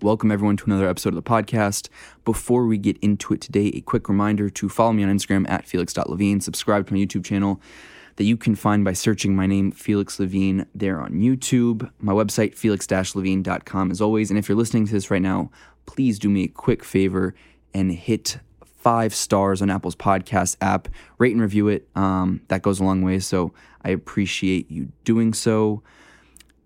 Welcome 0.00 0.30
everyone 0.30 0.56
to 0.58 0.66
another 0.66 0.88
episode 0.88 1.08
of 1.08 1.16
the 1.16 1.28
podcast. 1.28 1.88
Before 2.24 2.66
we 2.66 2.78
get 2.78 2.96
into 2.98 3.34
it 3.34 3.40
today, 3.40 3.72
a 3.74 3.80
quick 3.80 4.08
reminder 4.08 4.48
to 4.48 4.68
follow 4.68 4.92
me 4.92 5.02
on 5.02 5.10
Instagram 5.10 5.44
at 5.50 5.66
felix.levine, 5.66 6.40
subscribe 6.40 6.86
to 6.86 6.94
my 6.94 7.00
YouTube 7.00 7.24
channel 7.24 7.60
that 8.14 8.22
you 8.22 8.36
can 8.36 8.54
find 8.54 8.84
by 8.84 8.92
searching 8.92 9.34
my 9.34 9.46
name, 9.46 9.72
Felix 9.72 10.20
Levine, 10.20 10.66
there 10.72 11.00
on 11.00 11.14
YouTube. 11.14 11.90
My 11.98 12.12
website, 12.12 12.54
felix-levine.com 12.54 13.90
as 13.90 14.00
always. 14.00 14.30
And 14.30 14.38
if 14.38 14.48
you're 14.48 14.56
listening 14.56 14.86
to 14.86 14.92
this 14.92 15.10
right 15.10 15.20
now, 15.20 15.50
please 15.86 16.20
do 16.20 16.28
me 16.28 16.44
a 16.44 16.48
quick 16.48 16.84
favor 16.84 17.34
and 17.74 17.90
hit 17.90 18.38
five 18.64 19.12
stars 19.12 19.60
on 19.60 19.68
Apple's 19.68 19.96
podcast 19.96 20.56
app. 20.60 20.86
Rate 21.18 21.32
and 21.32 21.42
review 21.42 21.66
it. 21.66 21.88
Um, 21.96 22.42
that 22.46 22.62
goes 22.62 22.78
a 22.78 22.84
long 22.84 23.02
way. 23.02 23.18
So 23.18 23.52
I 23.82 23.90
appreciate 23.90 24.70
you 24.70 24.92
doing 25.02 25.34
so. 25.34 25.82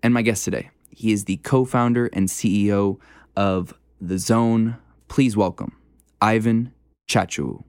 And 0.03 0.13
my 0.13 0.21
guest 0.21 0.45
today, 0.45 0.69
he 0.91 1.11
is 1.11 1.25
the 1.25 1.37
co 1.37 1.65
founder 1.65 2.11
and 2.13 2.27
CEO 2.27 2.99
of 3.35 3.73
The 3.99 4.17
Zone. 4.17 4.77
Please 5.07 5.37
welcome 5.37 5.75
Ivan 6.21 6.73
Chachu. 7.09 7.63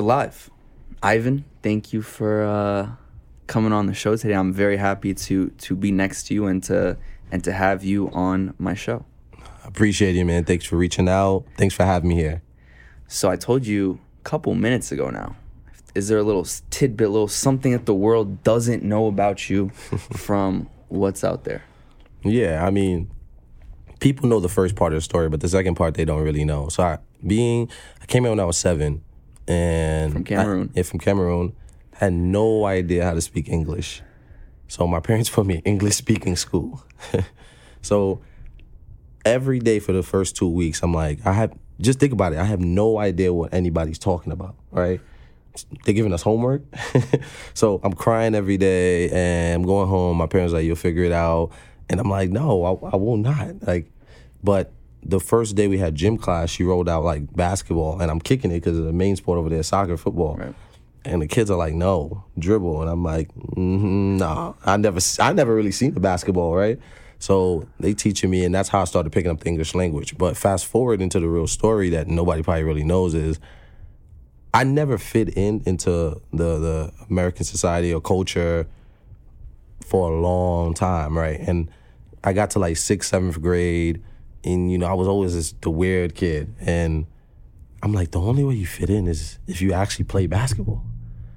We're 0.00 0.06
live. 0.06 0.50
Ivan, 1.02 1.44
thank 1.62 1.92
you 1.92 2.00
for 2.00 2.42
uh, 2.42 2.90
coming 3.46 3.72
on 3.72 3.86
the 3.86 3.92
show 3.92 4.16
today. 4.16 4.34
I'm 4.34 4.52
very 4.52 4.78
happy 4.78 5.12
to 5.12 5.50
to 5.50 5.76
be 5.76 5.92
next 5.92 6.26
to 6.28 6.34
you 6.34 6.46
and 6.46 6.62
to 6.64 6.96
and 7.30 7.44
to 7.44 7.52
have 7.52 7.84
you 7.84 8.10
on 8.12 8.54
my 8.58 8.72
show. 8.72 9.04
Appreciate 9.64 10.14
you, 10.14 10.24
man. 10.24 10.44
Thanks 10.44 10.64
for 10.64 10.76
reaching 10.76 11.08
out. 11.08 11.44
Thanks 11.58 11.74
for 11.74 11.84
having 11.84 12.08
me 12.08 12.14
here. 12.14 12.40
So 13.08 13.30
I 13.30 13.36
told 13.36 13.66
you 13.66 14.00
a 14.20 14.24
couple 14.24 14.54
minutes 14.54 14.90
ago 14.90 15.10
now. 15.10 15.36
Is 15.94 16.08
there 16.08 16.18
a 16.18 16.22
little 16.22 16.46
tidbit, 16.70 17.06
a 17.06 17.10
little 17.10 17.28
something 17.28 17.72
that 17.72 17.84
the 17.84 17.94
world 17.94 18.42
doesn't 18.42 18.82
know 18.82 19.06
about 19.06 19.50
you 19.50 19.68
from 20.16 20.70
what's 20.88 21.24
out 21.24 21.44
there? 21.44 21.62
Yeah, 22.22 22.64
I 22.64 22.70
mean, 22.70 23.10
people 23.98 24.28
know 24.28 24.40
the 24.40 24.48
first 24.48 24.76
part 24.76 24.92
of 24.92 24.96
the 24.96 25.02
story, 25.02 25.28
but 25.28 25.40
the 25.40 25.48
second 25.48 25.74
part 25.74 25.94
they 25.94 26.06
don't 26.06 26.22
really 26.22 26.44
know. 26.44 26.68
So 26.68 26.82
I 26.84 26.98
being 27.26 27.68
I 28.00 28.06
came 28.06 28.22
here 28.22 28.30
when 28.32 28.40
I 28.40 28.44
was 28.44 28.56
seven 28.56 29.02
and 29.50 30.12
From 30.12 30.24
Cameroon. 30.24 30.68
I, 30.68 30.76
yeah, 30.76 30.82
from 30.84 31.00
Cameroon. 31.00 31.52
Had 31.94 32.12
no 32.12 32.64
idea 32.64 33.04
how 33.04 33.14
to 33.14 33.20
speak 33.20 33.48
English. 33.48 34.02
So 34.68 34.86
my 34.86 35.00
parents 35.00 35.28
put 35.36 35.44
me 35.44 35.56
in 35.56 35.62
English 35.62 35.96
speaking 35.96 36.36
school. 36.36 36.82
so 37.82 38.20
every 39.24 39.58
day 39.58 39.80
for 39.80 39.92
the 39.92 40.02
first 40.02 40.36
two 40.36 40.48
weeks, 40.48 40.82
I'm 40.82 40.94
like, 40.94 41.26
I 41.26 41.32
have 41.32 41.52
just 41.80 41.98
think 41.98 42.12
about 42.12 42.32
it. 42.32 42.38
I 42.38 42.44
have 42.44 42.60
no 42.60 42.98
idea 42.98 43.32
what 43.32 43.52
anybody's 43.52 43.98
talking 43.98 44.32
about, 44.32 44.54
right? 44.70 45.00
They're 45.84 45.94
giving 45.94 46.12
us 46.12 46.22
homework. 46.22 46.62
so 47.54 47.80
I'm 47.82 47.94
crying 47.94 48.34
every 48.34 48.56
day 48.56 49.08
and 49.10 49.56
I'm 49.56 49.66
going 49.66 49.88
home. 49.88 50.18
My 50.18 50.26
parents 50.26 50.52
are 50.52 50.58
like, 50.58 50.66
you'll 50.66 50.76
figure 50.76 51.04
it 51.04 51.12
out. 51.12 51.50
And 51.88 51.98
I'm 51.98 52.08
like, 52.08 52.30
no, 52.30 52.64
I, 52.64 52.92
I 52.92 52.96
will 52.96 53.16
not. 53.16 53.66
Like, 53.66 53.90
but 54.44 54.72
the 55.02 55.20
first 55.20 55.56
day 55.56 55.68
we 55.68 55.78
had 55.78 55.94
gym 55.94 56.18
class, 56.18 56.50
she 56.50 56.62
rolled 56.62 56.88
out 56.88 57.04
like 57.04 57.34
basketball, 57.34 58.00
and 58.00 58.10
I'm 58.10 58.20
kicking 58.20 58.50
it 58.50 58.60
because 58.60 58.78
the 58.78 58.92
main 58.92 59.16
sport 59.16 59.38
over 59.38 59.48
there 59.48 59.60
is 59.60 59.68
soccer, 59.68 59.96
football. 59.96 60.36
Right. 60.36 60.54
And 61.04 61.22
the 61.22 61.26
kids 61.26 61.50
are 61.50 61.56
like, 61.56 61.72
"No, 61.72 62.24
dribble," 62.38 62.82
and 62.82 62.90
I'm 62.90 63.02
like, 63.02 63.28
mm-hmm, 63.34 64.18
"Nah, 64.18 64.54
I 64.64 64.76
never, 64.76 65.00
I 65.18 65.32
never 65.32 65.54
really 65.54 65.72
seen 65.72 65.94
the 65.94 66.00
basketball, 66.00 66.54
right?" 66.54 66.78
So 67.18 67.66
they 67.78 67.94
teaching 67.94 68.30
me, 68.30 68.44
and 68.44 68.54
that's 68.54 68.68
how 68.68 68.82
I 68.82 68.84
started 68.84 69.10
picking 69.10 69.30
up 69.30 69.40
the 69.40 69.48
English 69.48 69.74
language. 69.74 70.18
But 70.18 70.36
fast 70.36 70.66
forward 70.66 71.00
into 71.00 71.18
the 71.18 71.28
real 71.28 71.46
story 71.46 71.88
that 71.90 72.06
nobody 72.06 72.42
probably 72.42 72.64
really 72.64 72.84
knows 72.84 73.14
is, 73.14 73.40
I 74.52 74.64
never 74.64 74.98
fit 74.98 75.30
in 75.36 75.62
into 75.64 76.20
the 76.32 76.58
the 76.58 76.92
American 77.08 77.44
society 77.44 77.94
or 77.94 78.00
culture 78.00 78.66
for 79.84 80.12
a 80.12 80.20
long 80.20 80.74
time, 80.74 81.16
right? 81.16 81.40
And 81.40 81.70
I 82.22 82.34
got 82.34 82.50
to 82.50 82.58
like 82.58 82.76
sixth, 82.76 83.08
seventh 83.08 83.40
grade 83.40 84.02
and 84.44 84.70
you 84.70 84.78
know 84.78 84.86
I 84.86 84.94
was 84.94 85.08
always 85.08 85.34
this, 85.34 85.54
the 85.60 85.70
weird 85.70 86.14
kid, 86.14 86.54
and 86.60 87.06
I'm 87.82 87.92
like 87.92 88.10
the 88.10 88.20
only 88.20 88.44
way 88.44 88.54
you 88.54 88.66
fit 88.66 88.90
in 88.90 89.06
is 89.06 89.38
if 89.46 89.60
you 89.60 89.72
actually 89.72 90.04
play 90.04 90.26
basketball. 90.26 90.84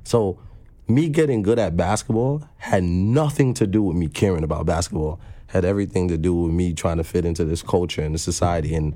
So 0.03 0.39
me 0.87 1.09
getting 1.09 1.41
good 1.41 1.59
at 1.59 1.77
basketball 1.77 2.47
had 2.57 2.83
nothing 2.83 3.53
to 3.55 3.67
do 3.67 3.81
with 3.81 3.95
me 3.95 4.07
caring 4.07 4.43
about 4.43 4.65
basketball. 4.65 5.19
Had 5.47 5.65
everything 5.65 6.07
to 6.09 6.17
do 6.17 6.33
with 6.33 6.51
me 6.51 6.73
trying 6.73 6.97
to 6.97 7.03
fit 7.03 7.25
into 7.25 7.45
this 7.45 7.61
culture 7.61 8.01
and 8.01 8.13
the 8.13 8.19
society. 8.19 8.73
And 8.75 8.95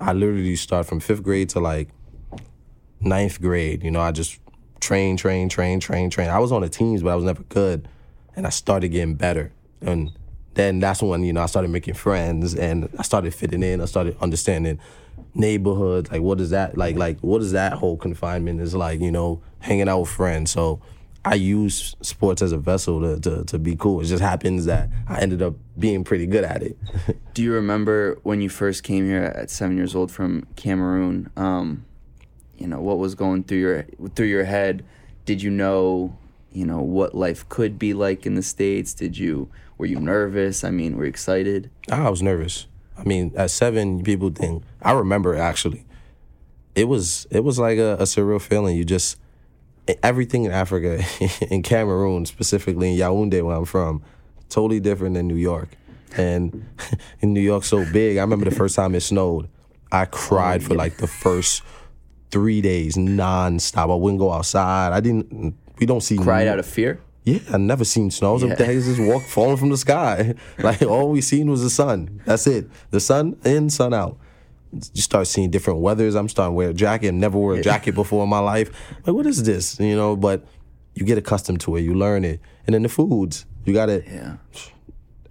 I 0.00 0.12
literally 0.12 0.56
start 0.56 0.86
from 0.86 1.00
fifth 1.00 1.22
grade 1.22 1.50
to 1.50 1.60
like 1.60 1.88
ninth 3.00 3.40
grade. 3.40 3.82
You 3.82 3.90
know, 3.90 4.00
I 4.00 4.12
just 4.12 4.38
train, 4.80 5.16
train, 5.16 5.48
train, 5.48 5.80
train, 5.80 6.08
train. 6.08 6.28
I 6.30 6.38
was 6.38 6.52
on 6.52 6.62
the 6.62 6.68
teams, 6.68 7.02
but 7.02 7.10
I 7.10 7.14
was 7.16 7.24
never 7.24 7.42
good. 7.44 7.88
And 8.36 8.46
I 8.46 8.50
started 8.50 8.88
getting 8.88 9.16
better. 9.16 9.52
And 9.82 10.12
then 10.58 10.80
that's 10.80 11.00
when 11.00 11.22
you 11.22 11.32
know 11.32 11.40
I 11.40 11.46
started 11.46 11.70
making 11.70 11.94
friends 11.94 12.52
and 12.54 12.88
I 12.98 13.02
started 13.02 13.32
fitting 13.32 13.62
in. 13.62 13.80
I 13.80 13.84
started 13.84 14.16
understanding 14.20 14.80
neighborhoods, 15.32 16.10
like 16.10 16.20
what 16.20 16.40
is 16.40 16.50
that 16.50 16.76
like? 16.76 16.96
Like 16.96 17.20
what 17.20 17.40
is 17.42 17.52
that 17.52 17.74
whole 17.74 17.96
confinement 17.96 18.60
is 18.60 18.74
like? 18.74 19.00
You 19.00 19.12
know, 19.12 19.40
hanging 19.60 19.88
out 19.88 20.00
with 20.00 20.10
friends. 20.10 20.50
So 20.50 20.80
I 21.24 21.34
use 21.34 21.94
sports 22.02 22.42
as 22.42 22.50
a 22.50 22.58
vessel 22.58 23.00
to, 23.00 23.20
to 23.20 23.44
to 23.44 23.58
be 23.58 23.76
cool. 23.76 24.00
It 24.00 24.06
just 24.06 24.22
happens 24.22 24.64
that 24.64 24.90
I 25.08 25.20
ended 25.20 25.42
up 25.42 25.54
being 25.78 26.02
pretty 26.02 26.26
good 26.26 26.42
at 26.42 26.64
it. 26.64 26.76
Do 27.34 27.42
you 27.44 27.52
remember 27.52 28.18
when 28.24 28.40
you 28.40 28.48
first 28.48 28.82
came 28.82 29.06
here 29.06 29.32
at 29.36 29.50
seven 29.50 29.76
years 29.76 29.94
old 29.94 30.10
from 30.10 30.44
Cameroon? 30.56 31.30
Um, 31.36 31.84
you 32.56 32.66
know 32.66 32.80
what 32.80 32.98
was 32.98 33.14
going 33.14 33.44
through 33.44 33.58
your 33.58 33.82
through 34.16 34.26
your 34.26 34.44
head? 34.44 34.84
Did 35.24 35.40
you 35.40 35.50
know 35.50 36.16
you 36.50 36.66
know 36.66 36.80
what 36.80 37.14
life 37.14 37.48
could 37.48 37.78
be 37.78 37.94
like 37.94 38.26
in 38.26 38.34
the 38.34 38.42
states? 38.42 38.92
Did 38.92 39.16
you 39.16 39.48
were 39.78 39.86
you 39.86 40.00
nervous? 40.00 40.64
I 40.64 40.70
mean, 40.70 40.96
were 40.96 41.04
you 41.04 41.08
excited? 41.08 41.70
Ah, 41.90 42.06
I 42.06 42.10
was 42.10 42.22
nervous. 42.22 42.66
I 42.98 43.04
mean, 43.04 43.32
at 43.36 43.50
seven, 43.50 44.02
people 44.02 44.30
think 44.30 44.64
I 44.82 44.92
remember 44.92 45.36
actually. 45.36 45.84
It 46.74 46.84
was 46.84 47.26
it 47.30 47.44
was 47.44 47.58
like 47.58 47.78
a, 47.78 47.94
a 47.94 48.02
surreal 48.02 48.40
feeling. 48.40 48.76
You 48.76 48.84
just 48.84 49.16
everything 50.02 50.44
in 50.44 50.52
Africa, 50.52 51.02
in 51.50 51.62
Cameroon 51.62 52.26
specifically, 52.26 52.92
in 52.92 52.98
Yaoundé, 52.98 53.42
where 53.42 53.56
I'm 53.56 53.64
from, 53.64 54.02
totally 54.48 54.80
different 54.80 55.14
than 55.14 55.28
New 55.28 55.36
York. 55.36 55.70
And 56.16 56.68
in 57.20 57.32
New 57.32 57.40
York, 57.40 57.64
so 57.64 57.84
big. 57.92 58.18
I 58.18 58.22
remember 58.22 58.44
the 58.44 58.54
first 58.56 58.74
time 58.76 58.94
it 58.94 59.00
snowed. 59.00 59.48
I 59.90 60.04
cried 60.04 60.62
for 60.62 60.74
like 60.74 60.98
the 60.98 61.06
first 61.06 61.62
three 62.30 62.60
days 62.60 62.96
nonstop. 62.96 63.90
I 63.90 63.94
wouldn't 63.94 64.18
go 64.18 64.32
outside. 64.32 64.92
I 64.92 65.00
didn't. 65.00 65.56
We 65.78 65.86
don't 65.86 66.02
see. 66.02 66.18
Cried 66.18 66.48
out 66.48 66.58
of 66.58 66.66
fear. 66.66 67.00
Yeah, 67.28 67.38
I 67.52 67.58
never 67.58 67.84
seen 67.84 68.10
snow. 68.10 68.30
I 68.30 68.32
was 68.34 68.42
Yeah. 68.42 68.48
like, 68.50 68.58
days 68.58 68.86
just 68.86 69.00
walk 69.00 69.22
falling 69.24 69.56
from 69.56 69.70
the 69.70 69.76
sky. 69.76 70.34
Like 70.58 70.82
all 70.82 71.10
we 71.10 71.20
seen 71.20 71.50
was 71.50 71.62
the 71.62 71.70
sun. 71.70 72.20
That's 72.24 72.46
it. 72.46 72.68
The 72.90 73.00
sun 73.00 73.36
in, 73.44 73.70
sun 73.70 73.92
out. 73.92 74.16
You 74.72 75.02
start 75.02 75.26
seeing 75.26 75.50
different 75.50 75.80
weathers. 75.80 76.14
I'm 76.14 76.28
starting 76.28 76.52
to 76.52 76.56
wear 76.56 76.70
a 76.70 76.74
jacket. 76.74 77.12
Never 77.12 77.38
wore 77.38 77.54
a 77.54 77.62
jacket 77.62 77.94
before 77.94 78.22
in 78.24 78.28
my 78.30 78.38
life. 78.54 78.68
Like, 79.06 79.14
what 79.16 79.26
is 79.26 79.42
this? 79.42 79.78
You 79.80 79.96
know, 79.96 80.14
but 80.16 80.44
you 80.94 81.04
get 81.06 81.16
accustomed 81.18 81.60
to 81.62 81.76
it. 81.76 81.82
You 81.82 81.94
learn 81.94 82.24
it. 82.24 82.40
And 82.66 82.74
then 82.74 82.82
the 82.82 82.88
foods. 82.88 83.46
You 83.64 83.72
got 83.74 83.86
to 83.86 84.02
Yeah. 84.06 84.36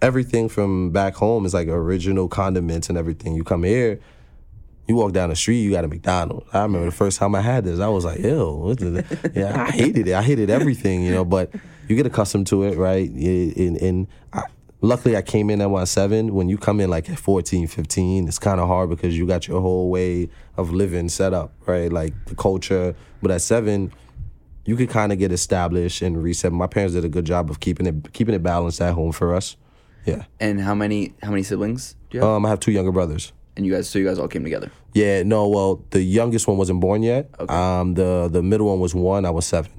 everything 0.02 0.48
from 0.48 0.90
back 0.90 1.14
home 1.14 1.44
is 1.46 1.54
like 1.54 1.68
original 1.68 2.28
condiments 2.28 2.88
and 2.88 2.96
everything. 2.98 3.34
You 3.34 3.44
come 3.44 3.64
here, 3.64 4.00
you 4.86 4.94
walk 4.96 5.12
down 5.12 5.30
the 5.30 5.36
street, 5.36 5.60
you 5.60 5.70
got 5.72 5.84
a 5.84 5.88
McDonald's. 5.88 6.46
I 6.52 6.62
remember 6.62 6.86
the 6.86 6.92
first 6.96 7.18
time 7.18 7.34
I 7.34 7.40
had 7.40 7.64
this, 7.64 7.80
I 7.80 7.88
was 7.88 8.04
like, 8.04 8.20
ew. 8.20 8.50
What 8.54 8.78
the, 8.78 9.04
yeah, 9.34 9.64
I 9.66 9.70
hated 9.70 10.08
it. 10.08 10.14
I 10.14 10.22
hated 10.22 10.50
everything, 10.50 11.02
you 11.02 11.12
know, 11.12 11.24
but 11.24 11.50
you 11.88 11.96
get 11.96 12.06
accustomed 12.06 12.46
to 12.48 12.62
it, 12.64 12.76
right? 12.76 13.08
And, 13.10 13.76
and 13.76 14.06
I, 14.32 14.42
luckily, 14.80 15.16
I 15.16 15.22
came 15.22 15.50
in 15.50 15.60
at 15.60 15.70
one 15.70 15.86
seven. 15.86 16.34
When 16.34 16.48
you 16.48 16.58
come 16.58 16.80
in 16.80 16.90
like 16.90 17.08
at 17.10 17.18
14, 17.18 17.66
15, 17.66 18.28
it's 18.28 18.38
kind 18.38 18.60
of 18.60 18.68
hard 18.68 18.90
because 18.90 19.16
you 19.16 19.26
got 19.26 19.48
your 19.48 19.60
whole 19.60 19.90
way 19.90 20.28
of 20.56 20.72
living 20.72 21.08
set 21.08 21.32
up, 21.32 21.52
right? 21.66 21.92
Like 21.92 22.12
the 22.26 22.34
culture. 22.34 22.94
But 23.22 23.30
at 23.30 23.42
seven, 23.42 23.92
you 24.64 24.76
could 24.76 24.90
kind 24.90 25.12
of 25.12 25.18
get 25.18 25.32
established 25.32 26.02
and 26.02 26.22
reset. 26.22 26.52
My 26.52 26.66
parents 26.66 26.94
did 26.94 27.04
a 27.04 27.08
good 27.08 27.24
job 27.24 27.50
of 27.50 27.60
keeping 27.60 27.86
it 27.86 28.12
keeping 28.12 28.34
it 28.34 28.42
balanced 28.42 28.80
at 28.80 28.94
home 28.94 29.12
for 29.12 29.34
us. 29.34 29.56
Yeah. 30.04 30.24
And 30.40 30.60
how 30.60 30.74
many 30.74 31.14
how 31.22 31.30
many 31.30 31.42
siblings 31.42 31.94
do 32.10 32.18
you 32.18 32.24
have? 32.24 32.30
Um, 32.30 32.46
I 32.46 32.50
have 32.50 32.60
two 32.60 32.72
younger 32.72 32.92
brothers. 32.92 33.32
and 33.56 33.66
you 33.66 33.72
guys 33.72 33.88
so 33.88 33.98
you 33.98 34.04
guys 34.04 34.18
all 34.18 34.28
came 34.28 34.44
together. 34.44 34.70
Yeah, 34.94 35.22
no, 35.22 35.48
well, 35.48 35.84
the 35.90 36.00
youngest 36.02 36.46
one 36.48 36.56
wasn't 36.56 36.80
born 36.80 37.02
yet. 37.02 37.30
Okay. 37.38 37.54
Um, 37.54 37.94
the 37.94 38.28
the 38.30 38.42
middle 38.42 38.68
one 38.68 38.80
was 38.80 38.94
one. 38.94 39.24
I 39.24 39.30
was 39.30 39.46
seven. 39.46 39.72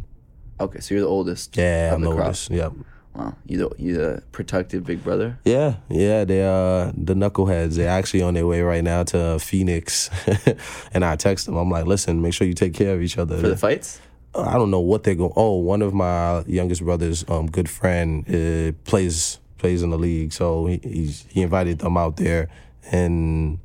Okay, 0.60 0.80
so 0.80 0.94
you're 0.94 1.04
the 1.04 1.10
oldest. 1.10 1.56
Yeah, 1.56 1.92
I'm 1.94 2.02
the 2.02 2.12
crop. 2.12 2.26
oldest. 2.26 2.52
Yep. 2.52 2.74
Wow, 3.16 3.36
you 3.46 3.58
the 3.58 3.72
you 3.78 3.94
the 3.96 4.24
protective 4.32 4.86
big 4.86 5.04
brother. 5.04 5.40
Yeah, 5.44 5.76
yeah, 5.90 6.26
they 6.26 6.44
uh 6.44 6.92
the 6.96 7.16
knuckleheads. 7.16 7.76
They're 7.76 7.90
actually 7.90 8.22
on 8.22 8.36
their 8.36 8.46
way 8.46 8.62
right 8.62 8.84
now 8.84 9.04
to 9.04 9.40
Phoenix, 9.40 10.10
and 10.94 11.04
I 11.04 11.16
text 11.16 11.46
them. 11.46 11.56
I'm 11.56 11.70
like, 11.70 11.86
listen, 11.86 12.22
make 12.22 12.34
sure 12.34 12.46
you 12.46 12.54
take 12.54 12.74
care 12.74 12.94
of 12.94 13.02
each 13.02 13.18
other. 13.18 13.38
For 13.40 13.48
the 13.48 13.58
fights? 13.58 14.00
I 14.36 14.54
don't 14.54 14.70
know 14.70 14.80
what 14.80 15.04
they're 15.04 15.16
going. 15.16 15.34
Oh, 15.36 15.56
one 15.56 15.82
of 15.82 15.94
my 15.94 16.44
youngest 16.46 16.84
brothers, 16.84 17.26
um, 17.30 17.48
good 17.48 17.68
friend, 17.68 18.24
uh, 18.30 18.74
plays 18.84 19.40
plays 19.58 19.82
in 19.82 19.90
the 19.90 19.98
league, 19.98 20.32
so 20.32 20.68
he 20.68 20.80
he's, 20.84 21.26
he 21.30 21.42
invited 21.42 21.80
them 21.80 21.98
out 21.98 22.18
there, 22.18 22.48
and 22.92 23.60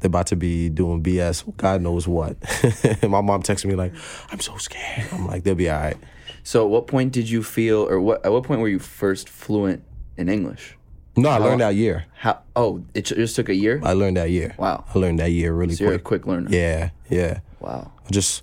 they're 0.00 0.08
about 0.08 0.26
to 0.28 0.36
be 0.36 0.68
doing 0.68 1.02
BS. 1.02 1.56
God 1.56 1.82
knows 1.82 2.08
what. 2.08 2.36
my 3.02 3.20
mom 3.20 3.42
texted 3.42 3.66
me 3.66 3.74
like, 3.74 3.92
"I'm 4.30 4.40
so 4.40 4.56
scared." 4.56 5.06
I'm 5.12 5.26
like, 5.26 5.44
"They'll 5.44 5.54
be 5.54 5.70
all 5.70 5.80
right." 5.80 5.96
So, 6.42 6.64
at 6.64 6.70
what 6.70 6.86
point 6.86 7.12
did 7.12 7.28
you 7.28 7.42
feel, 7.42 7.86
or 7.88 8.00
what? 8.00 8.24
At 8.24 8.32
what 8.32 8.44
point 8.44 8.60
were 8.60 8.68
you 8.68 8.78
first 8.78 9.28
fluent 9.28 9.82
in 10.16 10.28
English? 10.28 10.76
No, 11.16 11.28
I 11.28 11.38
learned 11.38 11.60
that 11.60 11.74
year. 11.74 12.06
How? 12.14 12.40
Oh, 12.56 12.82
it 12.94 13.02
just 13.02 13.36
took 13.36 13.48
a 13.48 13.54
year. 13.54 13.80
I 13.82 13.92
learned 13.92 14.16
that 14.16 14.30
year. 14.30 14.54
Wow. 14.58 14.84
I 14.94 14.98
learned 14.98 15.18
that 15.18 15.32
year 15.32 15.52
really 15.52 15.74
So 15.74 15.84
you're 15.84 15.94
a 15.94 15.98
quick. 15.98 16.22
quick 16.22 16.26
learner. 16.26 16.48
Yeah, 16.50 16.90
yeah. 17.10 17.40
Wow. 17.58 17.92
I 18.06 18.10
just 18.10 18.42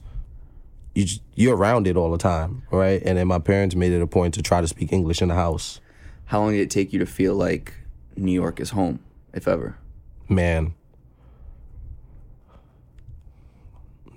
you 0.94 1.06
j- 1.06 1.22
you're 1.36 1.56
around 1.56 1.88
it 1.88 1.96
all 1.96 2.12
the 2.12 2.18
time, 2.18 2.64
right? 2.72 3.02
And 3.04 3.18
then 3.18 3.28
my 3.28 3.40
parents 3.40 3.74
made 3.76 3.94
it 3.94 4.02
a 4.02 4.08
point 4.08 4.34
to 4.36 4.42
try 4.42 4.62
to 4.62 4.68
speak 4.68 4.92
English 4.92 5.22
in 5.22 5.30
the 5.30 5.36
house. 5.36 5.80
How 6.26 6.42
long 6.42 6.52
did 6.52 6.60
it 6.62 6.70
take 6.70 6.92
you 6.92 7.00
to 7.00 7.06
feel 7.06 7.36
like 7.36 7.74
New 8.16 8.32
York 8.34 8.60
is 8.60 8.72
home, 8.72 9.00
if 9.34 9.48
ever? 9.48 9.78
Man, 10.28 10.74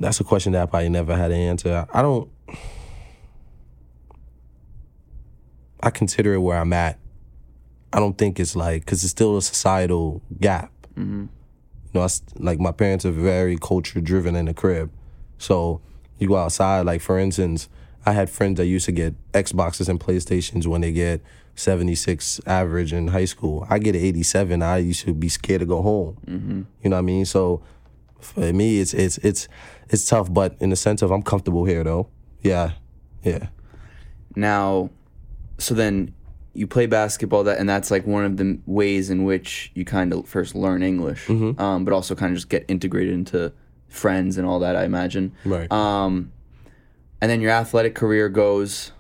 that's 0.01 0.19
a 0.19 0.25
question 0.25 0.53
that 0.53 0.63
I 0.63 0.67
probably 0.67 0.89
never 0.89 1.17
had 1.17 1.31
an 1.31 1.41
answer. 1.41 1.87
I 1.93 2.03
don't. 2.03 2.29
I 5.83 5.91
consider 5.91 6.35
it 6.35 6.39
where 6.39 6.59
I'm 6.59 6.73
at. 6.73 6.99
I 7.93 7.99
don't 7.99 8.17
think 8.17 8.41
it's 8.41 8.57
like 8.57 8.85
because 8.85 9.03
it's 9.05 9.11
still 9.11 9.37
a 9.37 9.43
societal 9.43 10.23
gap. 10.41 10.73
Mm-hmm. 10.95 11.23
You 11.23 11.29
know, 11.95 12.03
I 12.03 12.09
like 12.37 12.59
my 12.59 12.73
parents 12.73 13.05
are 13.05 13.11
very 13.11 13.57
culture 13.59 14.01
driven 14.01 14.37
in 14.37 14.47
the 14.47 14.55
crib, 14.55 14.91
so 15.39 15.81
you 16.19 16.29
go 16.29 16.37
outside. 16.37 16.87
Like 16.87 17.03
for 17.03 17.19
instance, 17.19 17.69
I 18.07 18.13
had 18.13 18.31
friends 18.31 18.57
that 18.57 18.67
used 18.67 18.87
to 18.87 18.93
get 18.93 19.15
Xboxes 19.33 19.89
and 19.89 20.01
PlayStations 20.01 20.67
when 20.67 20.81
they 20.81 20.93
get 20.93 21.21
76 21.57 22.41
average 22.47 22.93
in 22.93 23.09
high 23.09 23.27
school. 23.27 23.67
I 23.69 23.79
get 23.79 23.95
an 23.95 24.03
87. 24.03 24.63
I 24.63 24.79
used 24.79 25.05
to 25.05 25.13
be 25.13 25.29
scared 25.29 25.61
to 25.61 25.67
go 25.67 25.83
home. 25.83 26.17
Mm-hmm. 26.27 26.63
You 26.83 26.91
know 26.91 26.97
what 26.97 27.01
I 27.01 27.03
mean? 27.03 27.25
So 27.27 27.63
for 28.25 28.53
me, 28.53 28.81
it's 28.81 28.95
it's 28.95 29.19
it's 29.19 29.49
it's 29.89 30.07
tough, 30.07 30.33
but 30.33 30.57
in 30.61 30.71
the 30.71 30.77
sense 30.77 31.03
of 31.03 31.11
I'm 31.11 31.23
comfortable 31.23 31.65
here 31.65 31.83
though. 31.85 32.09
Yeah, 32.43 32.73
yeah. 33.23 33.49
Now, 34.37 34.91
so 35.59 35.75
then 35.75 36.15
you 36.55 36.67
play 36.67 36.87
basketball, 36.87 37.45
that 37.45 37.59
and 37.59 37.69
that's 37.69 37.91
like 37.91 38.07
one 38.07 38.25
of 38.25 38.37
the 38.37 38.59
ways 38.67 39.11
in 39.11 39.25
which 39.25 39.71
you 39.75 39.85
kind 39.85 40.13
of 40.13 40.27
first 40.27 40.55
learn 40.55 40.83
English, 40.83 41.27
Mm-hmm. 41.27 41.61
um, 41.61 41.85
but 41.85 41.93
also 41.95 42.15
kind 42.15 42.33
of 42.33 42.37
just 42.37 42.49
get 42.49 42.65
integrated 42.69 43.13
into 43.15 43.53
friends 43.89 44.37
and 44.39 44.47
all 44.47 44.59
that. 44.61 44.77
I 44.77 44.85
imagine. 44.85 45.33
Right. 45.45 45.71
Um, 45.71 46.33
and 47.21 47.31
then 47.31 47.41
your 47.41 47.51
athletic 47.51 47.95
career 47.95 48.29
goes 48.29 48.93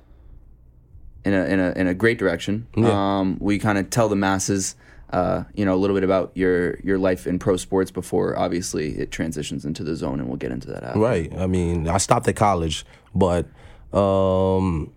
in 1.25 1.33
a 1.35 1.45
in 1.45 1.61
a 1.61 1.73
in 1.73 1.87
a 1.87 1.95
great 1.95 2.19
direction. 2.19 2.67
Um, 2.77 3.37
we 3.41 3.59
kind 3.59 3.79
of 3.79 3.91
tell 3.91 4.09
the 4.09 4.17
masses, 4.17 4.75
uh, 5.11 5.45
you 5.55 5.65
know, 5.65 5.75
a 5.75 5.77
little 5.77 5.97
bit 5.97 6.05
about 6.05 6.31
your 6.35 6.79
your 6.81 6.99
life 6.99 7.27
in 7.27 7.39
pro 7.39 7.57
sports 7.57 7.91
before 7.91 8.39
obviously 8.39 8.99
it 8.99 9.11
transitions 9.11 9.65
into 9.65 9.83
the 9.83 9.97
zone, 9.97 10.21
and 10.21 10.29
we'll 10.29 10.37
get 10.37 10.53
into 10.53 10.69
that 10.69 10.85
after. 10.85 11.01
Right. 11.01 11.33
I 11.37 11.47
mean, 11.47 11.89
I 11.89 11.99
stopped 11.99 12.29
at 12.29 12.37
college, 12.37 12.85
but 13.15 13.47
um, 13.93 14.93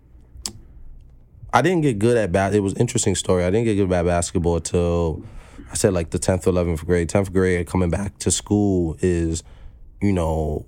I 1.51 1.61
didn't 1.61 1.81
get 1.81 1.97
good 1.97 2.17
at 2.17 2.31
bat. 2.31 2.53
It 2.53 2.59
was 2.59 2.73
an 2.73 2.79
interesting 2.79 3.15
story. 3.15 3.43
I 3.43 3.49
didn't 3.49 3.65
get 3.65 3.75
good 3.75 3.91
at 3.91 4.05
basketball 4.05 4.59
till 4.59 5.23
I 5.71 5.75
said 5.75 5.93
like 5.93 6.11
the 6.11 6.19
tenth, 6.19 6.45
eleventh 6.45 6.85
grade. 6.85 7.09
Tenth 7.09 7.33
grade, 7.33 7.65
coming 7.65 7.89
back 7.89 8.19
to 8.19 8.29
school 8.29 8.95
is, 9.01 9.43
you 9.99 10.13
know, 10.13 10.67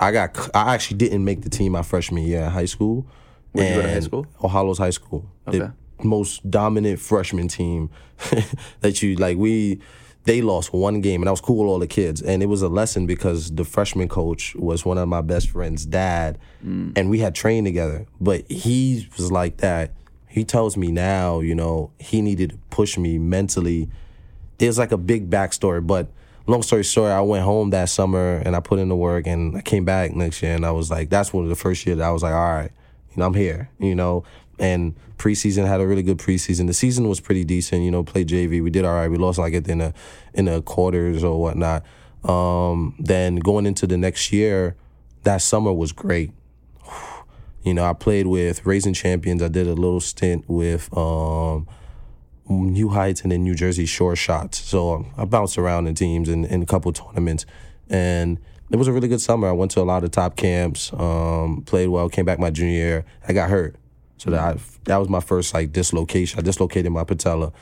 I 0.00 0.10
got. 0.10 0.36
I 0.54 0.74
actually 0.74 0.96
didn't 0.96 1.24
make 1.24 1.42
the 1.42 1.50
team 1.50 1.72
my 1.72 1.82
freshman 1.82 2.24
year 2.24 2.42
in 2.42 2.50
high 2.50 2.64
school. 2.64 3.06
Where'd 3.52 3.68
you 3.68 3.76
go 3.76 3.82
to 3.82 3.92
high 3.92 4.00
school? 4.00 4.26
Ohalo's 4.40 4.78
High 4.78 4.90
School. 4.90 5.28
Okay. 5.46 5.70
Most 6.04 6.48
dominant 6.50 7.00
freshman 7.00 7.48
team 7.48 7.90
that 8.80 9.02
you 9.02 9.16
like. 9.16 9.36
We 9.36 9.80
they 10.24 10.42
lost 10.42 10.72
one 10.72 11.00
game, 11.00 11.22
and 11.22 11.28
I 11.28 11.32
was 11.32 11.40
cool 11.40 11.58
with 11.58 11.68
all 11.68 11.78
the 11.78 11.86
kids, 11.86 12.20
and 12.20 12.42
it 12.42 12.46
was 12.46 12.62
a 12.62 12.68
lesson 12.68 13.06
because 13.06 13.50
the 13.50 13.64
freshman 13.64 14.08
coach 14.08 14.54
was 14.54 14.84
one 14.84 14.98
of 14.98 15.08
my 15.08 15.22
best 15.22 15.48
friends' 15.48 15.86
dad, 15.86 16.38
mm. 16.64 16.92
and 16.96 17.08
we 17.08 17.20
had 17.20 17.34
trained 17.34 17.66
together. 17.66 18.06
But 18.20 18.50
he 18.50 19.08
was 19.16 19.32
like 19.32 19.58
that. 19.58 19.92
He 20.28 20.44
tells 20.44 20.76
me 20.76 20.92
now, 20.92 21.40
you 21.40 21.54
know, 21.54 21.90
he 21.98 22.22
needed 22.22 22.50
to 22.50 22.56
push 22.70 22.98
me 22.98 23.18
mentally. 23.18 23.88
Was 24.60 24.78
like 24.78 24.92
a 24.92 24.98
big 24.98 25.30
backstory, 25.30 25.84
but 25.84 26.08
long 26.46 26.62
story 26.62 26.82
short, 26.82 27.10
I 27.10 27.22
went 27.22 27.44
home 27.44 27.70
that 27.70 27.88
summer 27.88 28.42
and 28.44 28.54
I 28.54 28.60
put 28.60 28.78
in 28.78 28.90
the 28.90 28.96
work, 28.96 29.26
and 29.26 29.56
I 29.56 29.62
came 29.62 29.86
back 29.86 30.12
next 30.14 30.42
year, 30.42 30.54
and 30.54 30.66
I 30.66 30.70
was 30.70 30.90
like, 30.90 31.08
that's 31.08 31.32
one 31.32 31.44
of 31.44 31.48
the 31.48 31.56
first 31.56 31.86
year 31.86 31.96
that 31.96 32.04
I 32.04 32.10
was 32.10 32.22
like, 32.22 32.34
all 32.34 32.52
right, 32.52 32.70
you 33.10 33.16
know, 33.16 33.26
I'm 33.26 33.34
here, 33.34 33.70
you 33.78 33.94
know. 33.94 34.24
And 34.60 34.94
preseason 35.16 35.66
had 35.66 35.80
a 35.80 35.86
really 35.86 36.02
good 36.02 36.18
preseason. 36.18 36.66
The 36.66 36.74
season 36.74 37.08
was 37.08 37.18
pretty 37.18 37.44
decent, 37.44 37.82
you 37.82 37.90
know. 37.90 38.04
Played 38.04 38.28
JV, 38.28 38.62
we 38.62 38.70
did 38.70 38.84
all 38.84 38.94
right. 38.94 39.08
We 39.08 39.16
lost 39.16 39.38
like 39.38 39.54
in 39.54 39.78
the 39.78 39.94
in 40.34 40.44
the 40.44 40.62
quarters 40.62 41.24
or 41.24 41.40
whatnot. 41.40 41.84
Um, 42.24 42.94
then 42.98 43.36
going 43.36 43.66
into 43.66 43.86
the 43.86 43.96
next 43.96 44.32
year, 44.32 44.76
that 45.22 45.38
summer 45.42 45.72
was 45.72 45.92
great. 45.92 46.32
You 47.62 47.74
know, 47.74 47.84
I 47.84 47.92
played 47.92 48.26
with 48.26 48.64
Raising 48.64 48.94
Champions. 48.94 49.42
I 49.42 49.48
did 49.48 49.66
a 49.66 49.74
little 49.74 50.00
stint 50.00 50.46
with 50.48 50.88
um, 50.96 51.68
New 52.48 52.88
Heights 52.88 53.20
and 53.20 53.30
then 53.30 53.44
New 53.44 53.54
Jersey 53.54 53.84
Shore 53.84 54.16
Shots. 54.16 54.58
So 54.58 54.94
um, 54.94 55.12
I 55.18 55.26
bounced 55.26 55.58
around 55.58 55.86
in 55.86 55.94
teams 55.94 56.30
in, 56.30 56.46
in 56.46 56.62
a 56.62 56.64
couple 56.64 56.90
tournaments. 56.90 57.44
And 57.90 58.38
it 58.70 58.76
was 58.76 58.88
a 58.88 58.92
really 58.92 59.08
good 59.08 59.20
summer. 59.20 59.48
I 59.48 59.52
went 59.52 59.72
to 59.72 59.80
a 59.80 59.82
lot 59.82 60.04
of 60.04 60.10
top 60.10 60.36
camps, 60.36 60.92
um, 60.94 61.62
played 61.66 61.88
well, 61.88 62.08
came 62.08 62.24
back 62.24 62.38
my 62.38 62.50
junior 62.50 62.72
year. 62.72 63.04
I 63.28 63.34
got 63.34 63.50
hurt. 63.50 63.76
So 64.20 64.30
that, 64.30 64.40
I, 64.40 64.58
that 64.84 64.98
was 64.98 65.08
my 65.08 65.20
first 65.20 65.54
like 65.54 65.72
dislocation. 65.72 66.38
I 66.38 66.42
dislocated 66.42 66.92
my 66.92 67.04
patella, 67.04 67.52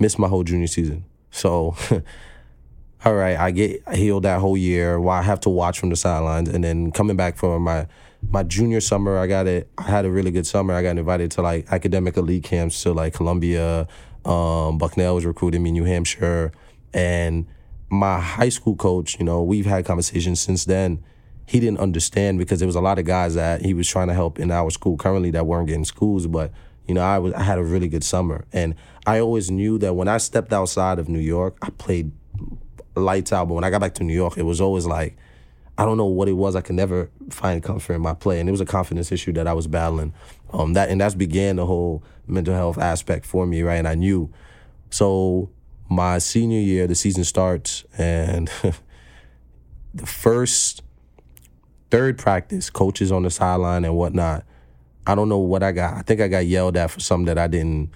missed 0.00 0.18
my 0.18 0.26
whole 0.26 0.42
junior 0.42 0.66
season. 0.66 1.04
So, 1.30 1.76
all 3.04 3.14
right, 3.14 3.36
I 3.36 3.52
get 3.52 3.88
healed 3.94 4.24
that 4.24 4.40
whole 4.40 4.56
year. 4.56 4.98
While 4.98 5.20
I 5.20 5.22
have 5.22 5.38
to 5.42 5.48
watch 5.48 5.78
from 5.78 5.90
the 5.90 5.94
sidelines, 5.94 6.48
and 6.48 6.64
then 6.64 6.90
coming 6.90 7.16
back 7.16 7.36
from 7.36 7.62
my 7.62 7.86
my 8.28 8.42
junior 8.42 8.80
summer, 8.80 9.18
I 9.18 9.28
got 9.28 9.46
it. 9.46 9.70
I 9.78 9.82
had 9.82 10.04
a 10.04 10.10
really 10.10 10.32
good 10.32 10.48
summer. 10.48 10.74
I 10.74 10.82
got 10.82 10.98
invited 10.98 11.30
to 11.32 11.42
like 11.42 11.70
academic 11.70 12.16
elite 12.16 12.42
camps 12.42 12.82
to 12.82 12.92
like 12.92 13.14
Columbia. 13.14 13.86
Um, 14.24 14.78
Bucknell 14.78 15.14
was 15.14 15.24
recruiting 15.24 15.62
me, 15.62 15.70
New 15.70 15.84
Hampshire, 15.84 16.50
and 16.92 17.46
my 17.88 18.18
high 18.18 18.48
school 18.48 18.74
coach. 18.74 19.16
You 19.20 19.24
know, 19.24 19.44
we've 19.44 19.64
had 19.64 19.84
conversations 19.84 20.40
since 20.40 20.64
then. 20.64 21.04
He 21.50 21.58
didn't 21.58 21.80
understand 21.80 22.38
because 22.38 22.60
there 22.60 22.68
was 22.68 22.76
a 22.76 22.80
lot 22.80 23.00
of 23.00 23.04
guys 23.04 23.34
that 23.34 23.62
he 23.62 23.74
was 23.74 23.88
trying 23.88 24.06
to 24.06 24.14
help 24.14 24.38
in 24.38 24.52
our 24.52 24.70
school 24.70 24.96
currently 24.96 25.32
that 25.32 25.48
weren't 25.48 25.66
getting 25.66 25.84
schools, 25.84 26.28
but 26.28 26.52
you 26.86 26.94
know, 26.94 27.00
I 27.00 27.18
was 27.18 27.32
I 27.34 27.42
had 27.42 27.58
a 27.58 27.64
really 27.64 27.88
good 27.88 28.04
summer, 28.04 28.44
and 28.52 28.76
I 29.04 29.18
always 29.18 29.50
knew 29.50 29.76
that 29.78 29.94
when 29.94 30.06
I 30.06 30.18
stepped 30.18 30.52
outside 30.52 31.00
of 31.00 31.08
New 31.08 31.18
York, 31.18 31.56
I 31.60 31.70
played 31.70 32.12
lights 32.94 33.32
out. 33.32 33.48
But 33.48 33.54
when 33.54 33.64
I 33.64 33.70
got 33.70 33.80
back 33.80 33.94
to 33.94 34.04
New 34.04 34.14
York, 34.14 34.38
it 34.38 34.44
was 34.44 34.60
always 34.60 34.86
like 34.86 35.16
I 35.76 35.84
don't 35.84 35.96
know 35.96 36.06
what 36.06 36.28
it 36.28 36.34
was. 36.34 36.54
I 36.54 36.60
could 36.60 36.76
never 36.76 37.10
find 37.30 37.60
comfort 37.64 37.94
in 37.94 38.00
my 38.00 38.14
play, 38.14 38.38
and 38.38 38.48
it 38.48 38.52
was 38.52 38.60
a 38.60 38.66
confidence 38.66 39.10
issue 39.10 39.32
that 39.32 39.48
I 39.48 39.52
was 39.52 39.66
battling. 39.66 40.14
Um, 40.52 40.74
that 40.74 40.88
and 40.88 41.00
that's 41.00 41.16
began 41.16 41.56
the 41.56 41.66
whole 41.66 42.04
mental 42.28 42.54
health 42.54 42.78
aspect 42.78 43.26
for 43.26 43.44
me, 43.44 43.62
right? 43.62 43.76
And 43.76 43.88
I 43.88 43.96
knew. 43.96 44.32
So 44.90 45.50
my 45.88 46.18
senior 46.18 46.60
year, 46.60 46.86
the 46.86 46.94
season 46.94 47.24
starts, 47.24 47.84
and 47.98 48.48
the 49.94 50.06
first 50.06 50.82
third 51.90 52.18
practice, 52.18 52.70
coaches 52.70 53.12
on 53.12 53.22
the 53.22 53.30
sideline 53.30 53.84
and 53.84 53.96
whatnot. 53.96 54.44
I 55.06 55.14
don't 55.14 55.28
know 55.28 55.38
what 55.38 55.62
I 55.62 55.72
got. 55.72 55.94
I 55.94 56.02
think 56.02 56.20
I 56.20 56.28
got 56.28 56.46
yelled 56.46 56.76
at 56.76 56.90
for 56.90 57.00
something 57.00 57.26
that 57.26 57.38
I 57.38 57.46
didn't 57.46 57.90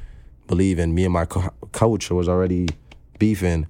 believe 0.46 0.78
in. 0.78 0.94
Me 0.94 1.04
and 1.04 1.12
my 1.12 1.24
co- 1.26 1.52
coach 1.72 2.10
was 2.10 2.28
already 2.28 2.68
beefing. 3.18 3.66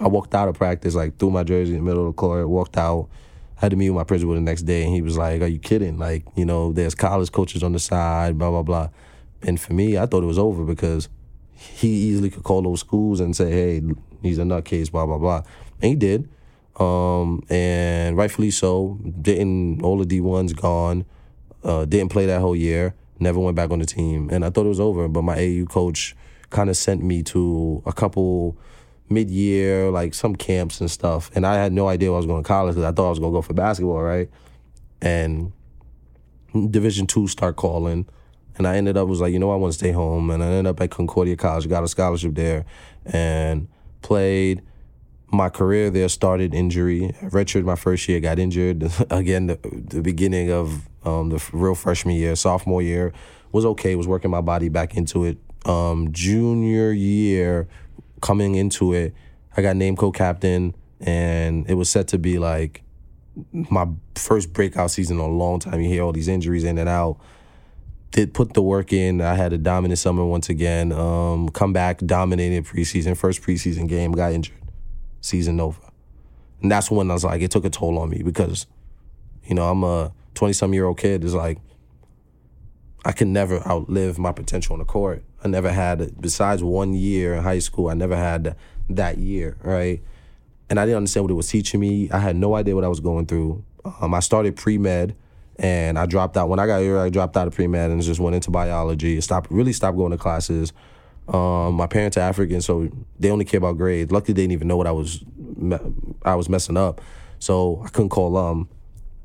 I 0.00 0.08
walked 0.08 0.34
out 0.34 0.48
of 0.48 0.56
practice, 0.56 0.94
like 0.94 1.18
threw 1.18 1.30
my 1.30 1.42
jersey 1.42 1.72
in 1.72 1.78
the 1.78 1.84
middle 1.84 2.06
of 2.06 2.14
the 2.14 2.16
court, 2.16 2.48
walked 2.48 2.76
out. 2.76 3.08
Had 3.56 3.70
to 3.70 3.76
meet 3.76 3.88
with 3.88 3.96
my 3.96 4.04
principal 4.04 4.34
the 4.34 4.40
next 4.40 4.62
day, 4.62 4.84
and 4.84 4.94
he 4.94 5.00
was 5.00 5.16
like, 5.16 5.40
"Are 5.40 5.46
you 5.46 5.58
kidding? 5.58 5.98
Like, 5.98 6.26
you 6.36 6.44
know, 6.44 6.72
there's 6.72 6.94
college 6.94 7.32
coaches 7.32 7.62
on 7.62 7.72
the 7.72 7.78
side, 7.78 8.36
blah 8.36 8.50
blah 8.50 8.62
blah." 8.62 8.90
And 9.42 9.58
for 9.58 9.72
me, 9.72 9.96
I 9.96 10.04
thought 10.04 10.22
it 10.22 10.26
was 10.26 10.38
over 10.38 10.62
because 10.62 11.08
he 11.52 11.88
easily 11.88 12.28
could 12.28 12.42
call 12.42 12.60
those 12.60 12.80
schools 12.80 13.18
and 13.18 13.34
say, 13.34 13.50
"Hey, 13.50 13.82
he's 14.20 14.36
a 14.38 14.42
nutcase," 14.42 14.90
blah 14.90 15.06
blah 15.06 15.16
blah, 15.16 15.42
and 15.80 15.88
he 15.88 15.94
did, 15.94 16.28
um, 16.78 17.42
and 17.48 18.16
rightfully 18.16 18.50
so. 18.50 18.98
Didn't 19.20 19.82
all 19.82 19.98
the 19.98 20.06
D 20.06 20.20
ones 20.20 20.52
gone? 20.52 21.04
Uh, 21.64 21.84
didn't 21.84 22.10
play 22.10 22.26
that 22.26 22.40
whole 22.40 22.56
year. 22.56 22.94
Never 23.18 23.40
went 23.40 23.56
back 23.56 23.70
on 23.70 23.78
the 23.78 23.86
team, 23.86 24.28
and 24.30 24.44
I 24.44 24.50
thought 24.50 24.66
it 24.66 24.68
was 24.68 24.80
over. 24.80 25.08
But 25.08 25.22
my 25.22 25.38
AU 25.38 25.64
coach 25.66 26.14
kind 26.50 26.68
of 26.70 26.76
sent 26.76 27.02
me 27.02 27.22
to 27.24 27.82
a 27.86 27.92
couple 27.92 28.56
mid-year, 29.08 29.90
like 29.90 30.14
some 30.14 30.36
camps 30.36 30.80
and 30.80 30.90
stuff, 30.90 31.30
and 31.34 31.46
I 31.46 31.54
had 31.54 31.72
no 31.72 31.88
idea 31.88 32.12
I 32.12 32.16
was 32.16 32.26
going 32.26 32.42
to 32.42 32.46
college 32.46 32.74
because 32.74 32.88
I 32.88 32.92
thought 32.92 33.06
I 33.06 33.10
was 33.10 33.18
going 33.18 33.32
to 33.32 33.36
go 33.36 33.42
for 33.42 33.54
basketball, 33.54 34.02
right? 34.02 34.28
And 35.00 35.52
Division 36.70 37.06
two 37.06 37.28
start 37.28 37.56
calling, 37.56 38.06
And 38.58 38.66
I 38.66 38.76
ended 38.76 38.96
up 38.96 39.08
was 39.08 39.20
like, 39.20 39.32
you 39.32 39.38
know, 39.38 39.50
I 39.50 39.56
want 39.56 39.72
to 39.72 39.78
stay 39.78 39.92
home, 39.92 40.30
and 40.30 40.42
I 40.42 40.46
ended 40.46 40.66
up 40.66 40.80
at 40.80 40.90
Concordia 40.90 41.36
College, 41.36 41.68
got 41.68 41.84
a 41.84 41.88
scholarship 41.88 42.34
there, 42.34 42.64
and 43.04 43.68
played. 44.02 44.62
My 45.30 45.48
career 45.48 45.90
there 45.90 46.08
started 46.08 46.54
injury. 46.54 47.14
Redshirted 47.20 47.64
my 47.64 47.76
first 47.76 48.08
year, 48.08 48.20
got 48.20 48.38
injured 48.38 48.90
again. 49.10 49.46
The, 49.46 49.58
the 49.62 50.02
beginning 50.02 50.50
of 50.50 50.88
um, 51.04 51.30
the 51.30 51.44
real 51.52 51.74
freshman 51.74 52.14
year, 52.14 52.36
sophomore 52.36 52.82
year 52.82 53.12
was 53.52 53.64
okay. 53.64 53.94
Was 53.94 54.06
working 54.06 54.30
my 54.30 54.40
body 54.40 54.68
back 54.68 54.96
into 54.96 55.24
it. 55.24 55.38
Um, 55.64 56.12
junior 56.12 56.92
year, 56.92 57.66
coming 58.20 58.54
into 58.54 58.92
it, 58.92 59.14
I 59.56 59.62
got 59.62 59.74
named 59.76 59.98
co-captain, 59.98 60.74
and 61.00 61.68
it 61.68 61.74
was 61.74 61.88
set 61.88 62.08
to 62.08 62.18
be 62.18 62.38
like 62.38 62.82
my 63.52 63.86
first 64.14 64.52
breakout 64.52 64.90
season 64.90 65.18
in 65.18 65.24
a 65.24 65.28
long 65.28 65.58
time. 65.58 65.80
You 65.80 65.88
hear 65.88 66.02
all 66.02 66.12
these 66.12 66.28
injuries 66.28 66.64
in 66.64 66.78
and 66.78 66.88
out. 66.88 67.18
Did 68.12 68.32
put 68.32 68.54
the 68.54 68.62
work 68.62 68.92
in. 68.92 69.20
I 69.20 69.34
had 69.34 69.52
a 69.52 69.58
dominant 69.58 69.98
summer 69.98 70.24
once 70.24 70.48
again. 70.48 70.92
Um, 70.92 71.48
come 71.50 71.72
back, 71.72 71.98
dominated 71.98 72.64
preseason. 72.64 73.16
First 73.16 73.42
preseason 73.42 73.88
game, 73.88 74.12
got 74.12 74.32
injured. 74.32 74.56
Season 75.20 75.60
over. 75.60 75.80
And 76.62 76.70
that's 76.70 76.90
when 76.90 77.10
I 77.10 77.14
was 77.14 77.24
like, 77.24 77.42
it 77.42 77.50
took 77.50 77.64
a 77.64 77.70
toll 77.70 77.98
on 77.98 78.10
me 78.10 78.22
because, 78.22 78.66
you 79.44 79.54
know, 79.54 79.68
I'm 79.68 79.84
a 79.84 80.12
20 80.34 80.52
some 80.52 80.72
year 80.72 80.86
old 80.86 80.98
kid. 80.98 81.24
It's 81.24 81.34
like, 81.34 81.58
I 83.04 83.12
can 83.12 83.32
never 83.32 83.66
outlive 83.66 84.18
my 84.18 84.32
potential 84.32 84.72
on 84.72 84.80
the 84.80 84.84
court. 84.84 85.22
I 85.44 85.48
never 85.48 85.70
had, 85.70 86.20
besides 86.20 86.62
one 86.62 86.92
year 86.94 87.34
in 87.34 87.42
high 87.42 87.60
school, 87.60 87.88
I 87.88 87.94
never 87.94 88.16
had 88.16 88.56
that 88.90 89.18
year, 89.18 89.56
right? 89.62 90.02
And 90.68 90.80
I 90.80 90.84
didn't 90.84 90.96
understand 90.96 91.24
what 91.24 91.30
it 91.30 91.34
was 91.34 91.48
teaching 91.48 91.78
me. 91.78 92.10
I 92.10 92.18
had 92.18 92.34
no 92.34 92.56
idea 92.56 92.74
what 92.74 92.82
I 92.82 92.88
was 92.88 92.98
going 92.98 93.26
through. 93.26 93.64
Um, 94.00 94.12
I 94.12 94.20
started 94.20 94.56
pre 94.56 94.78
med, 94.78 95.14
and 95.56 95.98
I 95.98 96.06
dropped 96.06 96.36
out. 96.36 96.48
When 96.48 96.58
I 96.58 96.66
got 96.66 96.80
here, 96.80 96.98
I 96.98 97.08
dropped 97.08 97.36
out 97.36 97.46
of 97.46 97.54
pre 97.54 97.68
med 97.68 97.92
and 97.92 98.02
just 98.02 98.18
went 98.18 98.34
into 98.34 98.50
biology. 98.50 99.20
Stopped 99.20 99.50
really 99.52 99.72
stopped 99.72 99.96
going 99.96 100.10
to 100.10 100.18
classes. 100.18 100.72
Um, 101.28 101.74
my 101.74 101.86
parents 101.86 102.16
are 102.16 102.20
African, 102.20 102.60
so 102.60 102.88
they 103.18 103.30
only 103.30 103.44
care 103.44 103.58
about 103.58 103.76
grades. 103.76 104.12
Luckily, 104.12 104.32
they 104.32 104.42
didn't 104.42 104.52
even 104.52 104.68
know 104.68 104.76
what 104.76 104.86
I 104.86 104.92
was 104.92 105.24
I 106.24 106.34
was 106.34 106.48
messing 106.48 106.76
up, 106.76 107.00
so 107.38 107.82
I 107.84 107.88
couldn't 107.88 108.10
call 108.10 108.36
um. 108.36 108.68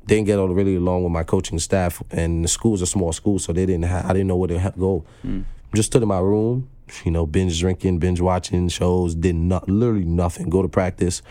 Didn't 0.04 0.26
get 0.26 0.34
really 0.34 0.74
along 0.74 1.04
with 1.04 1.12
my 1.12 1.22
coaching 1.22 1.60
staff, 1.60 2.02
and 2.10 2.44
the 2.44 2.48
school's 2.48 2.82
a 2.82 2.86
small 2.86 3.12
school, 3.12 3.38
so 3.38 3.52
they 3.52 3.64
didn't. 3.64 3.84
Have, 3.84 4.06
I 4.06 4.08
didn't 4.08 4.26
know 4.26 4.36
where 4.36 4.48
to 4.48 4.72
go. 4.76 5.04
Mm. 5.24 5.44
Just 5.76 5.90
stood 5.90 6.02
in 6.02 6.08
my 6.08 6.18
room, 6.18 6.68
you 7.04 7.12
know, 7.12 7.24
binge 7.24 7.60
drinking, 7.60 8.00
binge 8.00 8.20
watching 8.20 8.68
shows, 8.68 9.14
did 9.14 9.36
not 9.36 9.68
literally 9.68 10.04
nothing. 10.04 10.50
Go 10.50 10.60
to 10.60 10.68
practice, 10.68 11.22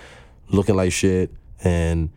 looking 0.50 0.78
like 0.78 0.94
shit, 0.94 1.34
and 1.66 2.12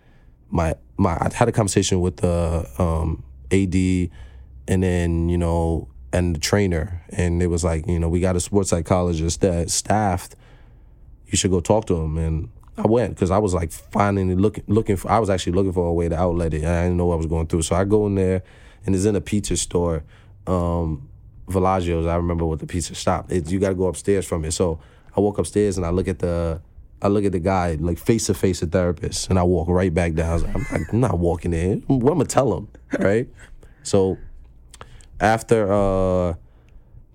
my 0.48 0.76
my 0.96 1.14
I 1.14 1.30
had 1.34 1.48
a 1.48 1.52
conversation 1.52 2.00
with 2.00 2.18
the 2.18 2.68
um, 2.78 3.24
AD, 3.50 3.74
and 4.68 4.82
then 4.82 5.28
you 5.28 5.38
know, 5.38 5.88
and 6.14 6.36
the 6.36 6.38
trainer, 6.38 7.02
and 7.10 7.42
it 7.42 7.48
was 7.48 7.64
like, 7.64 7.88
you 7.88 7.98
know, 7.98 8.08
we 8.08 8.20
got 8.20 8.36
a 8.36 8.40
sports 8.40 8.70
psychologist 8.70 9.40
that 9.40 9.68
staffed. 9.68 10.36
You 11.26 11.36
should 11.36 11.50
go 11.50 11.58
talk 11.58 11.86
to 11.86 11.96
him, 11.96 12.16
and 12.18 12.50
I 12.78 12.86
went 12.86 13.16
because 13.16 13.32
I 13.32 13.38
was 13.38 13.52
like 13.52 13.72
finally 13.72 14.36
looking 14.36 14.62
looking 14.68 14.96
for. 14.96 15.10
I 15.10 15.18
was 15.18 15.28
actually 15.28 15.54
looking 15.54 15.72
for 15.72 15.88
a 15.88 15.92
way 15.92 16.08
to 16.08 16.16
outlet 16.16 16.54
it, 16.54 16.64
I 16.64 16.84
didn't 16.84 16.98
know 16.98 17.06
what 17.06 17.14
I 17.14 17.16
was 17.16 17.26
going 17.26 17.48
through. 17.48 17.62
So 17.62 17.74
I 17.74 17.82
go 17.82 18.06
in 18.06 18.14
there, 18.14 18.44
and 18.86 18.94
it's 18.94 19.06
in 19.06 19.16
a 19.16 19.20
pizza 19.20 19.56
store. 19.56 20.04
Um, 20.46 21.08
Villaggio's. 21.48 22.06
I 22.06 22.14
remember 22.14 22.46
what 22.46 22.60
the 22.60 22.66
pizza 22.66 22.94
shop. 22.94 23.32
It, 23.32 23.50
you 23.50 23.58
got 23.58 23.70
to 23.70 23.74
go 23.74 23.86
upstairs 23.86 24.24
from 24.24 24.44
it. 24.44 24.52
So 24.52 24.78
I 25.16 25.20
walk 25.20 25.38
upstairs 25.38 25.76
and 25.76 25.84
I 25.84 25.90
look 25.90 26.06
at 26.06 26.20
the 26.20 26.60
I 27.02 27.08
look 27.08 27.24
at 27.24 27.32
the 27.32 27.40
guy 27.40 27.76
like 27.80 27.98
face 27.98 28.26
to 28.26 28.34
face, 28.34 28.62
a 28.62 28.66
therapist, 28.66 29.30
and 29.30 29.38
I 29.38 29.42
walk 29.42 29.68
right 29.68 29.92
back 29.92 30.14
down. 30.14 30.44
I'm, 30.46 30.66
like, 30.70 30.92
I'm, 30.92 31.00
not 31.00 31.18
walking 31.18 31.52
in. 31.52 31.82
What 31.88 32.12
am 32.12 32.18
I 32.18 32.20
gonna 32.20 32.24
tell 32.26 32.56
him, 32.56 32.68
right? 33.00 33.28
so 33.82 34.16
after 35.20 35.72
uh, 35.72 36.34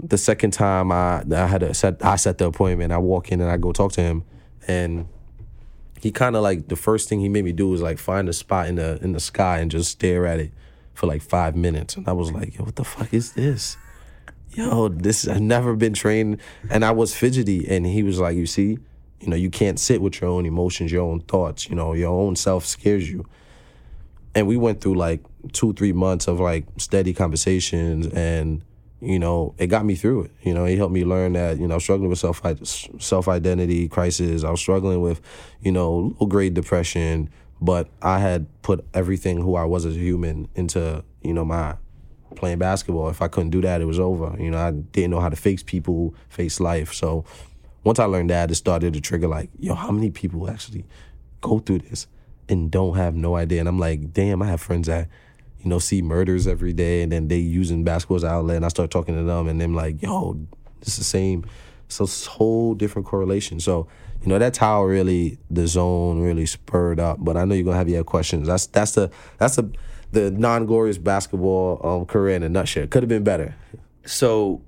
the 0.02 0.18
second 0.18 0.52
time, 0.52 0.92
I 0.92 1.24
I 1.32 1.48
had 1.48 1.62
to 1.62 1.74
set 1.74 2.04
I 2.04 2.16
set 2.16 2.38
the 2.38 2.46
appointment. 2.46 2.92
I 2.92 2.98
walk 2.98 3.32
in 3.32 3.42
and 3.42 3.50
I 3.50 3.58
go 3.58 3.72
talk 3.72 3.92
to 3.94 4.02
him, 4.02 4.24
and 4.68 5.08
he 6.00 6.12
kind 6.12 6.36
of 6.36 6.44
like 6.44 6.68
the 6.68 6.76
first 6.76 7.10
thing 7.10 7.20
he 7.20 7.30
made 7.30 7.46
me 7.46 7.52
do 7.52 7.70
was 7.70 7.82
like 7.82 7.98
find 7.98 8.30
a 8.30 8.34
spot 8.34 8.68
in 8.68 8.76
the 8.76 9.00
in 9.02 9.12
the 9.12 9.20
sky 9.20 9.60
and 9.60 9.70
just 9.70 9.92
stare 9.92 10.26
at 10.26 10.40
it 10.40 10.52
for 10.94 11.08
like 11.08 11.22
five 11.22 11.56
minutes, 11.56 11.96
and 11.96 12.08
I 12.08 12.14
was 12.14 12.32
like, 12.32 12.58
Yo, 12.58 12.64
what 12.64 12.76
the 12.76 12.84
fuck 12.84 13.14
is 13.14 13.34
this? 13.34 13.78
Yo, 14.52 14.88
this 14.90 15.28
I've 15.28 15.42
never 15.42 15.76
been 15.76 15.94
trained, 15.94 16.40
and 16.70 16.84
I 16.84 16.92
was 16.92 17.16
fidgety, 17.16 17.68
and 17.70 17.86
he 17.86 18.02
was 18.04 18.20
like, 18.20 18.36
you 18.36 18.46
see 18.46 18.80
you 19.20 19.28
know, 19.28 19.36
you 19.36 19.50
can't 19.50 19.80
sit 19.80 20.02
with 20.02 20.22
your 20.22 20.30
own 20.30 20.46
emotions, 20.46 20.92
your 20.92 21.04
own 21.04 21.20
thoughts. 21.22 21.70
You 21.70 21.76
know, 21.76 21.94
your 21.94 22.10
own 22.10 22.36
self 22.36 22.66
scares 22.66 23.10
you. 23.10 23.26
And 24.36 24.48
we 24.48 24.58
went 24.58 24.82
through 24.82 24.96
like 24.96 25.22
two, 25.54 25.74
three 25.74 25.94
months 25.94 26.28
of 26.28 26.40
like 26.40 26.66
steady 26.78 27.14
conversations, 27.14 28.08
and 28.08 28.64
you 29.02 29.18
know, 29.18 29.56
it 29.58 29.68
got 29.68 29.86
me 29.86 29.96
through 29.96 30.24
it. 30.24 30.32
You 30.44 30.54
know, 30.54 30.66
he 30.66 30.76
helped 30.76 30.94
me 30.94 31.06
learn 31.06 31.34
that 31.34 31.58
you 31.58 31.68
know, 31.68 31.80
struggling 31.80 32.10
with 32.10 32.20
self 32.20 32.42
self 33.00 33.28
identity 33.28 33.88
crisis. 33.88 34.44
I 34.44 34.52
was 34.52 34.60
struggling 34.60 35.02
with, 35.02 35.22
you 35.62 35.72
know, 35.72 36.16
low 36.20 36.28
grade 36.28 36.54
depression, 36.54 37.30
but 37.62 37.90
I 38.02 38.20
had 38.20 38.48
put 38.62 38.86
everything 38.94 39.38
who 39.38 39.56
I 39.56 39.66
was 39.66 39.86
as 39.86 39.96
a 39.96 40.00
human 40.00 40.48
into 40.56 41.04
you 41.22 41.34
know 41.34 41.46
my 41.46 41.76
playing 42.36 42.60
basketball. 42.60 43.10
If 43.10 43.22
I 43.22 43.28
couldn't 43.28 43.50
do 43.50 43.62
that, 43.62 43.82
it 43.82 43.86
was 43.86 44.00
over. 44.00 44.36
You 44.40 44.52
know, 44.52 44.58
I 44.58 44.72
didn't 44.72 45.12
know 45.12 45.20
how 45.20 45.30
to 45.30 45.36
face 45.36 45.64
people, 45.64 46.14
face 46.30 46.60
life. 46.60 46.94
So 46.94 47.26
once 47.84 48.00
I 48.00 48.06
learned 48.06 48.30
that, 48.30 48.52
it 48.52 48.56
started 48.56 48.94
to 48.94 49.02
trigger 49.02 49.28
like, 49.28 49.50
yo, 49.60 49.74
how 49.74 49.92
many 49.92 50.12
people 50.12 50.50
actually 50.50 50.86
go 51.42 51.60
through 51.60 51.80
this 51.80 52.08
and 52.50 52.70
don't 52.70 52.98
have 52.98 53.16
no 53.16 53.36
idea? 53.36 53.60
And 53.60 53.70
I'm 53.70 53.80
like, 53.80 54.12
damn, 54.12 54.42
I 54.42 54.48
have 54.48 54.60
friends 54.60 54.88
that, 54.88 55.08
you 55.62 55.70
know, 55.70 55.80
see 55.80 56.02
murders 56.02 56.48
every 56.48 56.74
day 56.74 57.02
and 57.02 57.12
then 57.12 57.28
they 57.28 57.38
using 57.38 57.84
basketball 57.84 58.18
as 58.18 58.24
outlet 58.24 58.58
and 58.58 58.66
I 58.66 58.70
start 58.70 58.92
talking 58.92 59.16
to 59.16 59.24
them 59.24 59.48
and 59.48 59.62
them 59.62 59.74
like, 59.74 60.02
yo, 60.02 60.40
it's 60.82 60.98
the 60.98 61.04
same. 61.04 61.46
So 61.88 62.04
it's 62.04 62.28
a 62.28 62.32
whole 62.32 62.76
different 62.76 63.08
correlation. 63.08 63.60
So, 63.60 63.88
you 64.22 64.28
know, 64.28 64.40
that's 64.40 64.58
how 64.58 64.84
really 64.84 65.38
the 65.50 65.68
zone 65.68 66.22
really 66.22 66.46
spurred 66.46 67.00
up. 67.00 67.18
But 67.20 67.38
I 67.38 67.46
know 67.46 67.56
you're 67.56 67.64
gonna 67.64 67.78
have 67.78 67.90
your 67.90 68.04
questions. 68.04 68.48
That's 68.48 68.68
that's 68.68 68.92
the 68.92 69.10
that's 69.38 69.56
the 69.56 69.72
the 70.12 70.32
non 70.32 70.66
glorious 70.66 70.98
basketball 70.98 71.80
um, 71.84 72.06
career 72.06 72.36
in 72.36 72.44
a 72.44 72.50
nutshell. 72.50 72.88
Could 72.88 73.04
have 73.04 73.10
been 73.10 73.24
better. 73.24 73.56
So 74.06 74.62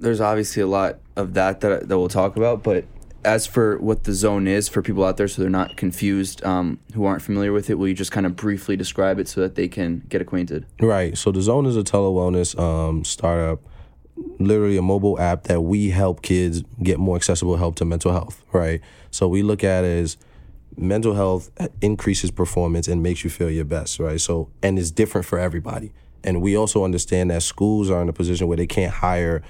there's 0.00 0.20
obviously 0.20 0.62
a 0.62 0.66
lot 0.66 0.98
of 1.16 1.34
that 1.34 1.60
that, 1.60 1.88
that 1.88 1.98
we'll 1.98 2.08
talk 2.08 2.36
about, 2.36 2.62
but 2.62 2.84
as 3.24 3.46
for 3.46 3.78
what 3.78 4.04
the 4.04 4.12
zone 4.12 4.46
is 4.46 4.68
for 4.68 4.82
people 4.82 5.04
out 5.04 5.16
there 5.16 5.28
so 5.28 5.42
they're 5.42 5.50
not 5.50 5.76
confused 5.76 6.42
um, 6.44 6.78
who 6.94 7.04
aren't 7.04 7.22
familiar 7.22 7.52
with 7.52 7.68
it 7.68 7.74
will 7.74 7.88
you 7.88 7.94
just 7.94 8.12
kind 8.12 8.26
of 8.26 8.36
briefly 8.36 8.76
describe 8.76 9.18
it 9.18 9.28
so 9.28 9.40
that 9.40 9.54
they 9.54 9.68
can 9.68 10.02
get 10.08 10.20
acquainted? 10.20 10.64
Right. 10.80 11.16
So 11.18 11.32
the 11.32 11.42
zone 11.42 11.66
is 11.66 11.76
a 11.76 11.82
tele-wellness 11.82 12.58
um, 12.58 13.04
startup 13.04 13.60
literally 14.40 14.76
a 14.76 14.82
mobile 14.82 15.18
app 15.20 15.44
that 15.44 15.60
we 15.60 15.90
help 15.90 16.22
kids 16.22 16.64
get 16.82 16.98
more 16.98 17.14
accessible 17.14 17.56
help 17.56 17.76
to 17.76 17.84
mental 17.84 18.12
health 18.12 18.42
right? 18.52 18.80
So 19.10 19.28
we 19.28 19.42
look 19.42 19.64
at 19.64 19.84
it 19.84 20.02
as 20.02 20.16
mental 20.76 21.14
health 21.14 21.50
increases 21.80 22.30
performance 22.30 22.86
and 22.88 23.02
makes 23.02 23.24
you 23.24 23.30
feel 23.30 23.50
your 23.50 23.64
best 23.64 23.98
right? 23.98 24.20
So 24.20 24.48
and 24.62 24.78
it's 24.78 24.90
different 24.90 25.26
for 25.26 25.38
everybody. 25.38 25.92
And 26.24 26.42
we 26.42 26.56
also 26.56 26.84
understand 26.84 27.30
that 27.30 27.42
schools 27.42 27.90
are 27.90 28.02
in 28.02 28.08
a 28.08 28.12
position 28.12 28.48
where 28.48 28.56
they 28.56 28.66
can't 28.66 28.92
hire 28.92 29.42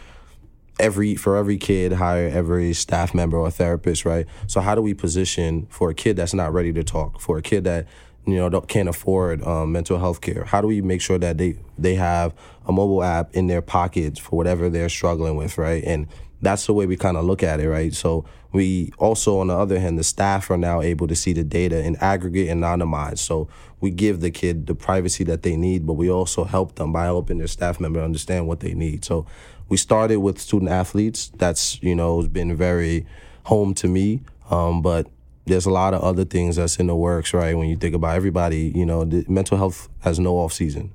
every 0.78 1.16
for 1.16 1.36
every 1.36 1.56
kid 1.56 1.92
hire 1.92 2.28
every 2.28 2.72
staff 2.72 3.14
member 3.14 3.36
or 3.36 3.50
therapist 3.50 4.04
right? 4.04 4.26
So 4.46 4.60
how 4.60 4.74
do 4.74 4.82
we 4.82 4.94
position 4.94 5.66
for 5.70 5.90
a 5.90 5.94
kid 5.94 6.16
that's 6.16 6.34
not 6.34 6.52
ready 6.52 6.72
to 6.72 6.84
talk 6.84 7.20
for 7.20 7.38
a 7.38 7.42
kid 7.42 7.64
that 7.64 7.86
you 8.26 8.36
know 8.36 8.60
can't 8.62 8.88
afford 8.88 9.42
um, 9.44 9.72
mental 9.72 9.98
health 9.98 10.20
care? 10.20 10.44
How 10.44 10.60
do 10.60 10.66
we 10.66 10.80
make 10.80 11.00
sure 11.00 11.18
that 11.18 11.38
they 11.38 11.56
they 11.76 11.94
have 11.94 12.34
a 12.66 12.72
mobile 12.72 13.02
app 13.02 13.34
in 13.34 13.46
their 13.46 13.62
pockets 13.62 14.18
for 14.18 14.36
whatever 14.36 14.68
they're 14.68 14.88
struggling 14.88 15.36
with 15.36 15.58
right? 15.58 15.82
And 15.84 16.06
that's 16.40 16.66
the 16.66 16.72
way 16.72 16.86
we 16.86 16.96
kind 16.96 17.16
of 17.16 17.24
look 17.24 17.42
at 17.42 17.60
it 17.60 17.68
right? 17.68 17.92
So 17.92 18.24
we 18.52 18.92
also 18.98 19.38
on 19.38 19.48
the 19.48 19.56
other 19.56 19.78
hand 19.78 19.98
the 19.98 20.04
staff 20.04 20.50
are 20.50 20.56
now 20.56 20.80
able 20.80 21.06
to 21.06 21.14
see 21.14 21.32
the 21.32 21.44
data 21.44 21.82
in 21.84 21.96
aggregate 21.96 22.48
and 22.48 22.62
anonymized 22.62 23.18
so 23.18 23.46
we 23.80 23.90
give 23.90 24.20
the 24.20 24.30
kid 24.30 24.66
the 24.66 24.74
privacy 24.74 25.22
that 25.24 25.42
they 25.42 25.54
need 25.54 25.86
but 25.86 25.94
we 25.94 26.10
also 26.10 26.44
help 26.44 26.76
them 26.76 26.92
by 26.92 27.04
helping 27.04 27.38
their 27.38 27.46
staff 27.46 27.78
member 27.78 28.00
understand 28.00 28.46
what 28.46 28.60
they 28.60 28.74
need. 28.74 29.04
So 29.04 29.26
we 29.68 29.76
started 29.76 30.18
with 30.18 30.38
student 30.38 30.70
athletes. 30.70 31.30
That's 31.36 31.82
you 31.82 31.94
know 31.94 32.18
has 32.20 32.28
been 32.28 32.56
very 32.56 33.06
home 33.44 33.74
to 33.74 33.88
me. 33.88 34.20
Um, 34.50 34.82
but 34.82 35.06
there's 35.46 35.66
a 35.66 35.70
lot 35.70 35.94
of 35.94 36.02
other 36.02 36.24
things 36.24 36.56
that's 36.56 36.76
in 36.76 36.86
the 36.86 36.96
works, 36.96 37.32
right? 37.32 37.56
When 37.56 37.68
you 37.68 37.76
think 37.76 37.94
about 37.94 38.16
everybody, 38.16 38.72
you 38.74 38.84
know, 38.84 39.04
mental 39.28 39.56
health 39.56 39.88
has 40.00 40.18
no 40.18 40.36
off 40.36 40.52
season. 40.52 40.92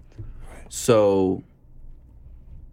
So, 0.70 1.44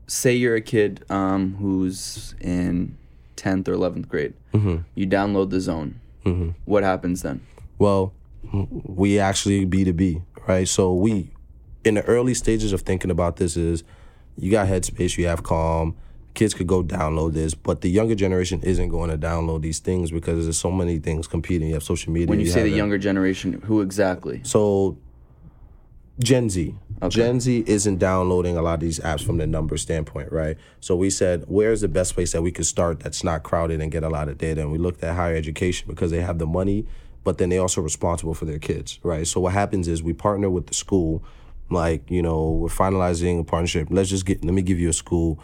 say 0.06 0.34
you're 0.34 0.56
a 0.56 0.60
kid 0.60 1.04
um, 1.10 1.56
who's 1.56 2.34
in 2.40 2.96
10th 3.36 3.68
or 3.68 3.74
11th 3.74 4.08
grade. 4.08 4.34
Mm-hmm. 4.52 4.76
You 4.94 5.06
download 5.06 5.50
the 5.50 5.60
zone. 5.60 6.00
Mm-hmm. 6.24 6.50
What 6.66 6.82
happens 6.82 7.22
then? 7.22 7.40
Well, 7.78 8.12
we 8.52 9.18
actually 9.18 9.66
B2B, 9.66 10.22
right? 10.46 10.68
So 10.68 10.92
we, 10.92 11.30
in 11.84 11.94
the 11.94 12.02
early 12.04 12.34
stages 12.34 12.72
of 12.72 12.82
thinking 12.82 13.10
about 13.10 13.36
this, 13.36 13.56
is 13.56 13.84
you 14.40 14.50
got 14.50 14.68
Headspace, 14.68 15.16
you 15.18 15.26
have 15.26 15.42
Calm. 15.42 15.96
Kids 16.32 16.54
could 16.54 16.68
go 16.68 16.82
download 16.82 17.32
this, 17.32 17.54
but 17.54 17.80
the 17.80 17.88
younger 17.88 18.14
generation 18.14 18.62
isn't 18.62 18.88
going 18.88 19.10
to 19.10 19.18
download 19.18 19.62
these 19.62 19.80
things 19.80 20.12
because 20.12 20.44
there's 20.44 20.58
so 20.58 20.70
many 20.70 20.98
things 20.98 21.26
competing. 21.26 21.68
You 21.68 21.74
have 21.74 21.82
social 21.82 22.12
media. 22.12 22.28
When 22.28 22.38
you, 22.38 22.46
you 22.46 22.52
say 22.52 22.62
the 22.62 22.70
younger 22.70 22.98
generation, 22.98 23.60
who 23.62 23.80
exactly? 23.80 24.40
So 24.44 24.96
Gen 26.20 26.50
Z. 26.50 26.74
Gen 27.08 27.40
Z 27.40 27.64
isn't 27.66 27.98
downloading 27.98 28.56
a 28.58 28.62
lot 28.62 28.74
of 28.74 28.80
these 28.80 29.00
apps 29.00 29.24
from 29.24 29.38
the 29.38 29.46
number 29.46 29.78
standpoint, 29.78 30.30
right? 30.30 30.58
So 30.80 30.94
we 30.94 31.08
said, 31.08 31.44
where's 31.48 31.80
the 31.80 31.88
best 31.88 32.14
place 32.14 32.32
that 32.32 32.42
we 32.42 32.52
could 32.52 32.66
start 32.66 33.00
that's 33.00 33.24
not 33.24 33.42
crowded 33.42 33.80
and 33.80 33.90
get 33.90 34.02
a 34.02 34.08
lot 34.10 34.28
of 34.28 34.36
data? 34.36 34.60
And 34.60 34.70
we 34.70 34.76
looked 34.76 35.02
at 35.02 35.16
higher 35.16 35.34
education 35.34 35.88
because 35.88 36.10
they 36.10 36.20
have 36.20 36.38
the 36.38 36.46
money, 36.46 36.86
but 37.24 37.38
then 37.38 37.48
they 37.48 37.56
also 37.56 37.80
responsible 37.80 38.34
for 38.34 38.44
their 38.44 38.58
kids, 38.58 39.00
right? 39.02 39.26
So 39.26 39.40
what 39.40 39.54
happens 39.54 39.88
is 39.88 40.02
we 40.02 40.12
partner 40.12 40.50
with 40.50 40.66
the 40.66 40.74
school, 40.74 41.24
like 41.70 42.10
you 42.10 42.22
know, 42.22 42.50
we're 42.50 42.68
finalizing 42.68 43.40
a 43.40 43.44
partnership. 43.44 43.88
Let's 43.90 44.10
just 44.10 44.26
get. 44.26 44.44
Let 44.44 44.54
me 44.54 44.62
give 44.62 44.78
you 44.78 44.88
a 44.88 44.92
school, 44.92 45.40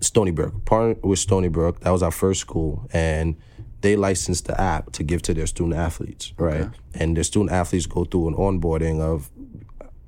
Stony 0.00 0.30
Brook. 0.30 0.64
Partner 0.64 0.96
with 1.02 1.18
Stony 1.18 1.48
Brook. 1.48 1.80
That 1.80 1.90
was 1.90 2.02
our 2.02 2.10
first 2.10 2.40
school, 2.40 2.88
and 2.92 3.36
they 3.80 3.96
licensed 3.96 4.46
the 4.46 4.60
app 4.60 4.92
to 4.92 5.02
give 5.02 5.22
to 5.22 5.34
their 5.34 5.46
student 5.46 5.74
athletes, 5.74 6.32
right? 6.36 6.68
And 6.94 7.16
their 7.16 7.24
student 7.24 7.52
athletes 7.52 7.86
go 7.86 8.04
through 8.04 8.28
an 8.28 8.34
onboarding 8.34 9.00
of 9.00 9.30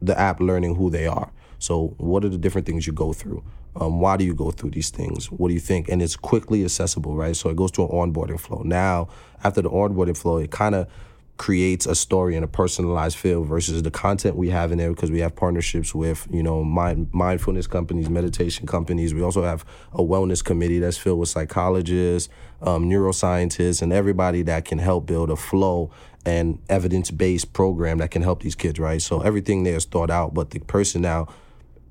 the 0.01 0.19
app 0.19 0.41
learning 0.41 0.77
who 0.77 0.91
they 0.91 1.07
are. 1.07 1.31
So, 1.59 1.95
what 1.99 2.25
are 2.25 2.29
the 2.29 2.39
different 2.39 2.67
things 2.67 2.87
you 2.87 2.93
go 2.93 3.13
through? 3.13 3.43
Um, 3.77 4.01
why 4.01 4.17
do 4.17 4.25
you 4.25 4.35
go 4.35 4.51
through 4.51 4.71
these 4.71 4.91
things? 4.91 5.31
What 5.31 5.49
do 5.49 5.55
you 5.55 5.61
think? 5.61 5.89
And 5.89 6.01
it's 6.01 6.17
quickly 6.17 6.63
accessible, 6.65 7.17
right? 7.17 7.35
So 7.35 7.49
it 7.49 7.57
goes 7.57 7.73
to 7.73 7.83
an 7.83 7.89
onboarding 7.89 8.39
flow. 8.39 8.63
Now, 8.65 9.09
after 9.43 9.63
the 9.63 9.71
onboarding 9.71 10.17
flow, 10.17 10.39
it 10.39 10.51
kind 10.51 10.75
of 10.75 10.89
creates 11.37 11.85
a 11.85 11.95
story 11.95 12.37
in 12.37 12.45
a 12.45 12.47
personalized 12.47 13.17
feel 13.17 13.43
versus 13.43 13.83
the 13.83 13.91
content 13.91 14.37
we 14.37 14.51
have 14.51 14.71
in 14.71 14.79
there 14.79 14.91
because 14.91 15.11
we 15.11 15.19
have 15.19 15.35
partnerships 15.35 15.95
with 15.95 16.29
you 16.31 16.43
know 16.43 16.63
mind, 16.63 17.09
mindfulness 17.13 17.67
companies 17.67 18.09
meditation 18.09 18.67
companies. 18.67 19.13
We 19.13 19.23
also 19.23 19.43
have 19.43 19.65
a 19.93 20.03
wellness 20.03 20.45
committee 20.45 20.79
that's 20.79 20.97
filled 20.97 21.19
with 21.19 21.29
psychologists 21.29 22.33
um, 22.63 22.89
neuroscientists 22.89 23.83
and 23.83 23.93
everybody 23.93 24.43
that 24.43 24.65
can 24.65 24.79
help 24.79 25.07
build 25.07 25.31
a 25.31 25.37
flow 25.37 25.91
and 26.25 26.59
evidence-based 26.69 27.53
program 27.53 27.99
that 27.99 28.11
can 28.11 28.23
help 28.23 28.43
these 28.43 28.55
kids 28.55 28.79
right? 28.79 29.03
So 29.03 29.21
everything 29.21 29.65
there 29.65 29.77
is 29.77 29.85
thought 29.85 30.11
out 30.11 30.35
but 30.35 30.51
the 30.51 30.61
person 30.61 31.03
now 31.03 31.29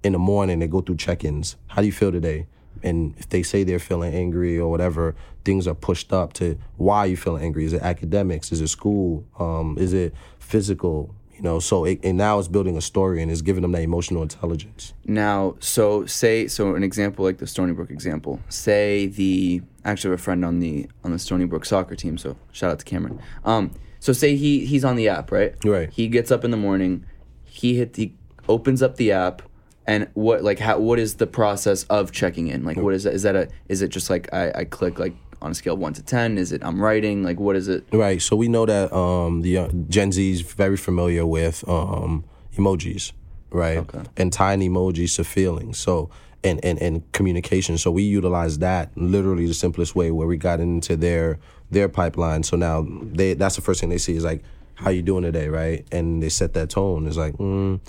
in 0.04 0.14
the 0.14 0.20
morning 0.20 0.60
they 0.60 0.68
go 0.68 0.82
through 0.82 0.98
check-ins. 0.98 1.58
How 1.68 1.82
do 1.82 1.86
you 1.86 1.94
feel 1.94 2.12
today 2.12 2.48
and 2.82 3.16
if 3.18 3.30
they 3.30 3.44
say 3.44 3.64
they're 3.64 3.80
feeling 3.80 4.14
angry 4.14 4.58
or 4.58 4.70
whatever, 4.70 5.16
things 5.44 5.68
are 5.68 5.76
pushed 5.76 6.14
up 6.14 6.34
to 6.34 6.58
why 6.78 7.00
are 7.00 7.08
you 7.08 7.18
feeling 7.18 7.44
angry? 7.44 7.66
Is 7.66 7.74
it 7.74 7.82
academics? 7.82 8.52
Is 8.52 8.62
it 8.62 8.70
school? 8.70 9.26
Um, 9.40 9.78
is 9.78 9.94
it 9.94 10.14
physical? 10.40 11.14
You 11.36 11.42
know, 11.42 11.60
so 11.60 11.86
it, 11.86 12.00
and 12.04 12.18
now 12.18 12.38
it's 12.40 12.48
building 12.48 12.78
a 12.78 12.82
story 12.82 13.22
and 13.22 13.32
it's 13.32 13.42
giving 13.42 13.64
them 13.64 13.72
that 13.72 13.82
emotional 13.82 14.22
intelligence. 14.22 14.94
Now, 15.06 15.56
so 15.60 16.06
say 16.06 16.48
so 16.48 16.76
an 16.76 16.84
example 16.84 17.26
like 17.26 17.40
the 17.40 17.48
Stony 17.48 17.74
Brook 17.74 17.90
example. 17.90 18.40
Say 18.50 19.08
the 19.08 19.62
I 19.84 19.92
actually 19.92 20.12
have 20.12 20.20
a 20.20 20.24
friend 20.24 20.46
on 20.46 20.60
the 20.60 20.88
on 21.04 21.12
the 21.12 21.20
Stony 21.20 21.46
Brook 21.46 21.66
soccer 21.66 21.96
team, 21.96 22.18
so 22.18 22.38
shout 22.52 22.72
out 22.72 22.80
to 22.80 22.86
Cameron. 22.86 23.20
Um, 23.44 23.72
so 24.00 24.14
say 24.14 24.36
he 24.36 24.66
he's 24.66 24.86
on 24.86 24.96
the 24.96 25.10
app, 25.10 25.32
right? 25.32 25.56
Right. 25.66 25.90
He 25.92 26.08
gets 26.08 26.30
up 26.32 26.44
in 26.46 26.52
the 26.52 26.58
morning, 26.58 27.06
he 27.44 27.78
hit 27.78 27.96
he 27.96 28.16
opens 28.48 28.84
up 28.84 28.98
the 28.98 29.12
app, 29.12 29.42
and 29.86 30.08
what 30.14 30.44
like 30.44 30.60
how 30.60 30.80
what 30.80 31.00
is 31.00 31.16
the 31.16 31.28
process 31.28 31.84
of 31.86 32.12
checking 32.12 32.48
in? 32.48 32.64
Like 32.64 32.78
what 32.78 32.94
is 32.94 33.04
that? 33.04 33.14
Is 33.14 33.24
that 33.24 33.36
a 33.36 33.50
is 33.68 33.82
it 33.82 33.90
just 33.90 34.10
like 34.10 34.34
I, 34.34 34.52
I 34.56 34.64
click 34.66 35.00
like 35.00 35.14
on 35.42 35.52
a 35.52 35.54
scale 35.54 35.74
of 35.74 35.80
one 35.80 35.94
to 35.94 36.04
ten? 36.04 36.38
Is 36.38 36.52
it 36.52 36.64
I'm 36.64 36.82
writing? 36.82 37.24
Like 37.24 37.40
what 37.40 37.56
is 37.56 37.68
it? 37.68 37.86
Right. 37.92 38.22
So 38.22 38.36
we 38.36 38.48
know 38.48 38.66
that 38.66 38.94
um, 38.94 39.42
the 39.42 39.58
uh, 39.58 39.70
Gen 39.90 40.12
Z 40.12 40.32
is 40.32 40.42
very 40.42 40.78
familiar 40.78 41.26
with 41.26 41.68
um, 41.68 42.24
emojis, 42.56 43.12
right? 43.50 43.78
Okay. 43.78 44.04
And 44.18 44.32
tying 44.32 44.62
emojis 44.62 45.16
to 45.18 45.24
feelings. 45.24 45.78
So 45.80 46.10
and, 46.44 46.64
and 46.64 46.82
and 46.82 47.12
communication. 47.12 47.78
So 47.78 47.92
we 47.92 48.04
utilize 48.04 48.60
that 48.60 48.92
literally 48.96 49.48
the 49.48 49.54
simplest 49.54 49.96
way 49.96 50.12
where 50.12 50.28
we 50.28 50.38
got 50.38 50.60
into 50.60 50.96
their 50.96 51.40
their 51.72 51.90
pipeline. 51.90 52.44
So 52.44 52.56
now 52.56 52.86
they 52.90 53.34
that's 53.34 53.56
the 53.56 53.62
first 53.62 53.82
thing 53.82 53.90
they 53.90 53.98
see 53.98 54.16
is 54.16 54.24
like, 54.24 54.44
how 54.76 54.90
you 54.90 55.02
doing 55.02 55.24
today, 55.24 55.50
right? 55.50 55.86
And 55.92 56.22
they 56.22 56.30
set 56.30 56.54
that 56.54 56.70
tone. 56.70 57.08
It's 57.08 57.18
like, 57.18 57.34
mm, 57.36 57.80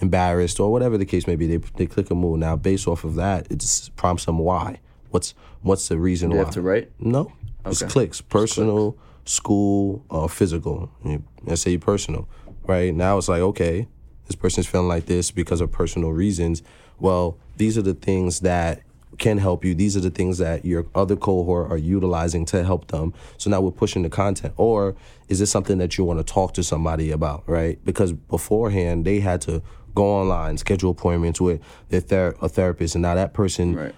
embarrassed 0.00 0.60
or 0.60 0.70
whatever 0.72 0.98
the 0.98 1.04
case 1.04 1.26
may 1.26 1.36
be. 1.36 1.46
They 1.46 1.56
they 1.76 1.86
click 1.86 2.10
a 2.10 2.14
move. 2.14 2.38
Now 2.38 2.56
based 2.56 2.86
off 2.88 3.04
of 3.04 3.14
that, 3.16 3.46
it 3.50 3.58
just 3.58 3.94
prompts 3.96 4.24
them 4.24 4.38
why. 4.38 4.80
What's 5.10 5.34
what's 5.62 5.88
the 5.88 5.98
reason 5.98 6.30
Do 6.30 6.34
you 6.36 6.38
why? 6.40 6.44
have 6.46 6.54
to 6.54 6.62
write? 6.62 6.90
No. 6.98 7.32
It's 7.66 7.82
clicks. 7.82 8.20
Personal, 8.20 8.96
school, 9.24 10.04
uh, 10.10 10.28
physical. 10.28 10.90
Let's 11.44 11.62
say 11.62 11.76
personal, 11.76 12.28
right? 12.66 12.94
Now 12.94 13.18
it's 13.18 13.28
like, 13.28 13.42
okay, 13.42 13.86
this 14.26 14.36
person's 14.36 14.66
feeling 14.66 14.88
like 14.88 15.06
this 15.06 15.30
because 15.30 15.60
of 15.60 15.70
personal 15.70 16.10
reasons. 16.12 16.62
Well, 16.98 17.36
these 17.56 17.76
are 17.76 17.82
the 17.82 17.94
things 17.94 18.40
that 18.40 18.82
can 19.18 19.38
help 19.38 19.64
you. 19.64 19.74
These 19.74 19.96
are 19.96 20.00
the 20.00 20.10
things 20.10 20.38
that 20.38 20.64
your 20.64 20.86
other 20.94 21.16
cohort 21.16 21.70
are 21.70 21.76
utilizing 21.76 22.46
to 22.46 22.64
help 22.64 22.86
them. 22.88 23.12
So 23.36 23.50
now 23.50 23.60
we're 23.60 23.70
pushing 23.70 24.02
the 24.02 24.08
content. 24.08 24.54
Or 24.56 24.96
is 25.28 25.40
this 25.40 25.50
something 25.50 25.78
that 25.78 25.98
you 25.98 26.04
want 26.04 26.18
to 26.20 26.24
talk 26.24 26.54
to 26.54 26.62
somebody 26.62 27.10
about, 27.10 27.42
right? 27.46 27.78
Because 27.84 28.12
beforehand, 28.12 29.04
they 29.04 29.20
had 29.20 29.42
to 29.42 29.62
go 29.94 30.04
online, 30.04 30.56
schedule 30.58 30.90
appointments 30.90 31.40
with 31.40 31.60
their 31.88 32.00
ther- 32.00 32.36
a 32.40 32.48
therapist, 32.48 32.94
and 32.94 33.02
now 33.02 33.14
that 33.14 33.32
person 33.34 33.74
Right. 33.74 33.94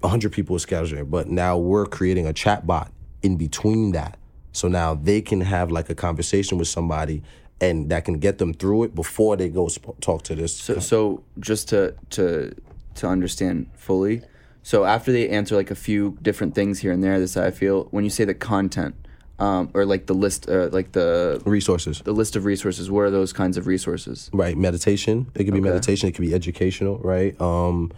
100 0.00 0.32
people 0.32 0.56
are 0.56 0.60
scheduling, 0.60 1.10
but 1.10 1.28
now 1.28 1.56
we're 1.56 1.86
creating 1.86 2.26
a 2.26 2.32
chat 2.32 2.66
bot 2.66 2.92
in 3.22 3.36
between 3.36 3.92
that. 3.92 4.18
So 4.52 4.68
now 4.68 4.94
they 4.94 5.20
can 5.20 5.40
have 5.42 5.70
like 5.70 5.90
a 5.90 5.94
conversation 5.94 6.58
with 6.58 6.68
somebody 6.68 7.22
and 7.60 7.90
that 7.90 8.04
can 8.04 8.18
get 8.18 8.38
them 8.38 8.52
through 8.54 8.84
it 8.84 8.94
before 8.94 9.36
they 9.36 9.48
go 9.48 9.68
sp- 9.68 9.96
talk 10.00 10.22
to 10.24 10.34
this. 10.34 10.54
So, 10.54 10.78
so 10.78 11.24
just 11.40 11.68
to 11.70 11.94
to 12.10 12.54
to 12.96 13.06
understand 13.06 13.66
fully, 13.74 14.22
so 14.62 14.84
after 14.84 15.12
they 15.12 15.28
answer 15.28 15.56
like 15.56 15.70
a 15.70 15.74
few 15.74 16.18
different 16.22 16.54
things 16.54 16.80
here 16.80 16.92
and 16.92 17.02
there, 17.02 17.18
this 17.18 17.36
I 17.36 17.50
feel 17.50 17.84
when 17.90 18.04
you 18.04 18.10
say 18.10 18.24
the 18.24 18.34
content, 18.34 18.94
um, 19.38 19.70
or 19.74 19.84
like 19.84 20.06
the 20.06 20.14
list, 20.14 20.48
uh, 20.48 20.68
like 20.72 20.92
the 20.92 21.40
resources. 21.44 22.00
the 22.04 22.12
list 22.12 22.36
of 22.36 22.44
resources. 22.44 22.90
What 22.90 23.02
are 23.02 23.10
those 23.10 23.32
kinds 23.32 23.56
of 23.56 23.66
resources? 23.66 24.30
Right, 24.32 24.56
meditation. 24.56 25.30
It 25.34 25.44
could 25.44 25.54
be 25.54 25.60
Okay. 25.60 25.68
meditation. 25.68 26.08
It 26.08 26.12
could 26.12 26.24
be 26.26 26.34
educational. 26.34 26.98
Right. 26.98 27.38
Um, 27.40 27.92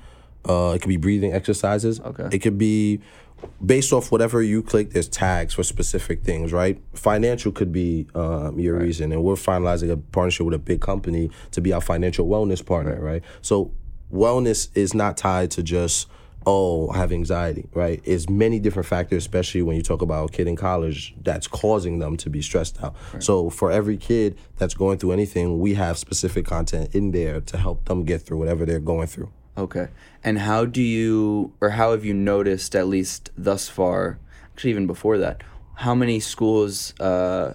uh, 0.48 0.72
it 0.74 0.80
could 0.80 0.88
be 0.88 0.96
breathing 0.96 1.32
exercises. 1.32 2.00
Okay. 2.00 2.28
It 2.32 2.38
could 2.40 2.58
be 2.58 3.00
based 3.64 3.92
off 3.92 4.10
whatever 4.10 4.42
you 4.42 4.62
click. 4.62 4.90
There's 4.90 5.08
tags 5.08 5.54
for 5.54 5.62
specific 5.62 6.22
things. 6.24 6.52
Right. 6.52 6.80
Financial 6.94 7.52
could 7.52 7.72
be 7.72 8.06
um, 8.14 8.58
your 8.58 8.76
reason, 8.78 9.12
and 9.12 9.22
we're 9.22 9.34
finalizing 9.34 9.90
a 9.90 9.96
partnership 9.96 10.46
with 10.46 10.54
a 10.54 10.58
big 10.58 10.80
company 10.80 11.30
to 11.52 11.60
be 11.60 11.72
our 11.72 11.80
financial 11.80 12.26
wellness 12.26 12.64
partner. 12.64 13.00
Right. 13.00 13.22
So 13.42 13.70
wellness 14.12 14.70
is 14.74 14.94
not 14.94 15.16
tied 15.16 15.50
to 15.52 15.62
just 15.62 16.08
oh, 16.50 16.88
I 16.88 16.96
have 16.96 17.12
anxiety, 17.12 17.68
right? 17.74 18.00
It's 18.04 18.26
many 18.30 18.58
different 18.58 18.88
factors, 18.88 19.18
especially 19.22 19.60
when 19.60 19.76
you 19.76 19.82
talk 19.82 20.00
about 20.00 20.30
a 20.30 20.32
kid 20.32 20.48
in 20.48 20.56
college 20.56 21.14
that's 21.22 21.46
causing 21.46 21.98
them 21.98 22.16
to 22.16 22.30
be 22.30 22.40
stressed 22.40 22.82
out. 22.82 22.96
So 23.18 23.50
for 23.50 23.70
every 23.70 23.98
kid 23.98 24.38
that's 24.56 24.72
going 24.72 24.96
through 24.96 25.12
anything, 25.12 25.60
we 25.60 25.74
have 25.74 25.98
specific 25.98 26.46
content 26.46 26.94
in 26.94 27.10
there 27.10 27.42
to 27.42 27.58
help 27.58 27.84
them 27.84 28.02
get 28.02 28.22
through 28.22 28.38
whatever 28.38 28.64
they're 28.64 28.80
going 28.80 29.08
through. 29.08 29.30
Okay. 29.58 29.88
And 30.24 30.38
how 30.38 30.64
do 30.64 30.80
you, 30.80 31.52
or 31.60 31.68
how 31.70 31.90
have 31.90 32.06
you 32.06 32.14
noticed, 32.14 32.74
at 32.74 32.86
least 32.86 33.30
thus 33.36 33.68
far, 33.68 34.18
actually 34.54 34.70
even 34.70 34.86
before 34.86 35.18
that, 35.18 35.42
how 35.74 35.94
many 35.94 36.18
schools 36.18 36.98
uh, 36.98 37.52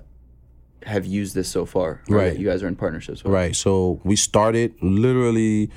have 0.83 1.07
used 1.07 1.33
this 1.33 1.49
so 1.49 1.65
far? 1.65 2.03
Right. 2.07 2.37
You 2.37 2.45
guys 2.45 2.61
are 2.61 2.67
in 2.67 2.75
partnerships 2.75 3.23
with. 3.23 3.33
Right. 3.33 3.55
So 3.55 3.99
we 4.03 4.17
started 4.17 4.75
literally. 4.83 5.71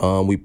Um, 0.00 0.26
we. 0.26 0.40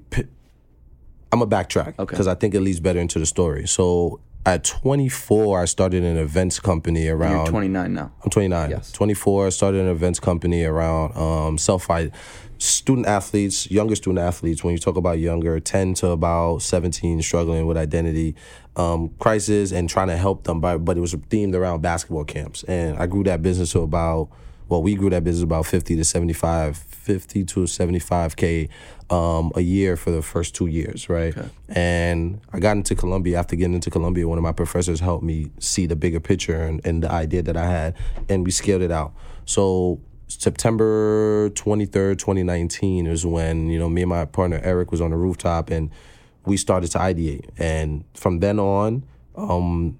I'm 1.32 1.42
a 1.42 1.46
backtrack 1.46 1.98
Okay. 1.98 2.10
because 2.10 2.26
I 2.26 2.34
think 2.34 2.54
it 2.54 2.60
leads 2.60 2.80
better 2.80 2.98
into 3.00 3.18
the 3.18 3.26
story. 3.26 3.66
So 3.66 4.20
at 4.46 4.64
24, 4.64 5.60
I 5.60 5.64
started 5.66 6.02
an 6.02 6.16
events 6.16 6.58
company 6.58 7.08
around. 7.08 7.36
You're 7.36 7.46
29 7.46 7.94
now. 7.94 8.12
I'm 8.24 8.30
29. 8.30 8.70
Yes. 8.70 8.92
24. 8.92 9.46
I 9.46 9.50
started 9.50 9.80
an 9.82 9.88
events 9.88 10.18
company 10.18 10.64
around 10.64 11.16
um, 11.16 11.58
self 11.58 11.84
fight 11.84 12.12
student 12.58 13.06
athletes, 13.06 13.70
younger 13.70 13.94
student 13.96 14.18
athletes. 14.18 14.62
When 14.64 14.72
you 14.72 14.78
talk 14.78 14.96
about 14.96 15.18
younger, 15.18 15.60
10 15.60 15.94
to 15.94 16.08
about 16.08 16.58
17, 16.62 17.22
struggling 17.22 17.66
with 17.66 17.76
identity 17.76 18.34
um, 18.76 19.10
crisis 19.18 19.72
and 19.72 19.88
trying 19.88 20.08
to 20.08 20.16
help 20.16 20.44
them. 20.44 20.60
But 20.60 20.78
but 20.84 20.96
it 20.96 21.00
was 21.00 21.14
themed 21.14 21.54
around 21.54 21.82
basketball 21.82 22.24
camps, 22.24 22.62
and 22.64 22.96
I 22.98 23.06
grew 23.06 23.24
that 23.24 23.42
business 23.42 23.72
to 23.72 23.80
about. 23.80 24.30
Well, 24.70 24.82
we 24.82 24.94
grew 24.94 25.10
that 25.10 25.24
business 25.24 25.42
about 25.42 25.66
50 25.66 25.96
to 25.96 26.04
75, 26.04 26.76
50 26.76 27.44
to 27.44 27.60
75K 27.64 28.68
um, 29.10 29.50
a 29.56 29.60
year 29.60 29.96
for 29.96 30.12
the 30.12 30.22
first 30.22 30.54
two 30.54 30.68
years, 30.68 31.08
right? 31.08 31.34
And 31.68 32.40
I 32.52 32.60
got 32.60 32.76
into 32.76 32.94
Columbia. 32.94 33.40
After 33.40 33.56
getting 33.56 33.74
into 33.74 33.90
Columbia, 33.90 34.28
one 34.28 34.38
of 34.38 34.44
my 34.44 34.52
professors 34.52 35.00
helped 35.00 35.24
me 35.24 35.50
see 35.58 35.86
the 35.86 35.96
bigger 35.96 36.20
picture 36.20 36.62
and, 36.62 36.80
and 36.86 37.02
the 37.02 37.10
idea 37.10 37.42
that 37.42 37.56
I 37.56 37.66
had, 37.66 37.96
and 38.28 38.44
we 38.44 38.52
scaled 38.52 38.82
it 38.82 38.92
out. 38.92 39.12
So 39.44 40.00
September 40.28 41.50
23rd, 41.50 42.18
2019 42.18 43.08
is 43.08 43.26
when, 43.26 43.70
you 43.70 43.78
know, 43.80 43.88
me 43.88 44.02
and 44.02 44.08
my 44.08 44.24
partner 44.24 44.60
Eric 44.62 44.92
was 44.92 45.00
on 45.00 45.10
the 45.10 45.16
rooftop 45.16 45.70
and 45.70 45.90
we 46.46 46.56
started 46.56 46.92
to 46.92 46.98
ideate. 46.98 47.50
And 47.58 48.04
from 48.14 48.38
then 48.38 48.60
on, 48.60 49.02
um, 49.34 49.98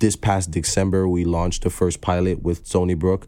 this 0.00 0.14
past 0.14 0.52
December, 0.52 1.08
we 1.08 1.24
launched 1.24 1.64
the 1.64 1.70
first 1.70 2.00
pilot 2.00 2.42
with 2.42 2.66
Stony 2.66 2.94
Brook. 2.94 3.26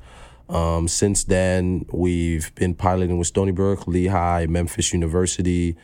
Um, 0.49 0.89
since 0.89 1.25
then, 1.25 1.85
we've 1.93 2.55
been 2.55 2.75
piloting 2.75 3.19
with 3.19 3.27
Stony 3.27 3.53
Brook, 3.53 3.87
Lehigh, 3.87 4.47
Memphis 4.47 4.93
University, 4.93 5.77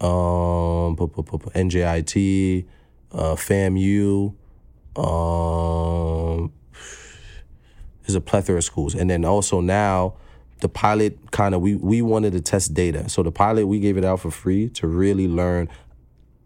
um, 0.00 0.96
NJIT, 0.96 2.66
uh, 3.12 3.34
FAMU. 3.34 4.34
Um, 4.96 6.52
there's 8.02 8.14
a 8.14 8.20
plethora 8.20 8.58
of 8.58 8.64
schools, 8.64 8.94
and 8.94 9.10
then 9.10 9.24
also 9.24 9.60
now 9.60 10.14
the 10.60 10.68
pilot 10.68 11.30
kind 11.32 11.54
of 11.54 11.60
we 11.60 11.74
we 11.74 12.00
wanted 12.02 12.32
to 12.34 12.40
test 12.40 12.74
data. 12.74 13.08
So 13.08 13.22
the 13.22 13.32
pilot 13.32 13.66
we 13.66 13.80
gave 13.80 13.96
it 13.96 14.04
out 14.04 14.20
for 14.20 14.30
free 14.30 14.68
to 14.70 14.86
really 14.86 15.26
learn 15.26 15.68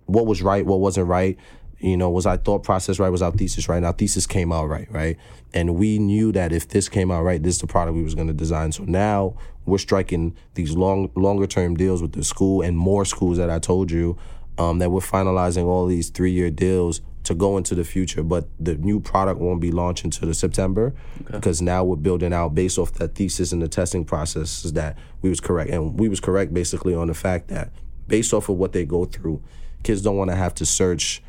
what 0.07 0.27
was 0.27 0.43
right, 0.43 0.65
what 0.65 0.81
wasn't 0.81 1.09
right. 1.09 1.37
You 1.81 1.97
know, 1.97 2.11
was 2.11 2.27
our 2.27 2.37
thought 2.37 2.65
process 2.65 2.99
right? 2.99 3.09
Was 3.09 3.23
our 3.23 3.31
thesis 3.31 3.69
right? 3.69 3.77
And 3.77 3.87
our 3.87 3.93
thesis 3.93 4.27
came 4.27 4.53
out 4.53 4.69
right, 4.69 4.91
right? 4.91 5.17
And 5.55 5.77
we 5.77 5.99
knew 5.99 6.33
that 6.33 6.53
if 6.53 6.69
this 6.69 6.89
came 6.89 7.11
out 7.11 7.23
right, 7.23 7.43
this 7.43 7.57
is 7.57 7.61
the 7.61 7.67
product 7.67 7.97
we 7.97 8.03
was 8.03 8.15
going 8.15 8.27
to 8.29 8.35
design. 8.35 8.73
So 8.73 8.85
now 8.85 9.37
we're 9.65 9.79
striking 9.79 10.37
these 10.55 10.77
long, 10.77 11.11
longer 11.15 11.47
term 11.47 11.77
deals 11.77 12.03
with 12.03 12.13
the 12.13 12.25
school 12.25 12.63
and 12.63 12.77
more 12.77 13.05
schools 13.05 13.39
that 13.39 13.51
I 13.51 13.59
told 13.59 13.91
you 13.91 14.19
um, 14.59 14.79
that 14.81 14.91
we're 14.91 15.01
finalizing 15.01 15.67
all 15.67 15.87
these 15.87 16.11
three 16.11 16.33
year 16.33 16.51
deals 16.51 17.01
to 17.25 17.35
go 17.35 17.57
into 17.57 17.75
the 17.75 17.85
future. 17.85 18.23
But 18.23 18.49
the 18.59 18.75
new 18.75 19.01
product 19.01 19.39
won't 19.41 19.61
be 19.61 19.71
launched 19.71 20.05
until 20.05 20.29
the 20.29 20.35
September 20.35 20.95
because 21.31 21.63
now 21.63 21.85
we're 21.85 21.97
building 21.97 22.33
out 22.33 22.55
based 22.55 22.79
off 22.79 22.93
that 22.95 23.15
thesis 23.15 23.53
and 23.53 23.63
the 23.63 23.69
testing 23.69 24.05
processes 24.05 24.73
that 24.73 24.99
we 25.23 25.29
was 25.29 25.41
correct. 25.41 25.71
And 25.71 25.99
we 25.99 26.09
was 26.09 26.21
correct 26.21 26.53
basically 26.53 26.95
on 26.95 27.07
the 27.07 27.15
fact 27.15 27.49
that 27.49 27.71
based 28.09 28.33
off 28.33 28.49
of 28.49 28.57
what 28.57 28.73
they 28.73 28.85
go 28.85 29.05
through, 29.05 29.43
kids 29.83 30.03
don't 30.03 30.17
want 30.17 30.31
to 30.31 30.37
have 30.37 30.55
to 30.55 30.67
search 30.67 31.23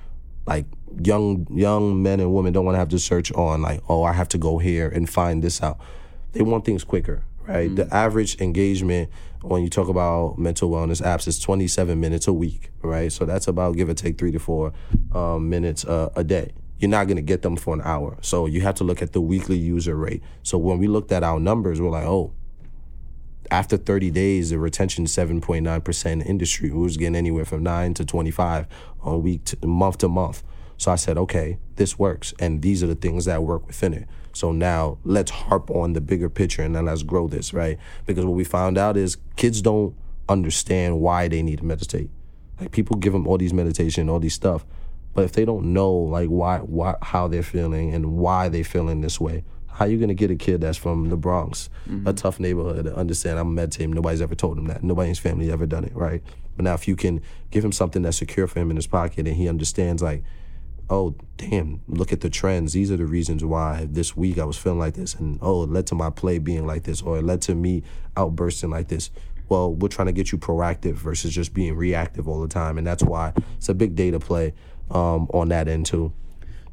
like 0.49 0.65
young 1.01 1.47
young 1.51 2.01
men 2.01 2.19
and 2.19 2.33
women 2.33 2.51
don't 2.51 2.65
want 2.65 2.75
to 2.75 2.79
have 2.79 2.89
to 2.89 2.99
search 2.99 3.31
on 3.33 3.62
like 3.62 3.81
oh 3.88 4.03
I 4.03 4.13
have 4.13 4.27
to 4.29 4.38
go 4.38 4.57
here 4.57 4.89
and 4.89 5.09
find 5.09 5.43
this 5.43 5.62
out. 5.63 5.79
They 6.33 6.41
want 6.41 6.65
things 6.65 6.83
quicker, 6.83 7.23
right? 7.47 7.73
The 7.73 7.91
average 7.93 8.39
engagement 8.41 9.09
when 9.41 9.63
you 9.63 9.69
talk 9.69 9.88
about 9.88 10.38
mental 10.38 10.69
wellness 10.69 11.01
apps 11.01 11.27
is 11.27 11.39
27 11.39 11.99
minutes 11.99 12.27
a 12.27 12.33
week, 12.33 12.71
right? 12.81 13.12
So 13.12 13.25
that's 13.25 13.47
about 13.47 13.77
give 13.77 13.89
or 13.89 13.93
take 13.93 14.17
three 14.17 14.31
to 14.31 14.39
four 14.39 14.73
um, 15.13 15.49
minutes 15.49 15.85
uh, 15.85 16.09
a 16.15 16.23
day. 16.23 16.51
You're 16.77 16.89
not 16.89 17.05
going 17.05 17.17
to 17.17 17.23
get 17.23 17.41
them 17.41 17.55
for 17.55 17.73
an 17.73 17.81
hour. 17.83 18.17
So 18.21 18.45
you 18.45 18.62
have 18.62 18.75
to 18.75 18.83
look 18.83 19.01
at 19.01 19.13
the 19.13 19.21
weekly 19.21 19.57
user 19.57 19.95
rate. 19.95 20.21
So 20.43 20.57
when 20.57 20.77
we 20.77 20.88
looked 20.88 21.12
at 21.12 21.23
our 21.23 21.39
numbers, 21.39 21.81
we're 21.81 21.89
like, 21.89 22.05
oh, 22.05 22.33
after 23.51 23.77
30 23.77 24.12
days, 24.12 24.49
the 24.49 24.59
retention 24.59 25.05
7.9% 25.05 26.25
industry. 26.25 26.71
Was 26.71 26.97
getting 26.97 27.15
anywhere 27.15 27.45
from 27.45 27.63
9 27.63 27.93
to 27.95 28.05
25 28.05 28.67
on 29.01 29.23
week 29.23 29.45
to 29.45 29.67
month 29.67 29.99
to 29.99 30.07
month. 30.07 30.43
So 30.77 30.91
I 30.91 30.95
said, 30.95 31.17
okay, 31.17 31.57
this 31.75 31.99
works. 31.99 32.33
And 32.39 32.62
these 32.62 32.83
are 32.83 32.88
the 32.88 32.95
things 32.95 33.25
that 33.25 33.43
work 33.43 33.67
within 33.67 33.93
it. 33.93 34.07
So 34.33 34.51
now 34.51 34.97
let's 35.03 35.31
harp 35.31 35.69
on 35.69 35.93
the 35.93 36.01
bigger 36.01 36.29
picture 36.29 36.62
and 36.62 36.75
then 36.75 36.85
let's 36.85 37.03
grow 37.03 37.27
this, 37.27 37.53
right? 37.53 37.77
Because 38.05 38.25
what 38.25 38.35
we 38.35 38.43
found 38.43 38.77
out 38.77 38.95
is 38.95 39.17
kids 39.35 39.62
don't 39.62 39.95
understand 40.29 40.99
why 40.99 41.27
they 41.27 41.41
need 41.41 41.59
to 41.59 41.65
meditate. 41.65 42.09
Like 42.59 42.71
people 42.71 42.95
give 42.95 43.13
them 43.13 43.27
all 43.27 43.38
these 43.38 43.53
meditation, 43.53 44.09
all 44.09 44.19
these 44.19 44.33
stuff, 44.33 44.65
but 45.13 45.25
if 45.25 45.33
they 45.33 45.43
don't 45.43 45.73
know 45.73 45.91
like 45.91 46.29
why, 46.29 46.59
why, 46.59 46.95
how 47.01 47.27
they're 47.27 47.43
feeling 47.43 47.93
and 47.93 48.13
why 48.13 48.47
they're 48.47 48.63
feeling 48.63 49.01
this 49.01 49.19
way, 49.19 49.43
how 49.79 49.85
you 49.85 49.97
gonna 49.97 50.13
get 50.13 50.29
a 50.29 50.35
kid 50.35 50.59
that's 50.59 50.77
from 50.77 51.07
the 51.07 51.15
Bronx, 51.15 51.69
a 52.05 52.11
tough 52.11 52.37
neighborhood, 52.37 52.83
to 52.83 52.93
understand 52.93 53.39
I'm 53.39 53.55
meditating? 53.55 53.91
Nobody's 53.91 54.21
ever 54.21 54.35
told 54.35 54.57
him 54.57 54.65
that. 54.65 54.83
Nobody 54.83 55.05
in 55.05 55.11
his 55.11 55.19
family 55.19 55.49
ever 55.49 55.65
done 55.65 55.85
it, 55.85 55.95
right? 55.95 56.21
But 56.57 56.65
now 56.65 56.73
if 56.73 56.85
you 56.85 56.97
can 56.97 57.21
give 57.49 57.63
him 57.63 57.71
something 57.71 58.01
that's 58.01 58.17
secure 58.17 58.45
for 58.45 58.59
him 58.59 58.71
in 58.71 58.75
his 58.75 58.87
pocket 58.87 59.25
and 59.25 59.37
he 59.37 59.47
understands 59.47 60.03
like, 60.03 60.25
oh 60.89 61.15
damn, 61.37 61.79
look 61.87 62.11
at 62.11 62.19
the 62.19 62.29
trends. 62.29 62.73
These 62.73 62.91
are 62.91 62.97
the 62.97 63.05
reasons 63.05 63.45
why 63.45 63.87
this 63.89 64.17
week 64.17 64.37
I 64.37 64.43
was 64.43 64.57
feeling 64.57 64.79
like 64.79 64.95
this, 64.95 65.15
and 65.15 65.39
oh, 65.41 65.63
it 65.63 65.69
led 65.69 65.87
to 65.87 65.95
my 65.95 66.09
play 66.09 66.39
being 66.39 66.67
like 66.67 66.83
this, 66.83 67.01
or 67.01 67.19
it 67.19 67.23
led 67.23 67.41
to 67.43 67.55
me 67.55 67.83
outbursting 68.17 68.69
like 68.69 68.89
this. 68.89 69.11
Well, 69.47 69.73
we're 69.73 69.87
trying 69.87 70.07
to 70.07 70.11
get 70.11 70.33
you 70.33 70.37
proactive 70.37 70.95
versus 70.95 71.33
just 71.33 71.53
being 71.53 71.77
reactive 71.77 72.27
all 72.27 72.41
the 72.41 72.49
time, 72.49 72.77
and 72.77 72.85
that's 72.85 73.01
why 73.03 73.31
it's 73.55 73.69
a 73.69 73.73
big 73.73 73.95
data 73.95 74.19
play 74.19 74.53
um, 74.91 75.29
on 75.33 75.47
that 75.49 75.69
end 75.69 75.85
too. 75.85 76.11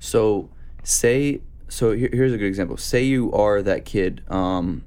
So 0.01 0.51
say 0.83 1.41
so 1.69 1.93
here, 1.93 2.09
here's 2.13 2.33
a 2.33 2.39
good 2.39 2.47
example. 2.47 2.77
Say 2.77 3.05
you 3.05 3.33
are 3.33 3.63
that 3.63 3.85
kid 3.85 4.23
um, 4.29 4.85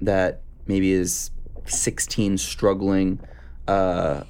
that 0.00 0.42
maybe 0.66 0.92
is 0.92 1.30
16 1.66 2.38
struggling 2.38 3.20
uh, 3.68 4.22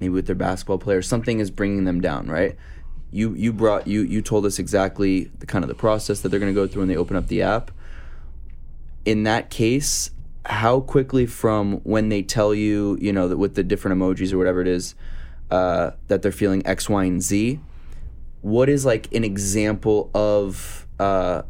maybe 0.00 0.10
with 0.10 0.26
their 0.26 0.36
basketball 0.36 0.78
player 0.78 1.02
something 1.02 1.40
is 1.40 1.50
bringing 1.50 1.84
them 1.84 2.00
down, 2.00 2.26
right? 2.26 2.56
You 3.12 3.34
you 3.34 3.52
brought 3.52 3.86
you 3.86 4.02
you 4.02 4.20
told 4.20 4.44
us 4.46 4.58
exactly 4.58 5.30
the 5.38 5.46
kind 5.46 5.64
of 5.64 5.68
the 5.68 5.74
process 5.74 6.20
that 6.20 6.28
they're 6.28 6.40
going 6.40 6.52
to 6.52 6.60
go 6.60 6.66
through 6.66 6.82
when 6.82 6.88
they 6.88 6.96
open 6.96 7.16
up 7.16 7.28
the 7.28 7.42
app. 7.42 7.70
In 9.04 9.22
that 9.22 9.50
case, 9.50 10.10
how 10.44 10.80
quickly 10.80 11.26
from 11.26 11.74
when 11.78 12.08
they 12.08 12.22
tell 12.22 12.52
you, 12.52 12.98
you 13.00 13.12
know, 13.12 13.28
that 13.28 13.36
with 13.36 13.54
the 13.54 13.62
different 13.62 13.98
emojis 13.98 14.32
or 14.32 14.38
whatever 14.38 14.60
it 14.60 14.68
is, 14.68 14.94
uh, 15.50 15.92
that 16.08 16.22
they're 16.22 16.32
feeling 16.32 16.66
X, 16.66 16.88
Y, 16.88 17.04
and 17.04 17.22
Z, 17.22 17.60
what 18.42 18.68
is 18.68 18.84
like 18.84 19.12
an 19.14 19.24
example 19.24 20.10
of 20.12 20.85
uh, 20.98 21.42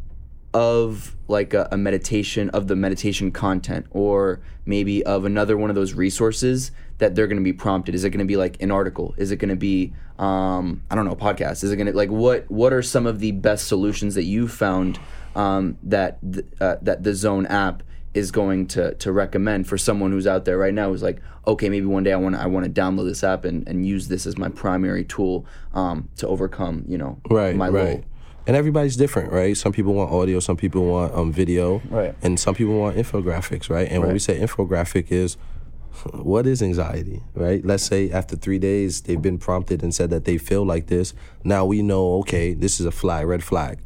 of 0.54 1.16
like 1.28 1.54
a, 1.54 1.68
a 1.70 1.76
meditation 1.76 2.48
of 2.50 2.66
the 2.66 2.76
meditation 2.76 3.30
content 3.30 3.86
or 3.90 4.40
maybe 4.64 5.04
of 5.04 5.24
another 5.24 5.56
one 5.56 5.70
of 5.70 5.76
those 5.76 5.92
resources 5.92 6.70
that 6.98 7.14
they're 7.14 7.26
going 7.26 7.36
to 7.36 7.44
be 7.44 7.52
prompted. 7.52 7.94
Is 7.94 8.04
it 8.04 8.10
going 8.10 8.20
to 8.20 8.24
be 8.24 8.36
like 8.36 8.60
an 8.62 8.70
article? 8.70 9.14
Is 9.18 9.30
it 9.30 9.36
going 9.36 9.50
to 9.50 9.56
be 9.56 9.92
um, 10.18 10.82
i 10.90 10.94
don't 10.94 11.04
know 11.04 11.12
a 11.12 11.16
podcast? 11.16 11.62
Is 11.62 11.72
it 11.72 11.76
going 11.76 11.86
to 11.88 11.92
like 11.92 12.10
what 12.10 12.50
what 12.50 12.72
are 12.72 12.82
some 12.82 13.06
of 13.06 13.20
the 13.20 13.32
best 13.32 13.68
solutions 13.68 14.14
that 14.14 14.24
you 14.24 14.48
found 14.48 14.98
um, 15.34 15.76
that 15.82 16.18
th- 16.32 16.46
uh, 16.60 16.76
that 16.80 17.02
the 17.02 17.14
zone 17.14 17.46
app 17.46 17.82
is 18.14 18.30
going 18.30 18.66
to 18.68 18.94
to 18.94 19.12
recommend 19.12 19.68
for 19.68 19.76
someone 19.76 20.10
who's 20.10 20.26
out 20.26 20.46
there 20.46 20.56
right 20.56 20.72
now 20.72 20.88
who's 20.88 21.02
like 21.02 21.20
okay 21.46 21.68
maybe 21.68 21.84
one 21.84 22.02
day 22.02 22.14
i 22.14 22.16
want 22.16 22.34
to 22.34 22.40
i 22.40 22.46
want 22.46 22.64
to 22.64 22.80
download 22.80 23.06
this 23.06 23.22
app 23.22 23.44
and, 23.44 23.68
and 23.68 23.86
use 23.86 24.08
this 24.08 24.26
as 24.26 24.38
my 24.38 24.48
primary 24.48 25.04
tool 25.04 25.44
um, 25.74 26.08
to 26.16 26.26
overcome 26.26 26.82
you 26.88 26.96
know 26.96 27.20
right, 27.28 27.54
my 27.54 27.68
right. 27.68 27.84
little 27.84 28.04
And 28.46 28.56
everybody's 28.56 28.96
different, 28.96 29.32
right? 29.32 29.56
Some 29.56 29.72
people 29.72 29.92
want 29.94 30.12
audio, 30.12 30.38
some 30.40 30.56
people 30.56 30.86
want 30.86 31.12
um, 31.14 31.32
video, 31.32 31.82
Right. 31.90 32.14
And 32.22 32.38
some 32.38 32.54
people 32.54 32.78
want 32.78 32.96
infographics, 32.96 33.68
right? 33.68 33.88
And 33.90 34.02
when 34.02 34.12
we 34.12 34.18
say 34.20 34.38
infographic 34.38 35.10
is, 35.10 35.36
what 36.12 36.46
is 36.46 36.62
anxiety, 36.62 37.22
right? 37.34 37.64
Let's 37.64 37.82
say 37.82 38.10
after 38.10 38.36
three 38.36 38.58
days 38.58 39.00
they've 39.02 39.20
been 39.20 39.38
prompted 39.38 39.82
and 39.82 39.94
said 39.94 40.10
that 40.10 40.24
they 40.26 40.38
feel 40.38 40.64
like 40.64 40.86
this. 40.86 41.12
Now 41.42 41.64
we 41.64 41.82
know, 41.82 42.18
okay, 42.20 42.54
this 42.54 42.78
is 42.78 42.86
a 42.86 42.92
flag, 42.92 43.26
red 43.26 43.42
flag, 43.42 43.78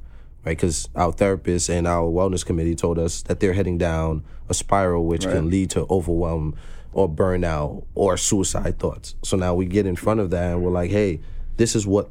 right? 0.45 0.57
Because 0.57 0.89
our 0.95 1.13
therapist 1.13 1.71
and 1.71 1.87
our 1.87 2.11
wellness 2.11 2.45
committee 2.45 2.75
told 2.75 2.99
us 2.99 3.23
that 3.23 3.41
they're 3.41 3.55
heading 3.55 3.79
down 3.79 4.25
a 4.49 4.55
spiral 4.55 5.07
which 5.07 5.25
Right. 5.25 5.37
can 5.37 5.49
lead 5.51 5.71
to 5.71 5.87
overwhelm 5.89 6.55
or 6.93 7.09
burnout 7.09 7.85
or 7.95 8.17
suicide 8.17 8.79
thoughts. 8.79 9.15
So 9.23 9.37
now 9.37 9.55
we 9.55 9.65
get 9.67 9.87
in 9.87 9.97
front 9.97 10.21
of 10.21 10.31
that 10.31 10.53
and 10.53 10.63
we're 10.63 10.73
like, 10.73 10.91
hey, 10.91 11.21
this 11.57 11.77
is 11.77 11.87
what 11.87 12.11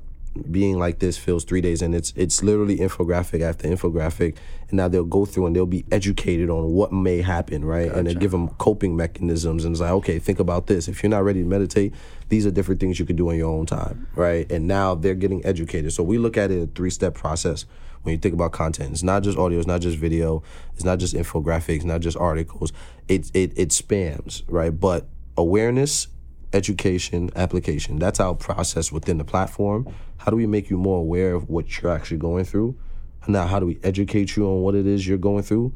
being 0.51 0.77
like 0.77 0.99
this 0.99 1.17
feels 1.17 1.43
three 1.43 1.61
days 1.61 1.81
and 1.81 1.95
it's 1.95 2.13
it's 2.15 2.43
literally 2.43 2.77
infographic 2.77 3.41
after 3.41 3.67
infographic. 3.67 4.37
And 4.69 4.77
now 4.77 4.87
they'll 4.87 5.03
go 5.03 5.25
through 5.25 5.47
and 5.47 5.55
they'll 5.55 5.65
be 5.65 5.85
educated 5.91 6.49
on 6.49 6.71
what 6.71 6.93
may 6.93 7.21
happen 7.21 7.65
right? 7.65 7.91
And 7.91 8.07
they 8.07 8.13
give 8.13 8.31
them 8.31 8.49
coping 8.49 8.95
mechanisms 8.95 9.65
and 9.65 9.73
it's 9.73 9.81
like 9.81 9.91
okay 9.91 10.19
think 10.19 10.39
about 10.39 10.67
this. 10.67 10.87
If 10.87 11.01
you're 11.01 11.09
not 11.09 11.23
ready 11.23 11.41
to 11.41 11.47
meditate 11.47 11.93
these 12.29 12.45
are 12.45 12.51
different 12.51 12.79
things 12.79 12.99
you 12.99 13.05
can 13.05 13.15
do 13.15 13.29
in 13.31 13.37
your 13.37 13.51
own 13.51 13.65
time 13.65 14.07
right? 14.15 14.49
And 14.51 14.67
now 14.67 14.95
they're 14.95 15.15
getting 15.15 15.45
educated. 15.45 15.93
So 15.93 16.03
we 16.03 16.17
look 16.17 16.37
at 16.37 16.51
it 16.51 16.61
a 16.61 16.67
three-step 16.67 17.15
process 17.15 17.65
when 18.03 18.13
you 18.13 18.19
think 18.19 18.33
about 18.33 18.51
content. 18.51 18.91
It's 18.91 19.03
not 19.03 19.23
just 19.23 19.37
audio 19.37 19.57
it's 19.57 19.67
not 19.67 19.81
just 19.81 19.97
video 19.97 20.43
it's 20.75 20.85
not 20.85 20.99
just 20.99 21.15
infographics 21.15 21.83
not 21.83 22.01
just 22.01 22.17
articles. 22.17 22.71
It 23.07 23.31
it, 23.33 23.57
it 23.57 23.69
spams 23.69 24.43
right? 24.47 24.77
But 24.77 25.07
awareness 25.37 26.07
education, 26.53 27.29
application. 27.35 27.99
That's 27.99 28.19
our 28.19 28.35
process 28.35 28.91
within 28.91 29.17
the 29.17 29.23
platform. 29.23 29.87
How 30.17 30.31
do 30.31 30.37
we 30.37 30.47
make 30.47 30.69
you 30.69 30.77
more 30.77 30.99
aware 30.99 31.33
of 31.33 31.49
what 31.49 31.81
you're 31.81 31.91
actually 31.91 32.17
going 32.17 32.45
through? 32.45 32.75
Now, 33.27 33.47
how 33.47 33.59
do 33.59 33.65
we 33.65 33.79
educate 33.83 34.35
you 34.35 34.47
on 34.47 34.61
what 34.61 34.75
it 34.75 34.87
is 34.87 35.07
you're 35.07 35.17
going 35.17 35.43
through? 35.43 35.73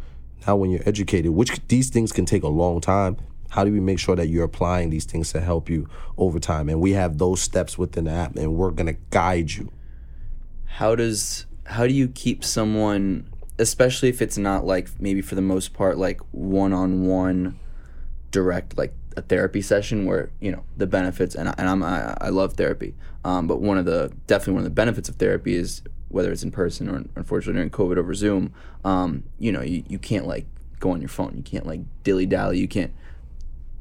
Now, 0.47 0.55
when 0.55 0.71
you're 0.71 0.88
educated, 0.88 1.31
which 1.31 1.59
these 1.67 1.89
things 1.89 2.12
can 2.12 2.25
take 2.25 2.43
a 2.43 2.47
long 2.47 2.81
time, 2.81 3.17
how 3.49 3.63
do 3.63 3.71
we 3.71 3.79
make 3.79 3.99
sure 3.99 4.15
that 4.15 4.27
you're 4.27 4.45
applying 4.45 4.89
these 4.89 5.05
things 5.05 5.31
to 5.33 5.39
help 5.39 5.69
you 5.69 5.88
over 6.17 6.39
time? 6.39 6.69
And 6.69 6.81
we 6.81 6.93
have 6.93 7.17
those 7.19 7.39
steps 7.41 7.77
within 7.77 8.05
the 8.05 8.12
app, 8.12 8.36
and 8.36 8.55
we're 8.55 8.71
gonna 8.71 8.95
guide 9.12 9.51
you. 9.51 9.71
how 10.65 10.95
does 10.95 11.45
how 11.65 11.86
do 11.88 11.93
you 11.93 12.07
keep 12.07 12.43
someone 12.43 13.29
especially 13.59 14.09
if 14.09 14.21
it's 14.21 14.38
not 14.38 14.65
like 14.65 14.89
maybe 14.99 15.21
for 15.21 15.36
the 15.36 15.41
most 15.41 15.73
part 15.73 15.97
like 15.97 16.19
one-on-one 16.31 17.57
direct 18.31 18.77
like 18.77 18.93
a 19.17 19.21
therapy 19.21 19.62
session 19.62 20.06
where 20.06 20.32
you 20.39 20.52
know 20.52 20.63
the 20.78 20.88
benefits 20.88 21.36
and, 21.36 21.49
I, 21.49 21.56
and 21.58 21.69
I'm 21.69 21.84
I, 21.84 22.15
I 22.19 22.30
love 22.30 22.54
therapy 22.54 22.95
um, 23.23 23.47
but 23.47 23.62
one 23.62 23.78
of 23.78 23.86
the 23.86 24.12
definitely 24.28 24.54
one 24.54 24.62
of 24.62 24.65
the 24.65 24.71
benefits 24.71 25.10
of 25.10 25.15
therapy 25.15 25.56
is 25.56 25.82
whether 26.10 26.32
it's 26.32 26.43
in 26.43 26.52
person 26.52 26.89
or 26.89 27.04
unfortunately 27.15 27.54
during 27.54 27.69
COVID 27.69 27.97
over 27.97 28.13
Zoom 28.13 28.54
um, 28.84 29.23
you 29.39 29.52
know 29.52 29.62
you, 29.62 29.84
you 29.88 29.99
can't 29.99 30.28
like 30.28 30.45
go 30.80 30.91
on 30.91 31.02
your 31.02 31.10
phone 31.10 31.34
you 31.36 31.43
can't 31.43 31.65
like 31.65 31.82
dilly 32.04 32.26
dally 32.26 32.60
you 32.60 32.67
can't 32.67 32.93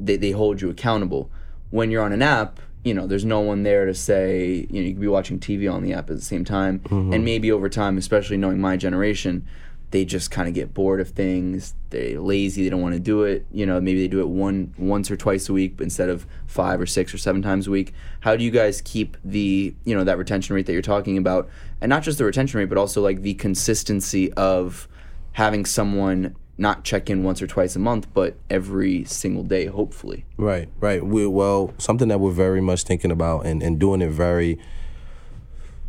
they, 0.05 0.17
they 0.17 0.31
hold 0.33 0.61
you 0.61 0.71
accountable. 0.71 1.31
When 1.71 1.91
you're 1.91 2.03
on 2.03 2.13
an 2.13 2.23
app, 2.23 2.61
you 2.85 2.93
know, 2.93 3.07
there's 3.07 3.25
no 3.25 3.41
one 3.41 3.63
there 3.63 3.87
to 3.87 3.95
say, 3.95 4.67
you 4.69 4.83
know, 4.83 4.89
you 4.89 4.93
could 4.95 5.01
be 5.01 5.07
watching 5.07 5.39
TV 5.39 5.73
on 5.73 5.83
the 5.83 5.93
app 5.93 6.11
at 6.11 6.17
the 6.17 6.23
same 6.23 6.45
time. 6.45 6.83
And 7.13 7.25
maybe 7.25 7.53
over 7.53 7.69
time, 7.69 7.97
especially 7.97 8.37
knowing 8.37 8.61
my 8.61 8.77
generation, 8.77 9.47
they 9.93 10.07
just 10.07 10.31
kind 10.31 10.49
of 10.49 10.55
get 10.55 10.73
bored 10.73 11.01
of 11.01 11.11
things. 11.11 11.75
They're 11.91 12.19
lazy. 12.19 12.65
They 12.65 12.71
don't 12.71 12.81
want 12.81 12.95
to 12.95 13.01
do 13.01 13.23
it. 13.25 13.47
You 13.53 13.67
know, 13.67 13.81
maybe 13.81 14.01
they 14.01 14.09
do 14.09 14.21
it 14.21 14.29
one 14.29 14.75
once 14.79 15.11
or 15.11 15.17
twice 15.17 15.49
a 15.49 15.53
week 15.53 15.81
instead 15.81 16.09
of 16.09 16.27
five 16.47 16.81
or 16.81 16.87
six 16.87 17.13
or 17.15 17.19
seven 17.19 17.43
times 17.43 17.67
a 17.67 17.71
week. 17.71 17.93
How 18.21 18.35
do 18.35 18.43
you 18.43 18.51
guys 18.51 18.81
keep 18.81 19.19
the 19.23 19.75
you 19.85 19.95
know 19.95 20.03
that 20.03 20.19
retention 20.19 20.57
rate 20.57 20.67
that 20.67 20.73
you're 20.73 20.83
talking 20.83 21.19
about, 21.19 21.49
and 21.81 21.91
not 21.91 22.03
just 22.03 22.19
the 22.19 22.25
retention 22.25 22.59
rate, 22.59 22.71
but 22.71 22.79
also 22.79 23.03
like 23.03 23.23
the 23.23 23.35
consistency 23.35 24.33
of 24.33 24.89
having 25.33 25.65
someone 25.67 26.35
not 26.59 26.85
check 26.85 27.11
in 27.11 27.23
once 27.23 27.43
or 27.43 27.47
twice 27.47 27.77
a 27.77 27.79
month, 27.79 28.07
but 28.15 28.37
every 28.49 29.05
single 29.05 29.43
day, 29.43 29.67
hopefully. 29.67 30.25
Right, 30.39 30.69
right. 30.81 31.05
We 31.05 31.27
well, 31.27 31.75
something 31.77 32.09
that 32.09 32.19
we're 32.19 32.33
very 32.33 32.61
much 32.63 32.85
thinking 32.85 33.11
about 33.11 33.45
and, 33.45 33.63
and 33.63 33.79
doing 33.79 34.01
it 34.01 34.11
very 34.11 34.59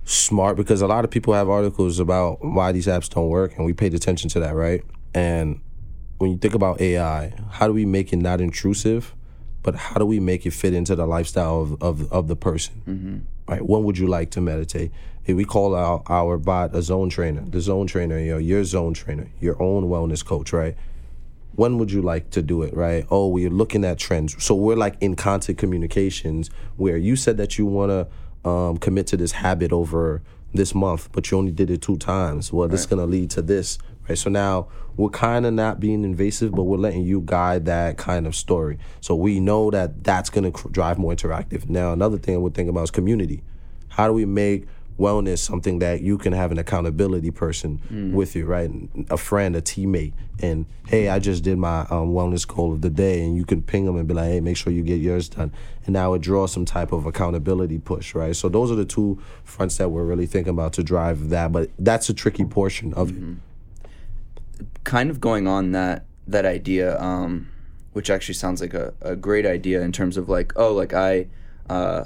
smart 0.05 0.57
because 0.57 0.81
a 0.81 0.87
lot 0.87 1.05
of 1.05 1.11
people 1.11 1.33
have 1.33 1.49
articles 1.49 1.99
about 1.99 2.43
why 2.43 2.71
these 2.71 2.87
apps 2.87 3.09
don't 3.09 3.29
work 3.29 3.55
and 3.55 3.65
we 3.65 3.73
paid 3.73 3.93
attention 3.93 4.29
to 4.29 4.39
that, 4.39 4.55
right? 4.55 4.83
And 5.13 5.61
when 6.17 6.31
you 6.31 6.37
think 6.37 6.53
about 6.53 6.81
AI, 6.81 7.33
how 7.51 7.67
do 7.67 7.73
we 7.73 7.85
make 7.85 8.13
it 8.13 8.17
not 8.17 8.41
intrusive, 8.41 9.13
but 9.61 9.75
how 9.75 9.95
do 9.95 10.05
we 10.05 10.19
make 10.19 10.45
it 10.45 10.51
fit 10.51 10.73
into 10.73 10.95
the 10.95 11.05
lifestyle 11.05 11.61
of, 11.61 11.81
of, 11.81 12.11
of 12.11 12.27
the 12.27 12.35
person? 12.35 12.81
Mm-hmm. 12.87 13.51
Right? 13.51 13.61
When 13.65 13.83
would 13.83 13.97
you 13.97 14.07
like 14.07 14.31
to 14.31 14.41
meditate? 14.41 14.91
If 15.25 15.37
we 15.37 15.45
call 15.45 15.73
our, 15.73 16.03
our 16.07 16.37
bot 16.37 16.75
a 16.75 16.81
zone 16.81 17.09
trainer, 17.09 17.41
the 17.41 17.61
zone 17.61 17.87
trainer, 17.87 18.19
you 18.19 18.33
know, 18.33 18.37
your 18.37 18.63
zone 18.65 18.93
trainer, 18.93 19.29
your 19.39 19.61
own 19.61 19.89
wellness 19.89 20.25
coach, 20.25 20.51
right? 20.51 20.75
When 21.55 21.77
would 21.77 21.91
you 21.91 22.01
like 22.01 22.29
to 22.31 22.41
do 22.41 22.63
it, 22.63 22.75
right? 22.75 23.05
Oh, 23.09 23.27
we're 23.27 23.49
looking 23.49 23.85
at 23.85 23.99
trends. 23.99 24.41
So 24.43 24.55
we're 24.55 24.75
like 24.75 24.97
in 24.99 25.15
constant 25.15 25.57
communications 25.57 26.49
where 26.77 26.97
you 26.97 27.15
said 27.15 27.37
that 27.37 27.57
you 27.57 27.65
want 27.65 27.91
to 27.91 28.07
um, 28.45 28.77
commit 28.77 29.08
to 29.08 29.17
this 29.17 29.32
habit 29.32 29.71
over 29.71 30.21
this 30.53 30.75
month, 30.75 31.10
but 31.12 31.32
you 31.32 31.38
only 31.38 31.51
did 31.51 31.69
it 31.71 31.82
two 31.82 31.97
times. 31.97 32.53
Well, 32.53 32.67
this 32.67 32.82
is 32.82 32.86
going 32.86 32.99
to 32.99 33.06
lead 33.06 33.32
to 33.32 33.41
this, 33.41 33.79
right? 34.08 34.17
So 34.17 34.29
now 34.29 34.67
we're 34.95 35.10
kind 35.10 35.45
of 35.45 35.53
not 35.53 35.79
being 35.79 36.03
invasive, 36.03 36.51
but 36.51 36.63
we're 36.63 36.77
letting 36.77 37.03
you 37.03 37.21
guide 37.25 37.65
that 37.65 37.97
kind 37.97 38.27
of 38.27 38.36
story. 38.36 38.77
So 39.01 39.15
we 39.15 39.39
know 39.39 39.71
that 39.71 40.03
that's 40.03 40.29
going 40.29 40.51
to 40.51 40.69
drive 40.69 40.99
more 40.99 41.13
interactive. 41.13 41.69
Now, 41.69 41.93
another 41.93 42.17
thing 42.17 42.41
we're 42.41 42.51
thinking 42.51 42.69
about 42.69 42.84
is 42.84 42.91
community. 42.91 43.43
How 43.89 44.08
do 44.08 44.13
we 44.13 44.25
make 44.25 44.67
wellness 44.99 45.39
something 45.39 45.79
that 45.79 46.01
you 46.01 46.17
can 46.17 46.34
have 46.34 46.51
an 46.51 46.58
accountability 46.58 47.32
person 47.32 47.82
mm. 47.91 48.12
with 48.12 48.36
you, 48.36 48.45
right? 48.45 48.69
A 49.10 49.17
friend, 49.17 49.56
a 49.56 49.62
teammate, 49.62 50.13
and 50.39 50.65
hey, 50.88 51.10
I 51.10 51.19
just 51.19 51.43
did 51.43 51.58
my 51.58 51.82
um, 51.82 52.13
wellness 52.13 52.47
goal 52.47 52.73
of 52.73 52.82
the 52.82 52.89
day, 52.89 53.23
and 53.23 53.36
you 53.36 53.45
can 53.45 53.62
ping 53.62 53.86
them 53.86 53.97
and 53.97 54.08
be 54.08 54.13
like, 54.13 54.29
hey, 54.29 54.39
make 54.39 54.58
sure 54.58 54.71
you 54.71 54.84
get 54.84 55.01
yours 55.01 55.29
done, 55.29 55.51
and 55.86 55.93
now 55.93 56.13
it 56.13 56.21
draws 56.21 56.51
some 56.51 56.65
type 56.65 56.91
of 56.91 57.06
accountability 57.06 57.79
push, 57.79 58.13
right? 58.13 58.36
So 58.36 58.49
those 58.49 58.71
are 58.71 58.75
the 58.75 58.86
two 58.86 59.19
fronts 59.43 59.77
that 59.77 59.89
we're 59.89 60.03
really 60.03 60.27
thinking 60.27 60.51
about 60.51 60.73
to 60.73 60.84
drive 60.84 61.29
that, 61.29 61.51
but 61.51 61.69
that's 61.79 62.10
a 62.10 62.13
tricky 62.13 62.45
portion 62.45 62.93
of 62.93 63.10
mm-hmm. 63.10 63.34
it. 63.34 64.69
Kind 64.84 65.10
of 65.10 65.19
going 65.19 65.47
on 65.47 65.71
that 65.71 66.06
that 66.27 66.45
idea, 66.45 66.99
um, 67.01 67.49
which 67.93 68.10
actually 68.10 68.36
sounds 68.36 68.62
like 68.62 68.73
a, 68.73 68.93
a 69.01 69.15
great 69.15 69.45
idea 69.45 69.82
in 69.82 69.91
terms 69.91 70.17
of 70.17 70.29
like, 70.29 70.53
oh, 70.56 70.73
like 70.73 70.93
I. 70.93 71.27
Uh, 71.69 72.06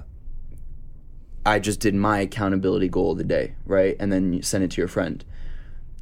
I 1.47 1.59
just 1.59 1.79
did 1.79 1.95
my 1.95 2.19
accountability 2.19 2.89
goal 2.89 3.13
of 3.13 3.17
the 3.17 3.23
day, 3.23 3.55
right? 3.65 3.95
And 4.01 4.11
then 4.11 4.33
you 4.33 4.41
send 4.41 4.65
it 4.65 4.71
to 4.71 4.81
your 4.81 4.89
friend. 4.89 5.23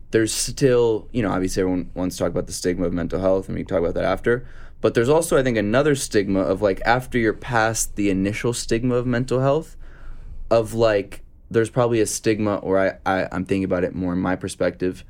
There's 0.10 0.34
still, 0.34 1.08
you 1.12 1.22
know, 1.22 1.30
obviously 1.30 1.62
everyone 1.62 1.92
wants 1.94 2.18
to 2.18 2.24
talk 2.24 2.32
about 2.32 2.48
the 2.48 2.52
stigma 2.52 2.88
of 2.88 2.94
mental 2.94 3.20
health, 3.20 3.48
and 3.48 3.56
we 3.56 3.64
can 3.64 3.68
talk 3.68 3.80
about 3.80 3.94
that 3.94 4.06
after. 4.06 4.48
But 4.82 4.96
there's 4.96 5.08
also, 5.08 5.38
I 5.38 5.44
think, 5.44 5.56
another 5.56 5.94
stigma 5.94 6.40
of 6.40 6.64
like 6.64 6.82
after 6.84 7.20
you're 7.20 7.32
past 7.32 7.96
the 7.96 8.10
initial 8.10 8.54
stigma 8.54 8.96
of 8.96 9.06
mental 9.06 9.40
health, 9.40 9.78
of 10.50 10.74
like 10.74 11.22
there's 11.52 11.70
probably 11.70 12.02
a 12.02 12.08
stigma, 12.08 12.56
or 12.56 12.80
I, 12.80 12.98
I 13.06 13.28
I'm 13.32 13.46
thinking 13.46 13.66
about 13.66 13.84
it 13.84 13.94
more 13.94 14.14
in 14.14 14.20
my 14.20 14.36
perspective, 14.36 15.04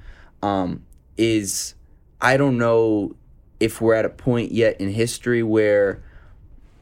um, 0.43 0.83
is 1.15 1.75
I 2.19 2.35
don't 2.35 2.57
know 2.57 3.15
if 3.61 3.79
we're 3.79 3.93
at 3.93 4.03
a 4.03 4.09
point 4.09 4.51
yet 4.51 4.81
in 4.81 4.89
history 4.89 5.43
where 5.43 6.03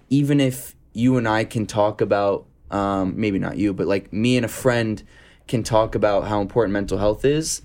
even 0.09 0.39
if 0.39 0.75
you 0.91 1.17
and 1.17 1.27
I 1.27 1.43
can 1.43 1.67
talk 1.67 2.01
about 2.01 2.47
um, 2.73 3.13
maybe 3.15 3.39
not 3.39 3.57
you, 3.57 3.73
but 3.73 3.87
like 3.87 4.11
me 4.11 4.35
and 4.35 4.45
a 4.45 4.49
friend 4.49 5.01
can 5.47 5.63
talk 5.63 5.95
about 5.95 6.25
how 6.25 6.41
important 6.41 6.73
mental 6.73 6.97
health 6.97 7.23
is. 7.23 7.61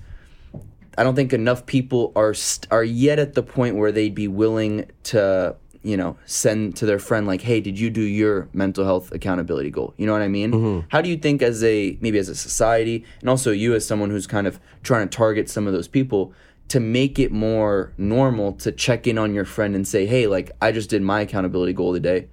I 0.97 1.03
don't 1.03 1.15
think 1.15 1.33
enough 1.33 1.65
people 1.65 2.13
are 2.15 2.35
st- 2.35 2.71
are 2.71 2.85
yet 2.85 3.19
at 3.19 3.35
the 3.35 3.43
point 3.43 3.77
where 3.77 3.91
they'd 3.91 4.15
be 4.15 4.29
willing 4.29 4.91
to, 5.05 5.57
you 5.83 5.97
know, 5.97 6.17
send 6.27 6.77
to 6.77 6.87
their 6.87 6.99
friend 6.99 7.27
like, 7.27 7.41
"Hey, 7.41 7.61
did 7.61 7.79
you 7.79 7.89
do 7.89 8.03
your 8.03 8.49
mental 8.53 8.85
health 8.85 9.13
accountability 9.13 9.71
goal?" 9.71 9.95
You 9.97 10.07
know 10.07 10.13
what 10.13 10.23
I 10.23 10.29
mean? 10.29 10.53
Mm-hmm. 10.53 10.87
How 10.89 11.01
do 11.01 11.09
you 11.09 11.17
think 11.17 11.41
as 11.41 11.65
a 11.65 11.97
maybe 12.01 12.19
as 12.19 12.29
a 12.29 12.35
society 12.35 13.05
and 13.21 13.31
also 13.31 13.51
you 13.51 13.75
as 13.75 13.87
someone 13.87 14.11
who's 14.11 14.27
kind 14.27 14.47
of 14.47 14.61
trying 14.83 15.09
to 15.09 15.17
target 15.17 15.49
some 15.49 15.67
of 15.67 15.73
those 15.73 15.89
people 15.89 16.33
to 16.67 16.81
make 16.81 17.19
it 17.19 17.33
more 17.33 17.95
normal 17.97 18.53
to 18.53 18.73
check 18.73 19.07
in 19.07 19.17
on 19.17 19.33
your 19.33 19.45
friend 19.47 19.75
and 19.75 19.87
say, 19.89 20.05
"Hey, 20.05 20.27
like 20.27 20.51
I 20.61 20.73
just 20.73 20.91
did 20.91 21.01
my 21.01 21.23
accountability 21.23 21.73
goal 21.73 21.95
today 21.95 22.27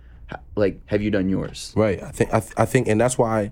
like 0.55 0.81
have 0.87 1.01
you 1.01 1.11
done 1.11 1.29
yours? 1.29 1.73
Right. 1.75 2.01
I 2.01 2.11
think 2.11 2.33
i, 2.33 2.39
th- 2.39 2.53
I 2.57 2.65
think 2.65 2.87
and 2.87 2.99
that's 2.99 3.17
why 3.17 3.51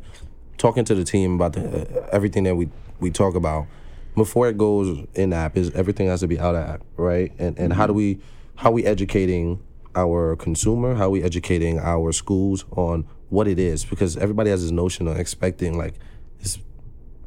talking 0.58 0.86
to 0.86 0.96
the 0.96 1.04
team 1.04 1.36
about 1.36 1.54
the, 1.54 2.04
uh, 2.04 2.10
everything 2.12 2.44
that 2.44 2.56
we 2.56 2.70
we 3.00 3.12
talk 3.12 3.36
about 3.36 3.68
before 4.16 4.48
it 4.48 4.58
goes 4.58 5.06
in 5.16 5.34
app 5.34 5.58
is 5.58 5.72
everything 5.72 6.08
has 6.08 6.22
to 6.22 6.28
be 6.28 6.40
out 6.40 6.56
of 6.56 6.68
app 6.68 6.84
right? 6.98 7.32
And 7.40 7.58
and 7.58 7.72
mm-hmm. 7.72 7.72
how 7.74 7.88
do 7.88 7.94
we 7.94 8.20
how 8.56 8.72
we 8.72 8.86
educating 8.86 9.62
our 9.96 10.36
consumer 10.36 10.96
how 10.96 11.10
we 11.10 11.22
educating 11.22 11.80
our 11.80 12.12
schools 12.12 12.66
on 12.72 13.06
what 13.30 13.48
it 13.48 13.60
is? 13.60 13.86
Because 13.86 14.16
everybody 14.18 14.50
has 14.52 14.62
this 14.62 14.72
notion 14.72 15.08
of 15.08 15.18
expecting 15.18 15.78
like 15.78 15.96
it's 16.40 16.60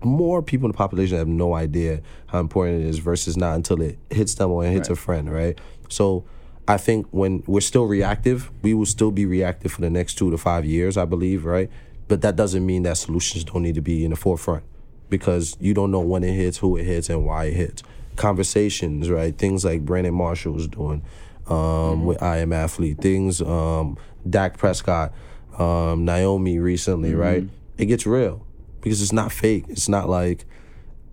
more 0.02 0.42
people 0.42 0.66
in 0.66 0.72
the 0.72 0.76
population 0.76 1.18
have 1.18 1.28
no 1.28 1.54
idea 1.54 2.00
how 2.26 2.38
important 2.38 2.82
it 2.82 2.86
is 2.86 2.98
versus 2.98 3.36
not 3.36 3.54
until 3.54 3.80
it 3.80 3.98
hits 4.10 4.34
them 4.34 4.50
or 4.50 4.64
it 4.64 4.70
hits 4.70 4.88
right. 4.88 4.98
a 4.98 5.00
friend 5.00 5.32
right? 5.32 5.58
So 5.88 6.24
I 6.68 6.76
think 6.76 7.06
when 7.10 7.44
we're 7.46 7.60
still 7.60 7.86
reactive, 7.86 8.50
we 8.62 8.74
will 8.74 8.86
still 8.86 9.12
be 9.12 9.24
reactive 9.24 9.72
for 9.72 9.80
the 9.80 9.90
next 9.90 10.14
two 10.14 10.30
to 10.30 10.38
five 10.38 10.64
years, 10.64 10.96
I 10.96 11.04
believe, 11.04 11.44
right? 11.44 11.70
But 12.08 12.22
that 12.22 12.36
doesn't 12.36 12.64
mean 12.64 12.82
that 12.84 12.96
solutions 12.96 13.44
don't 13.44 13.62
need 13.62 13.76
to 13.76 13.80
be 13.80 14.04
in 14.04 14.10
the 14.10 14.16
forefront 14.16 14.64
because 15.08 15.56
you 15.60 15.74
don't 15.74 15.92
know 15.92 16.00
when 16.00 16.24
it 16.24 16.32
hits, 16.32 16.58
who 16.58 16.76
it 16.76 16.84
hits, 16.84 17.08
and 17.08 17.24
why 17.24 17.46
it 17.46 17.54
hits. 17.54 17.82
Conversations, 18.16 19.10
right? 19.10 19.36
Things 19.36 19.64
like 19.64 19.84
Brandon 19.84 20.14
Marshall 20.14 20.52
was 20.52 20.66
doing 20.66 21.02
um, 21.46 21.56
mm-hmm. 21.56 22.04
with 22.06 22.22
I 22.22 22.38
Am 22.38 22.52
Athlete, 22.52 22.98
things 22.98 23.40
um, 23.40 23.96
Dak 24.28 24.58
Prescott, 24.58 25.12
um, 25.58 26.04
Naomi 26.04 26.58
recently, 26.58 27.10
mm-hmm. 27.10 27.20
right? 27.20 27.48
It 27.78 27.86
gets 27.86 28.06
real 28.06 28.44
because 28.80 29.02
it's 29.02 29.12
not 29.12 29.30
fake. 29.30 29.66
It's 29.68 29.88
not 29.88 30.08
like 30.08 30.44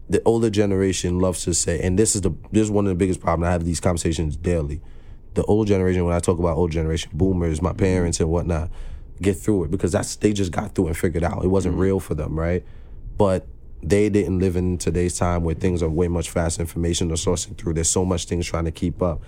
the 0.09 0.21
older 0.23 0.49
generation 0.49 1.19
loves 1.19 1.43
to 1.43 1.53
say, 1.53 1.79
and 1.81 1.99
this 1.99 2.15
is 2.15 2.21
the 2.21 2.31
this 2.51 2.63
is 2.63 2.71
one 2.71 2.85
of 2.85 2.89
the 2.89 2.95
biggest 2.95 3.19
problems. 3.19 3.49
I 3.49 3.51
have 3.51 3.65
these 3.65 3.79
conversations 3.79 4.35
daily 4.35 4.81
the 5.33 5.43
old 5.43 5.67
generation, 5.67 6.05
when 6.05 6.13
I 6.13 6.19
talk 6.19 6.39
about 6.39 6.57
old 6.57 6.71
generation, 6.71 7.11
boomers, 7.13 7.61
my 7.61 7.73
parents 7.73 8.19
and 8.19 8.29
whatnot, 8.29 8.69
get 9.21 9.35
through 9.35 9.65
it 9.65 9.71
because 9.71 9.91
that's 9.91 10.15
they 10.17 10.33
just 10.33 10.51
got 10.51 10.75
through 10.75 10.87
and 10.87 10.97
figured 10.97 11.23
out. 11.23 11.43
It 11.43 11.47
wasn't 11.47 11.73
mm-hmm. 11.73 11.81
real 11.81 11.99
for 11.99 12.15
them, 12.15 12.37
right? 12.39 12.63
But 13.17 13.47
they 13.81 14.09
didn't 14.09 14.39
live 14.39 14.55
in 14.55 14.77
today's 14.77 15.17
time 15.17 15.43
where 15.43 15.55
things 15.55 15.83
are 15.83 15.89
way 15.89 16.07
much 16.07 16.29
faster, 16.29 16.61
information 16.61 17.11
are 17.11 17.15
sourcing 17.15 17.57
through. 17.57 17.73
There's 17.73 17.89
so 17.89 18.05
much 18.05 18.25
things 18.25 18.47
trying 18.47 18.65
to 18.65 18.71
keep 18.71 19.01
up. 19.01 19.21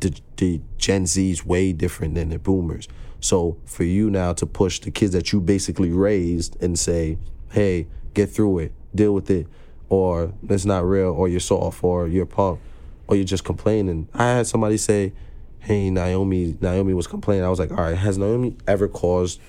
The, 0.00 0.18
the 0.36 0.60
Gen 0.76 1.06
Z 1.06 1.30
is 1.30 1.44
way 1.44 1.72
different 1.72 2.14
than 2.14 2.28
the 2.28 2.38
boomers. 2.38 2.86
So 3.20 3.56
for 3.64 3.84
you 3.84 4.10
now 4.10 4.34
to 4.34 4.46
push 4.46 4.78
the 4.80 4.90
kids 4.90 5.12
that 5.14 5.32
you 5.32 5.40
basically 5.40 5.90
raised 5.90 6.62
and 6.62 6.78
say, 6.78 7.18
hey, 7.50 7.88
get 8.14 8.30
through 8.30 8.58
it, 8.60 8.72
deal 8.94 9.12
with 9.14 9.30
it, 9.30 9.46
or 9.88 10.32
it's 10.48 10.64
not 10.64 10.84
real, 10.84 11.08
or 11.08 11.26
you're 11.26 11.40
soft, 11.40 11.82
or 11.82 12.06
you're 12.08 12.26
punk 12.26 12.60
or 13.08 13.16
you're 13.16 13.24
just 13.24 13.44
complaining. 13.44 14.08
I 14.14 14.24
had 14.30 14.46
somebody 14.46 14.76
say, 14.76 15.12
"Hey, 15.58 15.90
Naomi, 15.90 16.56
Naomi 16.60 16.94
was 16.94 17.06
complaining." 17.06 17.44
I 17.44 17.48
was 17.48 17.58
like, 17.58 17.70
"All 17.70 17.78
right, 17.78 17.96
has 17.96 18.18
Naomi 18.18 18.56
ever 18.66 18.88
caused 18.88 19.40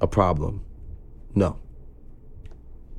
a 0.00 0.06
problem?" 0.06 0.64
No. 1.34 1.58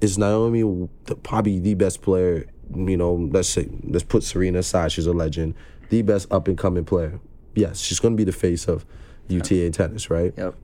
Is 0.02 0.18
Naomi 0.18 0.90
the, 1.06 1.16
probably 1.16 1.60
the 1.60 1.74
best 1.74 2.02
player? 2.02 2.46
You 2.74 2.98
know, 2.98 3.14
let's 3.32 3.50
say 3.50 3.70
let's 3.84 4.04
put 4.04 4.24
Serena 4.24 4.60
aside. 4.60 4.92
She's 4.92 5.08
a 5.08 5.14
legend, 5.14 5.56
the 5.90 6.02
best 6.02 6.32
up 6.32 6.48
and 6.48 6.58
coming 6.58 6.86
player. 6.86 7.20
Yes, 7.56 7.80
she's 7.80 8.00
going 8.00 8.14
to 8.14 8.18
be 8.18 8.24
the 8.24 8.32
face 8.32 8.68
of 8.68 8.86
UTA 9.28 9.56
yep. 9.56 9.74
tennis, 9.74 10.10
right? 10.10 10.34
Yep. 10.38 10.56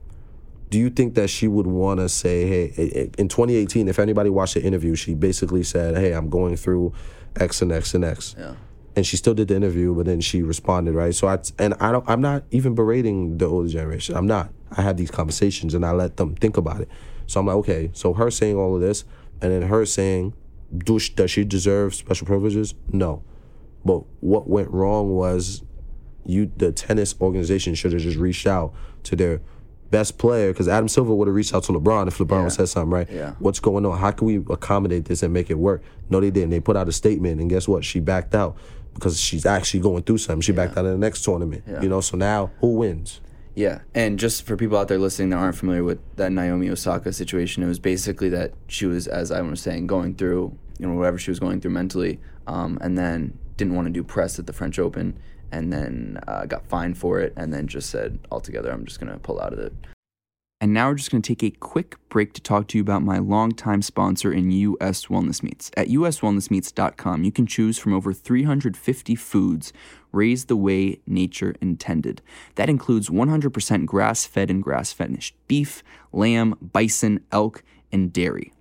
Do 0.70 0.78
you 0.78 0.90
think 0.90 1.14
that 1.14 1.28
she 1.28 1.46
would 1.46 1.66
want 1.66 2.00
to 2.00 2.08
say, 2.08 2.46
hey, 2.46 3.10
in 3.18 3.28
2018, 3.28 3.86
if 3.86 3.98
anybody 3.98 4.30
watched 4.30 4.54
the 4.54 4.62
interview, 4.62 4.94
she 4.94 5.14
basically 5.14 5.62
said, 5.62 5.96
hey, 5.96 6.12
I'm 6.12 6.28
going 6.28 6.56
through 6.56 6.92
X 7.36 7.62
and 7.62 7.70
X 7.70 7.94
and 7.94 8.04
X. 8.04 8.34
Yeah 8.38 8.54
and 8.96 9.06
she 9.06 9.16
still 9.16 9.34
did 9.34 9.48
the 9.48 9.56
interview, 9.56 9.94
but 9.94 10.06
then 10.06 10.20
she 10.20 10.42
responded, 10.42 10.94
right? 10.94 11.14
So 11.14 11.28
I 11.28 11.38
and 11.58 11.74
I 11.80 11.92
don't 11.92 12.08
I'm 12.08 12.20
not 12.20 12.44
even 12.50 12.74
berating 12.74 13.38
the 13.38 13.46
older 13.46 13.68
generation. 13.68 14.16
I'm 14.16 14.26
not. 14.26 14.52
I 14.70 14.82
have 14.82 14.96
these 14.96 15.10
conversations 15.10 15.74
and 15.74 15.84
I 15.84 15.92
let 15.92 16.16
them 16.16 16.34
think 16.36 16.56
about 16.56 16.80
it. 16.80 16.88
So 17.26 17.40
I'm 17.40 17.46
like, 17.46 17.56
okay, 17.56 17.90
so 17.92 18.12
her 18.14 18.30
saying 18.30 18.56
all 18.56 18.74
of 18.74 18.80
this, 18.80 19.04
and 19.40 19.52
then 19.52 19.62
her 19.62 19.86
saying, 19.86 20.34
do 20.76 20.98
she, 20.98 21.12
does 21.14 21.30
she 21.30 21.44
deserve 21.44 21.94
special 21.94 22.26
privileges? 22.26 22.74
No. 22.92 23.22
But 23.84 24.04
what 24.20 24.48
went 24.48 24.70
wrong 24.70 25.10
was 25.10 25.62
you 26.24 26.50
the 26.56 26.72
tennis 26.72 27.14
organization 27.20 27.74
should 27.74 27.92
have 27.92 28.02
just 28.02 28.16
reached 28.16 28.46
out 28.46 28.74
to 29.04 29.16
their 29.16 29.40
best 29.90 30.18
player 30.18 30.52
because 30.52 30.66
Adam 30.68 30.88
Silver 30.88 31.14
would 31.14 31.28
have 31.28 31.34
reached 31.34 31.54
out 31.54 31.62
to 31.64 31.72
LeBron 31.72 32.08
if 32.08 32.18
LeBron 32.18 32.44
yeah. 32.44 32.48
said 32.48 32.68
something, 32.68 32.90
right? 32.90 33.10
Yeah. 33.10 33.34
What's 33.38 33.60
going 33.60 33.84
on? 33.86 33.98
How 33.98 34.10
can 34.10 34.26
we 34.26 34.36
accommodate 34.36 35.04
this 35.04 35.22
and 35.22 35.32
make 35.32 35.50
it 35.50 35.58
work? 35.58 35.82
No, 36.10 36.20
they 36.20 36.30
didn't. 36.30 36.50
They 36.50 36.60
put 36.60 36.76
out 36.76 36.88
a 36.88 36.92
statement, 36.92 37.40
and 37.40 37.48
guess 37.48 37.68
what? 37.68 37.84
She 37.84 38.00
backed 38.00 38.34
out 38.34 38.56
because 38.94 39.20
she's 39.20 39.44
actually 39.44 39.80
going 39.80 40.02
through 40.02 40.18
something. 40.18 40.40
She 40.40 40.52
backed 40.52 40.76
out 40.76 40.84
of 40.84 40.92
the 40.92 40.98
next 40.98 41.22
tournament. 41.22 41.64
You 41.82 41.88
know, 41.88 42.00
so 42.00 42.16
now 42.16 42.50
who 42.60 42.76
wins? 42.76 43.20
Yeah, 43.54 43.80
and 43.94 44.18
just 44.18 44.44
for 44.44 44.56
people 44.56 44.76
out 44.76 44.88
there 44.88 44.98
listening 44.98 45.30
that 45.30 45.36
aren't 45.36 45.56
familiar 45.56 45.84
with 45.84 46.00
that 46.16 46.32
Naomi 46.32 46.68
Osaka 46.70 47.12
situation, 47.12 47.62
it 47.62 47.66
was 47.66 47.78
basically 47.78 48.28
that 48.30 48.52
she 48.66 48.86
was, 48.86 49.06
as 49.06 49.30
I 49.30 49.40
was 49.42 49.60
saying, 49.60 49.86
going 49.86 50.14
through 50.14 50.58
you 50.78 50.86
know 50.86 50.94
whatever 50.94 51.18
she 51.18 51.30
was 51.30 51.38
going 51.38 51.60
through 51.60 51.70
mentally, 51.70 52.20
um, 52.46 52.78
and 52.80 52.98
then 52.98 53.38
didn't 53.56 53.74
want 53.74 53.86
to 53.86 53.92
do 53.92 54.02
press 54.02 54.38
at 54.38 54.46
the 54.46 54.52
French 54.52 54.78
Open, 54.78 55.16
and 55.52 55.72
then 55.72 56.18
uh, 56.26 56.46
got 56.46 56.66
fined 56.66 56.98
for 56.98 57.20
it, 57.20 57.32
and 57.36 57.52
then 57.52 57.68
just 57.68 57.90
said 57.90 58.18
altogether, 58.32 58.72
I'm 58.72 58.84
just 58.84 58.98
gonna 58.98 59.18
pull 59.18 59.40
out 59.40 59.52
of 59.52 59.60
it. 59.60 59.72
And 60.64 60.72
now 60.72 60.88
we're 60.88 60.94
just 60.94 61.10
going 61.10 61.20
to 61.20 61.34
take 61.34 61.42
a 61.42 61.54
quick 61.58 61.98
break 62.08 62.32
to 62.32 62.40
talk 62.40 62.68
to 62.68 62.78
you 62.78 62.82
about 62.82 63.02
my 63.02 63.18
longtime 63.18 63.82
sponsor 63.82 64.32
in 64.32 64.50
US 64.50 65.08
Wellness 65.08 65.42
Meats. 65.42 65.70
At 65.76 65.88
uswellnessmeats.com, 65.88 67.22
you 67.22 67.30
can 67.30 67.46
choose 67.46 67.76
from 67.76 67.92
over 67.92 68.14
350 68.14 69.14
foods 69.14 69.74
raised 70.10 70.48
the 70.48 70.56
way 70.56 71.00
nature 71.06 71.54
intended. 71.60 72.22
That 72.54 72.70
includes 72.70 73.10
100% 73.10 73.84
grass 73.84 74.24
fed 74.24 74.48
and 74.48 74.62
grass 74.62 74.90
finished 74.90 75.36
beef, 75.48 75.82
lamb, 76.12 76.54
bison, 76.62 77.20
elk, 77.30 77.62
and 77.92 78.10
dairy. 78.10 78.54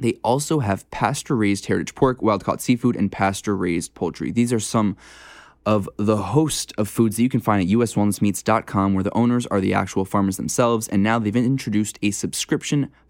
They 0.00 0.14
also 0.24 0.60
have 0.60 0.90
pasture 0.90 1.36
raised 1.36 1.66
heritage 1.66 1.94
pork, 1.94 2.22
wild 2.22 2.44
caught 2.44 2.62
seafood, 2.62 2.96
and 2.96 3.12
pasture 3.12 3.54
raised 3.54 3.94
poultry. 3.94 4.30
These 4.30 4.54
are 4.54 4.60
some 4.60 4.96
of 5.66 5.88
the 5.96 6.16
host 6.16 6.72
of 6.78 6.88
foods 6.88 7.16
that 7.16 7.22
you 7.24 7.28
can 7.28 7.40
find 7.40 7.60
at 7.60 7.68
uswellnessmeats.com, 7.68 8.94
where 8.94 9.04
the 9.04 9.12
owners 9.12 9.46
are 9.46 9.60
the 9.60 9.74
actual 9.74 10.04
farmers 10.04 10.36
themselves. 10.36 10.86
And 10.88 11.02
now 11.02 11.18
they've 11.18 11.34
introduced 11.34 11.98
a 12.00 12.12
subscription 12.12 12.90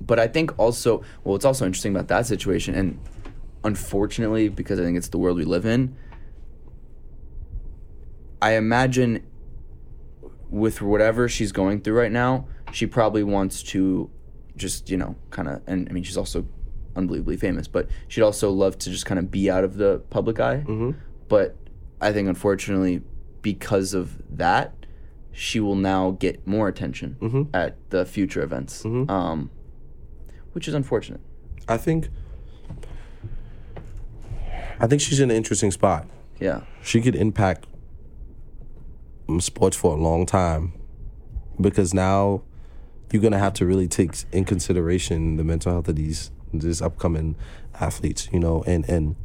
But 0.00 0.18
I 0.18 0.26
think 0.26 0.58
also, 0.58 0.98
well, 1.22 1.32
what's 1.32 1.44
also 1.44 1.64
interesting 1.66 1.94
about 1.94 2.08
that 2.08 2.26
situation, 2.26 2.74
and 2.74 2.98
unfortunately, 3.62 4.48
because 4.48 4.80
I 4.80 4.82
think 4.82 4.96
it's 4.96 5.08
the 5.08 5.18
world 5.18 5.36
we 5.38 5.44
live 5.44 5.64
in, 5.66 5.96
I 8.42 8.54
imagine 8.56 9.24
with 10.50 10.82
whatever 10.82 11.28
she's 11.28 11.52
going 11.52 11.80
through 11.80 11.94
right 11.98 12.12
now, 12.12 12.46
she 12.72 12.86
probably 12.86 13.22
wants 13.22 13.62
to 13.62 14.10
just, 14.56 14.90
you 14.90 14.96
know, 14.96 15.16
kind 15.30 15.48
of, 15.48 15.62
and 15.66 15.88
I 15.88 15.92
mean, 15.92 16.02
she's 16.02 16.16
also 16.16 16.46
unbelievably 16.96 17.36
famous, 17.38 17.66
but 17.66 17.88
she'd 18.08 18.22
also 18.22 18.50
love 18.50 18.76
to 18.78 18.90
just 18.90 19.06
kind 19.06 19.18
of 19.18 19.30
be 19.30 19.50
out 19.50 19.64
of 19.64 19.76
the 19.76 20.00
public 20.10 20.38
eye. 20.40 20.64
Mm-hmm. 20.66 20.90
But 21.28 21.56
I 22.00 22.12
think, 22.12 22.28
unfortunately, 22.28 23.00
because 23.42 23.94
of 23.94 24.20
that, 24.36 24.74
she 25.32 25.58
will 25.60 25.74
now 25.76 26.12
get 26.12 26.46
more 26.46 26.68
attention 26.68 27.16
Mm-hmm. 27.20 27.42
at 27.54 27.76
the 27.90 28.04
future 28.04 28.42
events, 28.42 28.84
um, 28.84 29.50
which 30.54 30.66
is 30.66 30.74
unfortunate. 30.74 31.20
I 31.68 31.76
think. 31.76 32.08
I 34.80 34.86
think 34.86 35.00
she's 35.00 35.20
in 35.20 35.30
an 35.30 35.36
interesting 35.36 35.70
spot. 35.70 36.08
Yeah. 36.40 36.62
She 36.82 37.00
could 37.00 37.14
impact 37.14 37.66
sports 39.38 39.76
for 39.76 39.96
a 39.96 40.00
long 40.00 40.26
time, 40.26 40.72
because 41.60 41.94
now 41.94 42.42
you're 43.12 43.22
gonna 43.22 43.38
have 43.38 43.54
to 43.54 43.66
really 43.66 43.86
take 43.86 44.12
in 44.32 44.44
consideration 44.44 45.36
the 45.36 45.44
mental 45.44 45.70
health 45.72 45.88
of 45.88 45.96
these 45.96 46.30
these 46.52 46.82
upcoming 46.82 47.36
athletes. 47.80 48.28
You 48.32 48.40
know, 48.40 48.64
and 48.66 48.88
and 48.88 49.16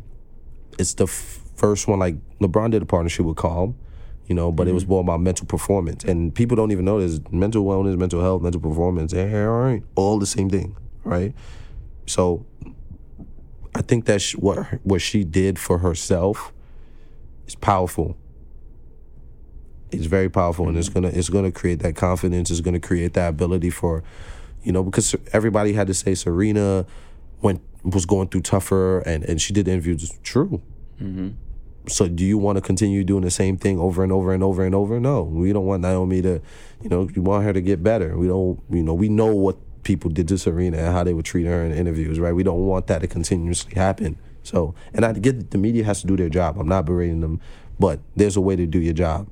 it's 0.78 0.94
the 0.94 1.06
f- 1.06 1.42
first 1.56 1.88
one. 1.88 2.00
Like 2.00 2.15
LeBron 2.39 2.72
did 2.72 2.82
a 2.82 2.86
partnership 2.86 3.26
with 3.26 3.38
Calm. 3.38 3.76
You 4.28 4.36
know, 4.36 4.52
but 4.52 4.68
it 4.68 4.74
was 4.74 4.84
mm-hmm. 4.84 4.92
more 4.92 5.02
about 5.02 5.22
mental 5.22 5.48
performance, 5.48 6.04
and 6.04 6.36
people 6.36 6.56
don't 6.56 6.72
even 6.72 6.86
know 6.86 7.02
this. 7.02 7.20
Mental 7.32 7.65
wellness, 7.65 7.98
mental 7.98 8.22
health, 8.22 8.44
mental 8.44 8.62
performance, 8.62 9.12
they 9.12 9.34
aren't 9.34 9.84
all 9.96 10.20
the 10.20 10.28
same 10.28 10.52
thing, 10.52 10.78
right? 11.10 11.34
So 12.06 12.45
I 13.76 13.82
think 13.82 14.06
that 14.06 14.22
sh- 14.22 14.36
what 14.36 14.58
her- 14.58 14.80
what 14.84 15.02
she 15.02 15.24
did 15.24 15.60
for 15.60 15.80
herself 15.80 16.54
is 17.48 17.56
powerful. 17.56 18.17
It's 19.91 20.06
very 20.06 20.30
powerful, 20.30 20.67
and 20.67 20.78
it's 20.78 20.89
gonna 20.89 21.10
it's 21.10 21.30
gonna 21.30 21.52
create 21.52 21.80
that 21.80 21.95
confidence. 21.95 22.52
It's 22.52 22.62
gonna 22.62 22.80
create 22.80 23.13
that 23.13 23.30
ability 23.30 23.72
for, 23.72 24.04
you 24.63 24.72
know, 24.72 24.84
because 24.84 25.15
everybody 25.34 25.74
had 25.74 25.88
to 25.88 25.93
say 25.93 26.13
Serena 26.15 26.86
went 27.41 27.62
was 27.84 28.06
going 28.06 28.28
through 28.28 28.41
tougher, 28.41 29.00
and 29.00 29.24
and 29.24 29.41
she 29.41 29.54
did 29.54 29.67
interviews. 29.67 30.12
True. 30.24 30.62
Mm-hmm. 31.02 31.30
So 31.88 32.08
do 32.08 32.24
you 32.24 32.38
want 32.38 32.58
to 32.58 32.62
continue 32.62 33.04
doing 33.04 33.24
the 33.24 33.32
same 33.32 33.58
thing 33.58 33.80
over 33.80 34.04
and 34.04 34.12
over 34.12 34.32
and 34.34 34.43
over 34.43 34.63
and 34.65 34.76
over? 34.76 35.00
No, 35.00 35.24
we 35.24 35.52
don't 35.54 35.65
want 35.65 35.82
Naomi 35.82 36.22
to, 36.22 36.41
you 36.84 36.89
know, 36.89 37.10
we 37.15 37.22
want 37.22 37.45
her 37.45 37.54
to 37.54 37.62
get 37.62 37.82
better. 37.82 38.15
We 38.17 38.28
don't, 38.28 38.62
you 38.69 38.84
know, 38.84 38.93
we 38.93 39.10
know 39.10 39.34
what 39.34 39.58
people 39.84 40.10
did 40.12 40.28
to 40.28 40.38
Serena 40.38 40.78
and 40.78 40.88
how 40.94 41.04
they 41.04 41.13
would 41.13 41.26
treat 41.26 41.46
her 41.46 41.63
in 41.63 41.72
interviews, 41.72 42.20
right? 42.20 42.34
We 42.34 42.44
don't 42.44 42.65
want 42.65 42.88
that 42.88 43.00
to 43.00 43.08
continuously 43.08 43.74
happen. 43.76 44.18
So, 44.44 44.74
and 44.94 45.06
I 45.06 45.13
get 45.13 45.38
that 45.39 45.52
the 45.52 45.58
media 45.58 45.84
has 45.84 46.02
to 46.02 46.08
do 46.08 46.15
their 46.18 46.30
job. 46.30 46.58
I'm 46.60 46.68
not 46.68 46.86
berating 46.86 47.22
them, 47.22 47.39
but 47.80 48.00
there's 48.15 48.36
a 48.38 48.42
way 48.42 48.56
to 48.56 48.65
do 48.65 48.80
your 48.80 48.94
job. 48.94 49.28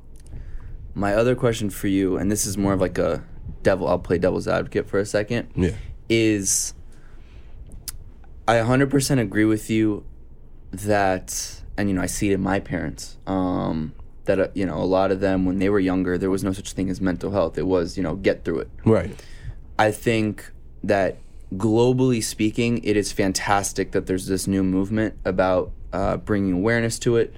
My 0.93 1.13
other 1.13 1.35
question 1.35 1.69
for 1.69 1.87
you, 1.87 2.17
and 2.17 2.31
this 2.31 2.45
is 2.45 2.57
more 2.57 2.73
of 2.73 2.81
like 2.81 2.97
a 2.97 3.23
devil, 3.63 3.87
I'll 3.87 3.99
play 3.99 4.17
devil's 4.17 4.47
advocate 4.47 4.87
for 4.87 4.99
a 4.99 5.05
second, 5.05 5.49
Yeah. 5.55 5.71
is 6.09 6.73
I 8.47 8.55
100% 8.55 9.19
agree 9.19 9.45
with 9.45 9.69
you 9.69 10.05
that, 10.71 11.61
and 11.77 11.89
you 11.89 11.95
know, 11.95 12.01
I 12.01 12.05
see 12.05 12.31
it 12.31 12.33
in 12.33 12.41
my 12.41 12.59
parents, 12.59 13.17
um, 13.27 13.93
that, 14.25 14.39
uh, 14.39 14.47
you 14.53 14.65
know, 14.65 14.77
a 14.77 14.85
lot 14.85 15.11
of 15.11 15.19
them, 15.19 15.45
when 15.45 15.59
they 15.59 15.69
were 15.69 15.79
younger, 15.79 16.17
there 16.17 16.29
was 16.29 16.43
no 16.43 16.51
such 16.51 16.73
thing 16.73 16.89
as 16.89 16.99
mental 17.01 17.31
health. 17.31 17.57
It 17.57 17.65
was, 17.67 17.95
you 17.97 18.03
know, 18.03 18.15
get 18.15 18.43
through 18.43 18.59
it. 18.59 18.69
Right. 18.85 19.11
I 19.79 19.91
think 19.91 20.51
that 20.83 21.17
globally 21.55 22.23
speaking, 22.23 22.83
it 22.83 22.97
is 22.97 23.11
fantastic 23.11 23.91
that 23.91 24.05
there's 24.05 24.27
this 24.27 24.47
new 24.47 24.63
movement 24.63 25.15
about 25.23 25.71
uh, 25.93 26.17
bringing 26.17 26.53
awareness 26.53 26.99
to 26.99 27.17
it, 27.17 27.35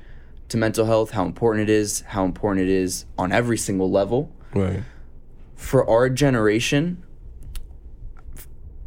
to 0.50 0.58
mental 0.58 0.86
health, 0.86 1.12
how 1.12 1.26
important 1.26 1.70
it 1.70 1.72
is, 1.72 2.02
how 2.02 2.26
important 2.26 2.68
it 2.68 2.72
is 2.72 3.06
on 3.18 3.32
every 3.32 3.58
single 3.58 3.92
level. 3.92 4.32
Right. 4.54 4.84
For 5.56 5.88
our 5.88 6.10
generation, 6.10 7.04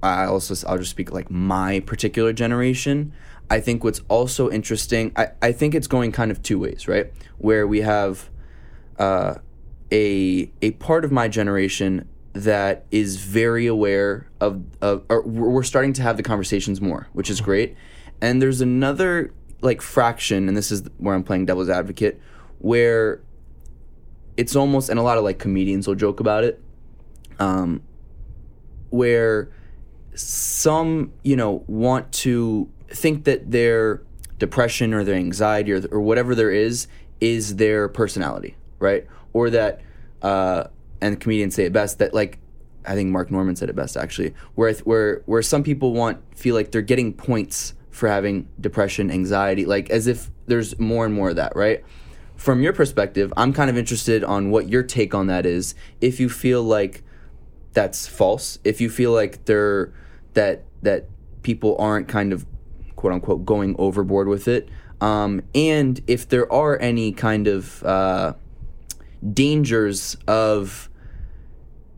I 0.03 0.25
also 0.25 0.55
I'll 0.67 0.79
just 0.79 0.91
speak 0.91 1.13
like 1.13 1.31
my 1.31 1.81
particular 1.81 2.33
generation. 2.33 3.13
I 3.49 3.61
think 3.61 3.85
what's 3.85 4.01
also 4.09 4.51
interesting, 4.51 5.13
I, 5.15 5.29
I 5.41 5.53
think 5.53 5.75
it's 5.75 5.87
going 5.87 6.11
kind 6.11 6.31
of 6.31 6.43
two 6.43 6.59
ways, 6.59 6.89
right? 6.89 7.13
Where 7.39 7.67
we 7.67 7.83
have 7.83 8.31
uh, 8.99 9.35
a 9.93 10.51
a 10.61 10.73
part 10.73 11.05
of 11.05 11.13
my 11.13 11.29
generation 11.29 12.09
that 12.35 12.87
is 12.91 13.17
very 13.17 13.67
aware 13.67 14.29
of 14.41 14.65
of 14.81 15.05
we're 15.25 15.63
starting 15.63 15.93
to 15.95 16.03
have 16.03 16.17
the 16.17 16.23
conversations 16.23 16.81
more, 16.81 17.09
which 17.13 17.31
is 17.31 17.41
great. 17.41 17.77
And 18.21 18.41
there's 18.41 18.61
another 18.61 19.33
like 19.61 19.83
fraction, 19.83 20.49
and 20.49 20.57
this 20.57 20.71
is 20.71 20.83
where 20.99 21.15
I'm 21.15 21.25
playing 21.25 21.47
devil's 21.47 21.69
advocate, 21.69 22.21
where 22.59 23.21
it's 24.37 24.57
almost 24.57 24.89
and 24.89 24.99
a 24.99 25.03
lot 25.03 25.19
of 25.19 25.25
like 25.25 25.39
comedians 25.39 25.87
will 25.87 25.95
joke 25.95 26.21
about 26.21 26.45
it, 26.45 26.63
um, 27.39 27.83
where 28.91 29.51
some 30.15 31.13
you 31.23 31.37
know 31.37 31.65
want 31.67 32.13
to 32.13 32.71
think 32.89 33.25
that 33.25 33.51
their 33.51 34.03
depression 34.39 34.93
or 34.93 35.05
their 35.05 35.15
anxiety 35.15 35.73
or, 35.73 35.87
or 35.91 36.01
whatever 36.01 36.35
there 36.35 36.51
is 36.51 36.87
is 37.21 37.57
their 37.57 37.89
personality 37.89 38.57
right 38.81 39.07
or 39.33 39.49
that 39.49 39.81
uh, 40.21 40.65
and 41.03 41.21
comedians 41.21 41.55
say 41.55 41.65
it 41.65 41.73
best 41.73 41.99
that 41.99 42.15
like 42.15 42.39
i 42.87 42.95
think 42.95 43.11
Mark 43.11 43.31
Normand 43.31 43.59
said 43.59 43.69
it 43.69 43.77
best 43.77 43.97
actually 43.97 44.35
where 44.55 44.73
where 44.85 45.23
where 45.27 45.43
some 45.43 45.63
people 45.63 45.93
want 45.93 46.19
feel 46.37 46.55
like 46.55 46.71
they're 46.71 46.81
getting 46.81 47.13
points 47.13 47.75
for 47.91 48.09
having 48.09 48.49
depression 48.61 49.11
anxiety 49.11 49.67
like 49.67 49.91
as 49.91 50.07
if 50.07 50.31
there's 50.47 50.79
more 50.79 51.05
and 51.05 51.15
more 51.15 51.31
of 51.31 51.37
that 51.37 51.55
right? 51.55 51.85
From 52.37 52.63
your 52.63 52.73
perspective 52.73 53.33
i'm 53.37 53.53
kind 53.53 53.69
of 53.69 53.77
interested 53.77 54.25
on 54.25 54.51
what 54.51 54.69
your 54.69 54.83
take 54.83 55.15
on 55.15 55.27
that 55.27 55.45
is. 55.45 55.75
If 56.01 56.19
you 56.19 56.29
feel 56.29 56.63
like 56.63 57.03
that's 57.73 58.07
false 58.07 58.59
if 58.65 58.81
you 58.81 58.89
feel 58.89 59.13
like 59.13 59.45
they're 59.45 59.93
that 60.35 60.65
that 60.83 61.09
people 61.43 61.77
aren't 61.79 62.09
kind 62.09 62.33
of 62.33 62.47
quote 62.97 63.13
unquote 63.13 63.45
going 63.45 63.75
overboard 63.79 64.29
with 64.29 64.49
it 64.49 64.69
um, 65.03 65.43
and 65.53 66.01
if 66.07 66.29
there 66.29 66.51
are 66.53 66.79
any 66.79 67.11
kind 67.11 67.49
of 67.49 67.83
uh, 67.83 68.35
dangers 69.33 70.17
of 70.29 70.89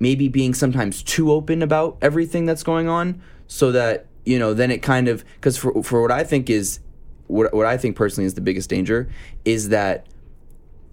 maybe 0.04 0.28
being 0.28 0.52
sometimes 0.52 1.02
too 1.02 1.32
open 1.32 1.62
about 1.62 1.96
everything 2.02 2.44
that's 2.44 2.62
going 2.62 2.88
on 2.88 3.06
so 3.46 3.72
that 3.72 4.06
you 4.24 4.38
know 4.38 4.52
then 4.52 4.70
it 4.70 4.82
kind 4.82 5.08
of 5.08 5.24
because 5.36 5.56
for, 5.56 5.82
for 5.82 6.02
what 6.02 6.10
i 6.10 6.22
think 6.22 6.50
is 6.50 6.80
what, 7.26 7.52
what 7.54 7.66
i 7.66 7.76
think 7.76 7.96
personally 7.96 8.26
is 8.26 8.34
the 8.34 8.46
biggest 8.50 8.68
danger 8.68 9.08
is 9.44 9.70
that 9.70 10.06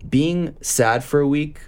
being 0.10 0.56
sad 0.62 1.04
for 1.04 1.20
a 1.20 1.28
week 1.28 1.60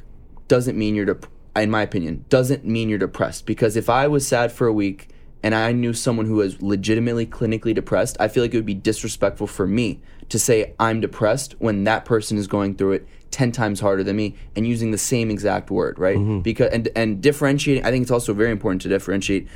doesn't 0.48 0.78
mean 0.78 0.96
you're 0.96 1.06
dep- 1.06 1.28
in 1.56 1.70
my 1.70 1.82
opinion 1.82 2.26
doesn't 2.30 2.66
mean 2.66 2.90
you're 2.90 3.00
depressed. 3.00 3.46
Because 3.46 3.76
if 3.76 3.90
i 3.90 4.08
was 4.08 4.26
sad 4.26 4.52
for 4.52 4.68
a 4.68 4.74
week 4.74 5.10
and 5.46 5.54
I 5.54 5.74
knew 5.74 5.92
someone 5.92 6.26
who 6.26 6.36
was 6.36 6.62
legitimately 6.62 7.26
clinically 7.26 7.76
depressed, 7.76 8.16
I 8.18 8.30
feel 8.30 8.44
like 8.44 8.54
it 8.54 8.58
would 8.58 8.66
be 8.66 8.74
disrespectful 8.74 9.46
for 9.46 9.68
me 9.68 10.00
to 10.30 10.40
say 10.40 10.74
I'm 10.80 11.02
depressed 11.02 11.56
when 11.60 11.84
that 11.84 12.06
person 12.06 12.38
is 12.38 12.48
going 12.48 12.76
through 12.76 12.94
it 12.94 13.08
10 13.34 13.52
times 13.52 13.80
harder 13.82 14.04
than 14.04 14.16
me 14.16 14.36
and 14.56 14.66
using 14.66 14.92
the 14.92 14.98
same 14.98 15.30
exact 15.30 15.70
word, 15.72 16.00
right? 16.00 16.18
Because 16.42 16.72
and 16.72 16.88
and 16.96 17.22
differentiating 17.22 17.84
I 17.84 17.92
think 17.92 18.04
it's 18.04 18.12
also 18.12 18.34
very 18.34 18.52
important 18.52 18.82
to 18.84 18.90
differentiate 18.90 19.48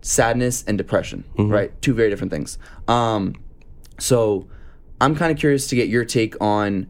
sadness 0.00 0.64
and 0.66 0.76
depression, 0.78 1.22
right? 1.50 1.70
Two 1.82 1.94
very 1.94 2.10
different 2.10 2.32
things. 2.32 2.58
Um 2.88 3.34
so 3.98 4.48
I'm 5.00 5.14
kind 5.14 5.30
of 5.30 5.38
curious 5.38 5.68
to 5.68 5.76
get 5.76 5.88
your 5.88 6.04
take 6.04 6.34
on 6.40 6.88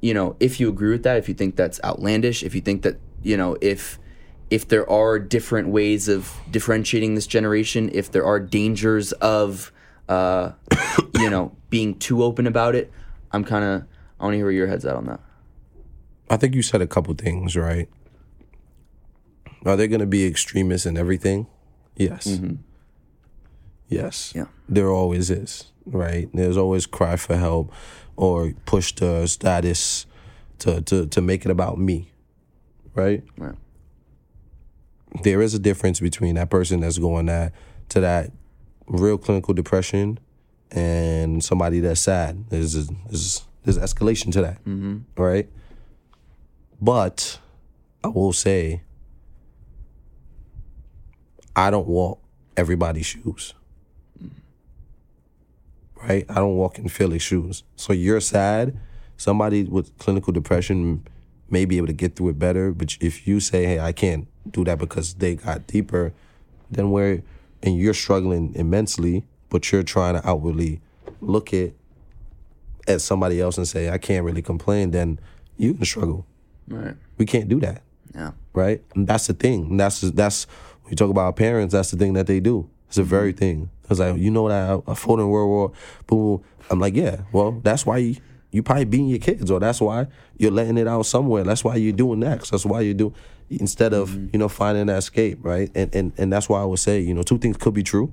you 0.00 0.14
know, 0.14 0.36
if 0.40 0.60
you 0.60 0.68
agree 0.68 0.90
with 0.90 1.02
that, 1.02 1.16
if 1.18 1.28
you 1.28 1.34
think 1.34 1.56
that's 1.56 1.80
outlandish, 1.82 2.42
if 2.44 2.54
you 2.54 2.60
think 2.60 2.82
that, 2.82 2.98
you 3.22 3.36
know, 3.36 3.56
if 3.60 3.98
if 4.50 4.68
there 4.68 4.88
are 4.88 5.18
different 5.18 5.68
ways 5.68 6.08
of 6.08 6.32
differentiating 6.50 7.14
this 7.14 7.26
generation, 7.26 7.90
if 7.92 8.10
there 8.10 8.24
are 8.24 8.40
dangers 8.40 9.12
of 9.12 9.70
uh, 10.08 10.52
you 11.18 11.28
know, 11.28 11.54
being 11.68 11.98
too 11.98 12.22
open 12.22 12.46
about 12.46 12.74
it, 12.74 12.90
I'm 13.32 13.44
kind 13.44 13.64
of 13.64 13.82
I 14.18 14.24
want 14.24 14.32
to 14.34 14.36
hear 14.38 14.46
where 14.46 14.52
your 14.52 14.66
head's 14.66 14.86
at 14.86 14.96
on 14.96 15.06
that. 15.06 15.20
I 16.30 16.36
think 16.36 16.54
you 16.54 16.62
said 16.62 16.82
a 16.82 16.86
couple 16.86 17.14
things, 17.14 17.56
right? 17.56 17.88
Are 19.64 19.76
there 19.76 19.88
going 19.88 20.00
to 20.00 20.06
be 20.06 20.26
extremists 20.26 20.86
in 20.86 20.96
everything? 20.96 21.46
Yes. 21.96 22.26
Mm-hmm. 22.26 22.56
Yes. 23.88 24.32
Yeah. 24.34 24.46
There 24.68 24.90
always 24.90 25.30
is, 25.30 25.72
right? 25.86 26.28
There's 26.32 26.56
always 26.56 26.86
cry 26.86 27.16
for 27.16 27.36
help 27.36 27.72
or 28.16 28.52
push 28.66 28.92
the 28.94 29.26
status 29.26 30.06
to, 30.60 30.82
to, 30.82 31.06
to 31.06 31.20
make 31.20 31.44
it 31.44 31.50
about 31.50 31.78
me, 31.78 32.12
right? 32.94 33.22
Right. 33.36 33.54
There 35.22 35.40
is 35.40 35.54
a 35.54 35.58
difference 35.58 36.00
between 36.00 36.34
that 36.34 36.50
person 36.50 36.80
that's 36.80 36.98
going 36.98 37.26
that 37.26 37.52
to 37.90 38.00
that 38.00 38.30
real 38.86 39.16
clinical 39.18 39.54
depression 39.54 40.18
and 40.70 41.42
somebody 41.42 41.80
that's 41.80 42.00
sad. 42.00 42.50
There's 42.50 42.76
a, 42.76 42.92
there's 43.06 43.44
there's 43.64 43.78
escalation 43.78 44.32
to 44.32 44.42
that, 44.42 44.64
mm-hmm. 44.64 44.98
right? 45.16 45.48
But 46.80 47.38
I 48.04 48.08
will 48.08 48.32
say, 48.32 48.82
I 51.56 51.70
don't 51.70 51.88
walk 51.88 52.20
everybody's 52.56 53.06
shoes. 53.06 53.54
Right? 55.96 56.24
I 56.28 56.34
don't 56.34 56.54
walk 56.54 56.78
in 56.78 56.88
Philly's 56.88 57.22
shoes. 57.22 57.64
So 57.74 57.92
you're 57.92 58.20
sad. 58.20 58.78
Somebody 59.16 59.64
with 59.64 59.96
clinical 59.98 60.32
depression 60.32 61.04
may 61.50 61.64
be 61.64 61.76
able 61.76 61.88
to 61.88 61.92
get 61.92 62.14
through 62.14 62.28
it 62.28 62.38
better. 62.38 62.72
But 62.72 62.96
if 63.00 63.26
you 63.26 63.40
say, 63.40 63.64
hey, 63.64 63.80
I 63.80 63.90
can't 63.92 64.28
do 64.48 64.64
that 64.64 64.78
because 64.78 65.14
they 65.14 65.34
got 65.34 65.66
deeper, 65.66 66.12
then 66.70 66.90
where, 66.90 67.22
and 67.62 67.76
you're 67.76 67.94
struggling 67.94 68.54
immensely, 68.54 69.24
but 69.48 69.72
you're 69.72 69.82
trying 69.82 70.14
to 70.14 70.28
outwardly 70.28 70.80
look 71.20 71.52
at 71.52 71.72
at 72.86 73.00
somebody 73.02 73.40
else 73.40 73.58
and 73.58 73.68
say, 73.68 73.90
I 73.90 73.98
can't 73.98 74.24
really 74.24 74.40
complain, 74.40 74.92
then 74.92 75.18
you 75.58 75.74
can 75.74 75.84
struggle. 75.84 76.24
Right. 76.68 76.94
We 77.16 77.26
can't 77.26 77.48
do 77.48 77.60
that 77.60 77.82
Yeah. 78.14 78.32
right? 78.52 78.82
And 78.94 79.06
that's 79.06 79.26
the 79.26 79.34
thing. 79.34 79.66
And 79.70 79.80
that's 79.80 80.00
that's 80.00 80.44
when 80.82 80.92
you 80.92 80.96
talk 80.96 81.10
about 81.10 81.36
parents. 81.36 81.72
That's 81.72 81.90
the 81.90 81.96
thing 81.96 82.14
that 82.14 82.26
they 82.26 82.40
do. 82.40 82.68
It's 82.88 82.98
a 82.98 83.02
very 83.02 83.32
mm-hmm. 83.32 83.38
thing. 83.38 83.70
It's 83.90 84.00
like 84.00 84.16
you 84.16 84.30
know 84.30 84.48
that 84.48 84.70
I, 84.70 84.90
I 84.90 84.94
fought 84.94 85.20
in 85.20 85.28
World 85.28 85.48
War. 85.48 85.72
Boom. 86.06 86.42
I'm 86.70 86.78
like, 86.78 86.94
yeah. 86.94 87.22
Well, 87.32 87.60
that's 87.62 87.86
why 87.86 87.98
you 87.98 88.16
you 88.50 88.62
probably 88.62 88.86
beating 88.86 89.08
your 89.08 89.18
kids, 89.18 89.50
or 89.50 89.60
that's 89.60 89.80
why 89.80 90.06
you're 90.36 90.50
letting 90.50 90.78
it 90.78 90.88
out 90.88 91.04
somewhere. 91.04 91.44
That's 91.44 91.64
why 91.64 91.76
you're 91.76 91.92
doing 91.92 92.20
next. 92.20 92.50
That's 92.50 92.64
why 92.64 92.80
you 92.80 92.94
do 92.94 93.12
instead 93.50 93.92
of 93.92 94.10
mm-hmm. 94.10 94.28
you 94.32 94.38
know 94.38 94.48
finding 94.48 94.86
that 94.86 94.98
escape, 94.98 95.38
right? 95.42 95.70
And 95.74 95.94
and 95.94 96.12
and 96.16 96.32
that's 96.32 96.48
why 96.48 96.60
I 96.60 96.64
would 96.64 96.78
say 96.78 97.00
you 97.00 97.14
know 97.14 97.22
two 97.22 97.38
things 97.38 97.56
could 97.56 97.74
be 97.74 97.82
true, 97.82 98.12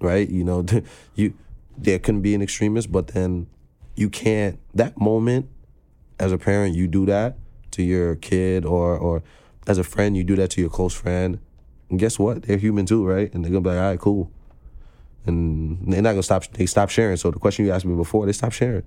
right? 0.00 0.28
You 0.28 0.44
know, 0.44 0.64
you 1.14 1.34
there 1.76 1.98
can 1.98 2.20
be 2.20 2.34
an 2.34 2.42
extremist, 2.42 2.90
but 2.92 3.08
then 3.08 3.46
you 3.96 4.08
can't 4.08 4.58
that 4.74 4.98
moment 5.00 5.48
as 6.18 6.32
a 6.32 6.38
parent 6.38 6.74
you 6.74 6.86
do 6.86 7.06
that 7.06 7.36
to 7.72 7.82
your 7.82 8.16
kid 8.16 8.64
or 8.64 8.96
or 8.96 9.22
as 9.66 9.78
a 9.78 9.84
friend 9.84 10.16
you 10.16 10.24
do 10.24 10.36
that 10.36 10.50
to 10.50 10.60
your 10.60 10.70
close 10.70 10.94
friend. 10.94 11.38
And 11.90 11.98
guess 11.98 12.18
what? 12.18 12.42
They're 12.42 12.56
human 12.56 12.86
too 12.86 13.06
right? 13.06 13.32
And 13.32 13.44
they're 13.44 13.50
gonna 13.50 13.62
be 13.62 13.70
like 13.70 13.78
all 13.78 13.90
right 13.90 13.98
cool. 13.98 14.30
And 15.26 15.92
they're 15.92 16.02
not 16.02 16.12
gonna 16.12 16.22
stop 16.22 16.46
they 16.52 16.66
stop 16.66 16.90
sharing. 16.90 17.16
So 17.16 17.30
the 17.30 17.38
question 17.38 17.64
you 17.64 17.72
asked 17.72 17.84
me 17.84 17.96
before 17.96 18.26
they 18.26 18.32
stop 18.32 18.52
sharing. 18.52 18.84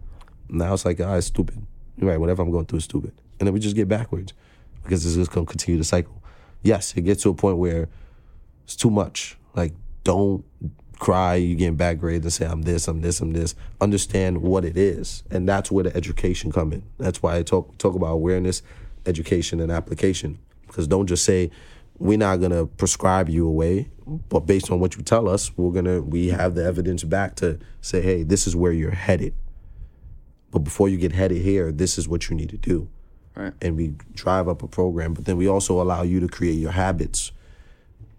Now 0.49 0.73
it's 0.73 0.85
like 0.85 0.99
ah 1.01 1.15
it's 1.15 1.27
stupid. 1.27 1.65
Right 1.97 2.19
whatever 2.19 2.41
i'm 2.41 2.51
going 2.51 2.65
through 2.65 2.79
is 2.79 2.85
stupid. 2.85 3.13
And 3.39 3.47
then 3.47 3.53
we 3.53 3.59
just 3.59 3.75
get 3.75 3.87
backwards 3.87 4.33
because 4.83 5.05
it's 5.05 5.15
just 5.15 5.31
gonna 5.31 5.45
continue 5.45 5.77
the 5.77 5.85
cycle. 5.85 6.21
Yes 6.61 6.93
it 6.95 7.01
gets 7.01 7.23
to 7.23 7.29
a 7.29 7.33
point 7.33 7.57
where 7.57 7.87
it's 8.63 8.75
too 8.75 8.89
much. 8.89 9.37
Like 9.55 9.73
don't 10.03 10.43
cry 10.99 11.35
you 11.35 11.55
getting 11.55 11.75
bad 11.75 11.99
grades 11.99 12.25
and 12.25 12.33
say 12.33 12.45
i'm 12.45 12.61
this 12.63 12.87
i'm 12.87 13.01
this 13.01 13.19
i'm 13.19 13.31
this. 13.31 13.55
Understand 13.81 14.41
what 14.41 14.65
it 14.65 14.77
is 14.77 15.23
and 15.29 15.47
that's 15.47 15.71
where 15.71 15.83
the 15.83 15.95
education 15.95 16.51
come 16.51 16.73
in. 16.73 16.83
That's 16.97 17.21
why 17.21 17.37
i 17.37 17.43
talk 17.43 17.77
talk 17.77 17.95
about 17.95 18.11
awareness 18.11 18.61
education 19.05 19.59
and 19.59 19.71
application. 19.71 20.39
Because 20.67 20.87
don't 20.87 21.07
just 21.07 21.23
say 21.23 21.51
we're 21.97 22.17
not 22.17 22.37
going 22.37 22.51
to 22.51 22.65
prescribe 22.65 23.29
you 23.29 23.47
away 23.47 23.89
but 24.05 24.41
based 24.41 24.69
on 24.69 24.79
what 24.79 24.95
you 24.97 25.01
tell 25.01 25.29
us 25.29 25.55
we're 25.57 25.71
going 25.71 25.85
to 25.85 26.01
we 26.01 26.27
have 26.27 26.55
the 26.55 26.63
evidence 26.63 27.03
back 27.03 27.35
to 27.35 27.59
say 27.81 28.01
hey 28.01 28.23
this 28.23 28.47
is 28.47 28.55
where 28.55 28.71
you're 28.71 28.91
headed. 28.91 29.33
But 30.51 30.59
before 30.59 30.89
you 30.89 30.97
get 30.97 31.11
headed 31.11 31.41
here 31.41 31.71
this 31.71 31.97
is 31.97 32.07
what 32.07 32.29
you 32.29 32.35
need 32.35 32.49
to 32.49 32.57
do. 32.57 32.89
Right. 33.35 33.51
and 33.61 33.75
we 33.75 33.95
drive 34.13 34.47
up 34.47 34.63
a 34.63 34.67
program 34.67 35.13
but 35.13 35.25
then 35.25 35.35
we 35.35 35.45
also 35.45 35.81
allow 35.81 36.03
you 36.03 36.21
to 36.21 36.27
create 36.29 36.53
your 36.53 36.71
habits 36.71 37.33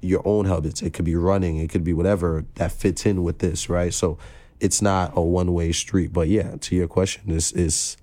your 0.06 0.22
own 0.24 0.46
habits. 0.46 0.82
It 0.82 0.92
could 0.92 1.04
be 1.04 1.16
running, 1.16 1.58
it 1.58 1.70
could 1.70 1.84
be 1.84 1.92
whatever 1.92 2.44
that 2.54 2.72
fits 2.72 3.06
in 3.06 3.22
with 3.22 3.38
this, 3.38 3.68
right? 3.68 3.92
So 3.92 4.18
it's 4.60 4.80
not 4.80 5.12
a 5.14 5.20
one 5.20 5.52
way 5.52 5.72
street. 5.72 6.12
But 6.12 6.28
yeah, 6.28 6.56
to 6.60 6.76
your 6.76 6.88
question, 6.88 7.30
is 7.30 7.52
is 7.52 7.96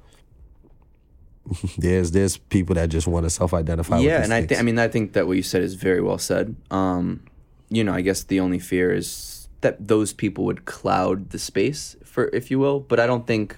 there's 1.77 2.11
there's 2.11 2.37
people 2.37 2.75
that 2.75 2.89
just 2.89 3.07
want 3.07 3.25
to 3.25 3.29
self 3.29 3.53
identify. 3.53 3.99
yeah, 3.99 4.23
and 4.23 4.33
I 4.33 4.39
things. 4.39 4.49
think 4.49 4.59
I 4.59 4.63
mean 4.63 4.79
I 4.79 4.87
think 4.87 5.13
that 5.13 5.27
what 5.27 5.37
you 5.37 5.43
said 5.43 5.61
is 5.61 5.75
very 5.75 6.01
well 6.01 6.17
said. 6.17 6.55
Um, 6.71 7.23
you 7.69 7.83
know, 7.83 7.93
I 7.93 8.01
guess 8.01 8.23
the 8.23 8.39
only 8.39 8.59
fear 8.59 8.93
is 8.93 9.47
that 9.61 9.87
those 9.87 10.13
people 10.13 10.45
would 10.45 10.65
cloud 10.65 11.31
the 11.31 11.39
space 11.39 11.95
for, 12.03 12.27
if 12.27 12.51
you 12.51 12.59
will. 12.59 12.79
But 12.79 12.99
I 12.99 13.07
don't 13.07 13.25
think, 13.25 13.57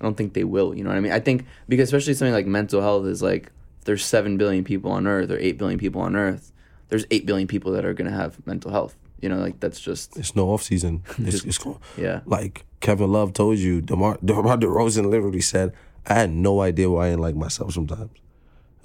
I 0.00 0.04
don't 0.04 0.16
think 0.16 0.32
they 0.32 0.44
will. 0.44 0.74
You 0.74 0.84
know 0.84 0.90
what 0.90 0.96
I 0.96 1.00
mean? 1.00 1.12
I 1.12 1.20
think 1.20 1.44
because 1.68 1.88
especially 1.88 2.14
something 2.14 2.32
like 2.32 2.46
mental 2.46 2.80
health 2.80 3.04
is 3.06 3.22
like 3.22 3.52
there's 3.84 4.04
seven 4.04 4.38
billion 4.38 4.64
people 4.64 4.90
on 4.90 5.06
Earth 5.06 5.30
or 5.30 5.38
eight 5.38 5.58
billion 5.58 5.78
people 5.78 6.00
on 6.00 6.16
Earth. 6.16 6.52
There's 6.90 7.06
eight 7.10 7.24
billion 7.26 7.48
people 7.48 7.72
that 7.72 7.84
are 7.84 7.94
gonna 7.94 8.10
have 8.10 8.44
mental 8.46 8.70
health. 8.70 8.96
You 9.20 9.28
know, 9.28 9.36
like 9.36 9.60
that's 9.60 9.80
just 9.80 10.16
it's 10.16 10.34
no 10.36 10.50
off 10.50 10.62
season. 10.62 11.02
It's, 11.18 11.44
it's 11.44 11.58
cool. 11.58 11.80
yeah. 11.96 12.20
Like 12.26 12.64
Kevin 12.80 13.12
Love 13.12 13.32
told 13.32 13.58
you, 13.58 13.80
DeMar 13.80 14.18
DeMar 14.24 14.56
DeRozan 14.58 15.10
literally 15.10 15.40
said, 15.40 15.72
I 16.06 16.14
had 16.14 16.30
no 16.30 16.60
idea 16.60 16.90
why 16.90 17.06
I 17.06 17.10
didn't 17.10 17.22
like 17.22 17.36
myself 17.36 17.72
sometimes. 17.72 18.10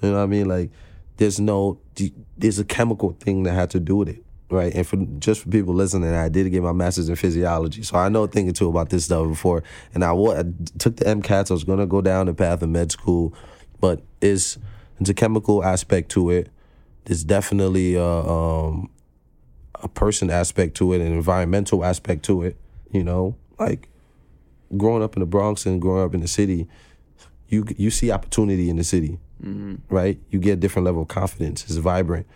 You 0.02 0.10
know 0.10 0.16
what 0.16 0.22
I 0.22 0.26
mean? 0.26 0.46
Like, 0.46 0.70
there's 1.16 1.40
no, 1.40 1.78
there's 2.36 2.58
a 2.58 2.64
chemical 2.64 3.16
thing 3.18 3.44
that 3.44 3.54
had 3.54 3.70
to 3.70 3.80
do 3.80 3.96
with 3.96 4.10
it, 4.10 4.22
right? 4.50 4.74
And 4.74 4.86
for 4.86 4.96
just 5.18 5.40
for 5.42 5.48
people 5.48 5.72
listening, 5.72 6.14
I 6.14 6.28
did 6.28 6.50
get 6.50 6.62
my 6.62 6.72
master's 6.72 7.08
in 7.08 7.16
physiology, 7.16 7.82
so 7.82 7.96
I 7.96 8.10
know 8.10 8.24
a 8.24 8.28
thing 8.28 8.46
or 8.48 8.52
two 8.52 8.68
about 8.68 8.90
this 8.90 9.06
stuff 9.06 9.26
before. 9.26 9.62
And 9.94 10.04
I, 10.04 10.12
I 10.12 10.44
took 10.78 10.96
the 10.96 11.06
MCATs. 11.06 11.50
I 11.50 11.54
was 11.54 11.64
gonna 11.64 11.86
go 11.86 12.02
down 12.02 12.26
the 12.26 12.34
path 12.34 12.60
of 12.60 12.68
med 12.68 12.92
school, 12.92 13.32
but 13.80 14.02
it's 14.20 14.58
it's 15.00 15.08
a 15.08 15.14
chemical 15.14 15.64
aspect 15.64 16.10
to 16.10 16.28
it. 16.30 16.50
There's 17.06 17.24
definitely 17.24 17.94
a, 17.94 18.04
um, 18.04 18.90
a 19.74 19.88
person 19.88 20.28
aspect 20.30 20.76
to 20.76 20.92
it, 20.92 21.00
an 21.00 21.12
environmental 21.12 21.84
aspect 21.84 22.24
to 22.26 22.42
it. 22.42 22.56
You 22.92 23.02
know, 23.04 23.36
like 23.58 23.88
growing 24.76 25.02
up 25.02 25.16
in 25.16 25.20
the 25.20 25.26
Bronx 25.26 25.66
and 25.66 25.80
growing 25.80 26.04
up 26.04 26.14
in 26.14 26.20
the 26.20 26.28
city, 26.28 26.68
you 27.48 27.64
you 27.76 27.90
see 27.90 28.10
opportunity 28.10 28.68
in 28.68 28.76
the 28.76 28.84
city, 28.84 29.18
right? 29.88 30.18
You 30.30 30.38
get 30.38 30.52
a 30.54 30.56
different 30.56 30.84
level 30.86 31.02
of 31.02 31.08
confidence. 31.08 31.64
It's 31.64 31.76
vibrant. 31.76 32.26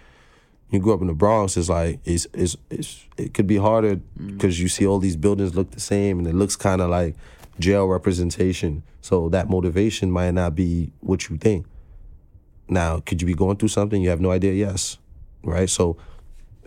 You 0.71 0.79
grow 0.79 0.95
up 0.95 1.01
in 1.01 1.09
the 1.09 1.14
Bronx, 1.14 1.57
it's 1.57 1.68
like 1.68 1.99
it's 2.05 2.27
it's, 2.33 2.57
it's 2.71 3.05
it 3.16 3.35
could 3.35 3.49
be 3.49 3.57
harder 3.57 3.97
because 4.16 4.61
you 4.61 4.68
see 4.68 4.87
all 4.87 5.01
these 5.01 5.16
buildings 5.16 5.57
look 5.57 5.73
the 5.73 5.81
same 5.81 6.18
and 6.21 6.29
it 6.29 6.35
looks 6.35 6.55
kind 6.55 6.81
of 6.81 6.91
like 6.91 7.16
jail 7.59 7.87
representation. 7.87 8.83
So 9.01 9.29
that 9.31 9.49
motivation 9.49 10.11
might 10.12 10.33
not 10.33 10.55
be 10.55 10.93
what 11.01 11.29
you 11.29 11.39
think. 11.39 11.66
Now, 12.71 13.01
could 13.01 13.21
you 13.21 13.27
be 13.27 13.35
going 13.35 13.57
through 13.57 13.68
something 13.68 14.01
you 14.01 14.11
have 14.11 14.21
no 14.21 14.31
idea? 14.31 14.53
Yes, 14.53 14.97
right. 15.43 15.68
So 15.68 15.97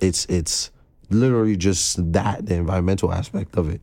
it's 0.02 0.26
it's 0.26 0.70
literally 1.10 1.56
just 1.56 2.12
that 2.12 2.46
the 2.46 2.56
environmental 2.56 3.14
aspect 3.14 3.56
of 3.56 3.70
it. 3.70 3.82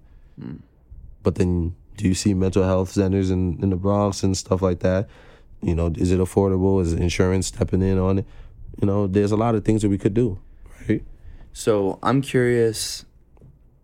But 1.23 1.35
then, 1.35 1.75
do 1.97 2.07
you 2.09 2.15
see 2.15 2.35
mental 2.35 2.63
health 2.65 2.91
centers 2.91 3.31
in, 3.31 3.59
in 3.63 3.71
the 3.71 3.77
Bronx 3.77 4.23
and 4.23 4.37
stuff 4.37 4.63
like 4.63 4.81
that? 4.81 5.09
You 5.63 5.75
know, 5.75 5.93
is 5.97 6.13
it 6.13 6.19
affordable? 6.19 6.81
Is 6.81 6.93
insurance 6.93 7.49
stepping 7.49 7.83
in 7.83 7.99
on 7.99 8.21
it? 8.21 8.27
You 8.81 8.87
know, 8.87 9.07
there's 9.07 9.33
a 9.33 9.37
lot 9.37 9.55
of 9.55 9.65
things 9.65 9.83
that 9.83 9.91
we 9.91 9.99
could 9.99 10.15
do, 10.15 10.39
right? 10.89 11.03
So 11.53 11.99
I'm 12.03 12.23
curious 12.23 13.05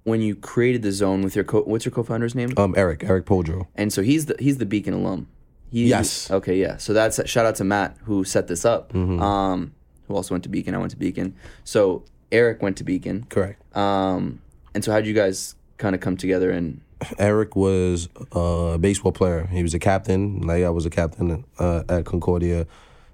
when 0.04 0.22
you 0.22 0.34
created 0.36 0.82
the 0.82 0.92
zone 0.92 1.22
with 1.22 1.34
your 1.34 1.44
co- 1.44 1.64
what's 1.64 1.84
your 1.84 1.92
co-founder's 1.92 2.34
name? 2.34 2.54
Um, 2.56 2.74
Eric, 2.76 3.04
Eric 3.04 3.26
Podro. 3.26 3.66
And 3.74 3.92
so 3.92 4.02
he's 4.02 4.26
the 4.26 4.36
he's 4.38 4.58
the 4.58 4.66
Beacon 4.66 4.94
alum. 4.94 5.28
He, 5.76 5.88
Yes. 5.88 6.30
Okay, 6.30 6.56
yeah. 6.56 6.78
So 6.78 6.94
that's 6.94 7.20
shout 7.28 7.44
out 7.44 7.56
to 7.56 7.64
Matt 7.64 7.98
who 8.04 8.24
set 8.24 8.46
this 8.46 8.64
up. 8.64 8.94
Um, 8.94 9.74
who 10.08 10.14
also 10.14 10.34
went 10.34 10.44
to 10.44 10.48
Beacon. 10.48 10.74
I 10.74 10.78
went 10.78 10.92
to 10.92 10.96
Beacon. 10.96 11.34
So 11.64 12.04
Eric 12.32 12.62
went 12.62 12.78
to 12.78 12.84
Beacon. 12.84 13.26
Correct. 13.28 13.60
Um, 13.76 14.40
and 14.74 14.82
so 14.82 14.90
how 14.90 14.98
did 14.98 15.06
you 15.06 15.12
guys 15.12 15.54
kind 15.76 15.94
of 15.94 16.00
come 16.00 16.16
together 16.16 16.50
and 16.50 16.80
Eric 17.18 17.56
was 17.56 18.08
a 18.32 18.78
baseball 18.80 19.12
player. 19.12 19.46
He 19.52 19.62
was 19.62 19.74
a 19.74 19.78
captain, 19.78 20.40
like 20.40 20.64
I 20.64 20.70
was 20.70 20.86
a 20.86 20.90
captain 20.90 21.44
uh, 21.58 21.82
at 21.90 22.06
Concordia. 22.06 22.66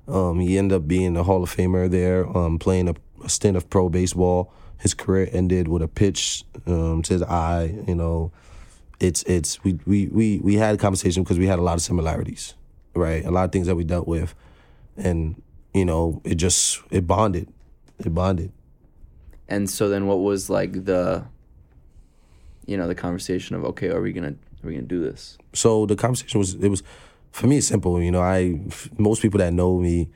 Um, 0.06 0.38
he 0.38 0.56
ended 0.56 0.76
up 0.76 0.86
being 0.86 1.16
a 1.16 1.24
Hall 1.24 1.42
of 1.42 1.52
Famer 1.52 1.90
there, 1.90 2.24
um, 2.36 2.60
playing 2.60 2.88
a, 2.88 2.94
a, 3.24 3.28
stint 3.28 3.56
of 3.56 3.68
pro 3.70 3.88
baseball. 3.88 4.52
His 4.78 4.94
career 4.94 5.28
ended 5.32 5.66
with 5.66 5.82
a 5.82 5.88
pitch 5.88 6.44
um, 6.68 7.02
to 7.02 7.12
his 7.12 7.22
eye. 7.24 7.74
You 7.88 7.96
know, 7.96 8.30
it's 9.02 9.24
it's 9.24 9.62
we 9.64 9.78
we 9.84 10.06
we 10.06 10.38
we 10.38 10.54
had 10.54 10.76
a 10.76 10.78
conversation 10.78 11.24
because 11.24 11.38
we 11.38 11.48
had 11.48 11.58
a 11.58 11.62
lot 11.62 11.74
of 11.74 11.82
similarities, 11.82 12.54
right? 12.94 13.24
A 13.24 13.30
lot 13.30 13.44
of 13.44 13.52
things 13.52 13.66
that 13.66 13.74
we 13.74 13.82
dealt 13.82 14.06
with, 14.06 14.34
and 14.96 15.42
you 15.74 15.84
know, 15.84 16.22
it 16.24 16.36
just 16.36 16.80
it 16.90 17.06
bonded, 17.06 17.48
it 17.98 18.14
bonded. 18.14 18.52
And 19.48 19.68
so 19.68 19.88
then, 19.88 20.06
what 20.06 20.20
was 20.20 20.48
like 20.48 20.84
the 20.84 21.24
you 22.66 22.76
know 22.76 22.86
the 22.86 22.94
conversation 22.94 23.56
of 23.56 23.64
okay 23.64 23.88
are 23.88 24.00
we 24.00 24.12
gonna 24.12 24.36
are 24.62 24.66
we 24.66 24.74
gonna 24.74 24.86
do 24.86 25.02
this? 25.02 25.36
So 25.52 25.84
the 25.84 25.96
conversation 25.96 26.38
was 26.38 26.54
it 26.54 26.68
was 26.68 26.84
for 27.32 27.48
me 27.48 27.56
it's 27.56 27.66
simple 27.66 27.98
you 28.02 28.10
know 28.10 28.20
i 28.20 28.60
most 28.98 29.22
people 29.22 29.38
that 29.38 29.54
know 29.54 29.78
me 29.78 30.06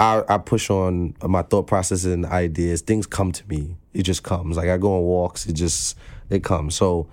I, 0.00 0.24
I 0.28 0.38
push 0.38 0.68
on 0.68 1.14
my 1.22 1.42
thought 1.42 1.66
process 1.66 2.04
and 2.04 2.24
ideas. 2.26 2.82
Things 2.82 3.06
come 3.06 3.32
to 3.32 3.46
me. 3.48 3.76
It 3.94 4.02
just 4.02 4.22
comes. 4.22 4.56
Like 4.56 4.68
i 4.68 4.76
go 4.76 4.96
on 4.96 5.02
walks. 5.02 5.46
It 5.46 5.54
just 5.54 5.96
it 6.30 6.42
comes 6.42 6.74
so 6.74 7.08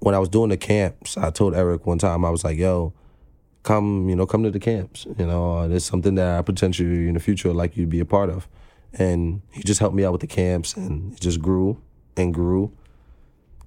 when 0.00 0.14
i 0.14 0.18
was 0.18 0.28
doing 0.28 0.50
the 0.50 0.56
camps 0.56 1.16
i 1.16 1.30
told 1.30 1.54
eric 1.54 1.86
one 1.86 1.98
time 1.98 2.24
i 2.24 2.30
was 2.30 2.44
like 2.44 2.58
yo 2.58 2.92
come 3.62 4.08
you 4.08 4.16
know 4.16 4.26
come 4.26 4.42
to 4.42 4.50
the 4.50 4.60
camps 4.60 5.06
you 5.18 5.26
know 5.26 5.58
uh, 5.58 5.68
there's 5.68 5.84
something 5.84 6.14
that 6.14 6.38
i 6.38 6.42
potentially 6.42 7.08
in 7.08 7.14
the 7.14 7.20
future 7.20 7.52
like 7.52 7.76
you 7.76 7.84
to 7.84 7.90
be 7.90 8.00
a 8.00 8.04
part 8.04 8.30
of 8.30 8.48
and 8.94 9.42
he 9.52 9.62
just 9.62 9.78
helped 9.80 9.94
me 9.94 10.04
out 10.04 10.12
with 10.12 10.20
the 10.20 10.26
camps 10.26 10.74
and 10.74 11.12
it 11.12 11.20
just 11.20 11.40
grew 11.40 11.80
and 12.16 12.32
grew 12.34 12.72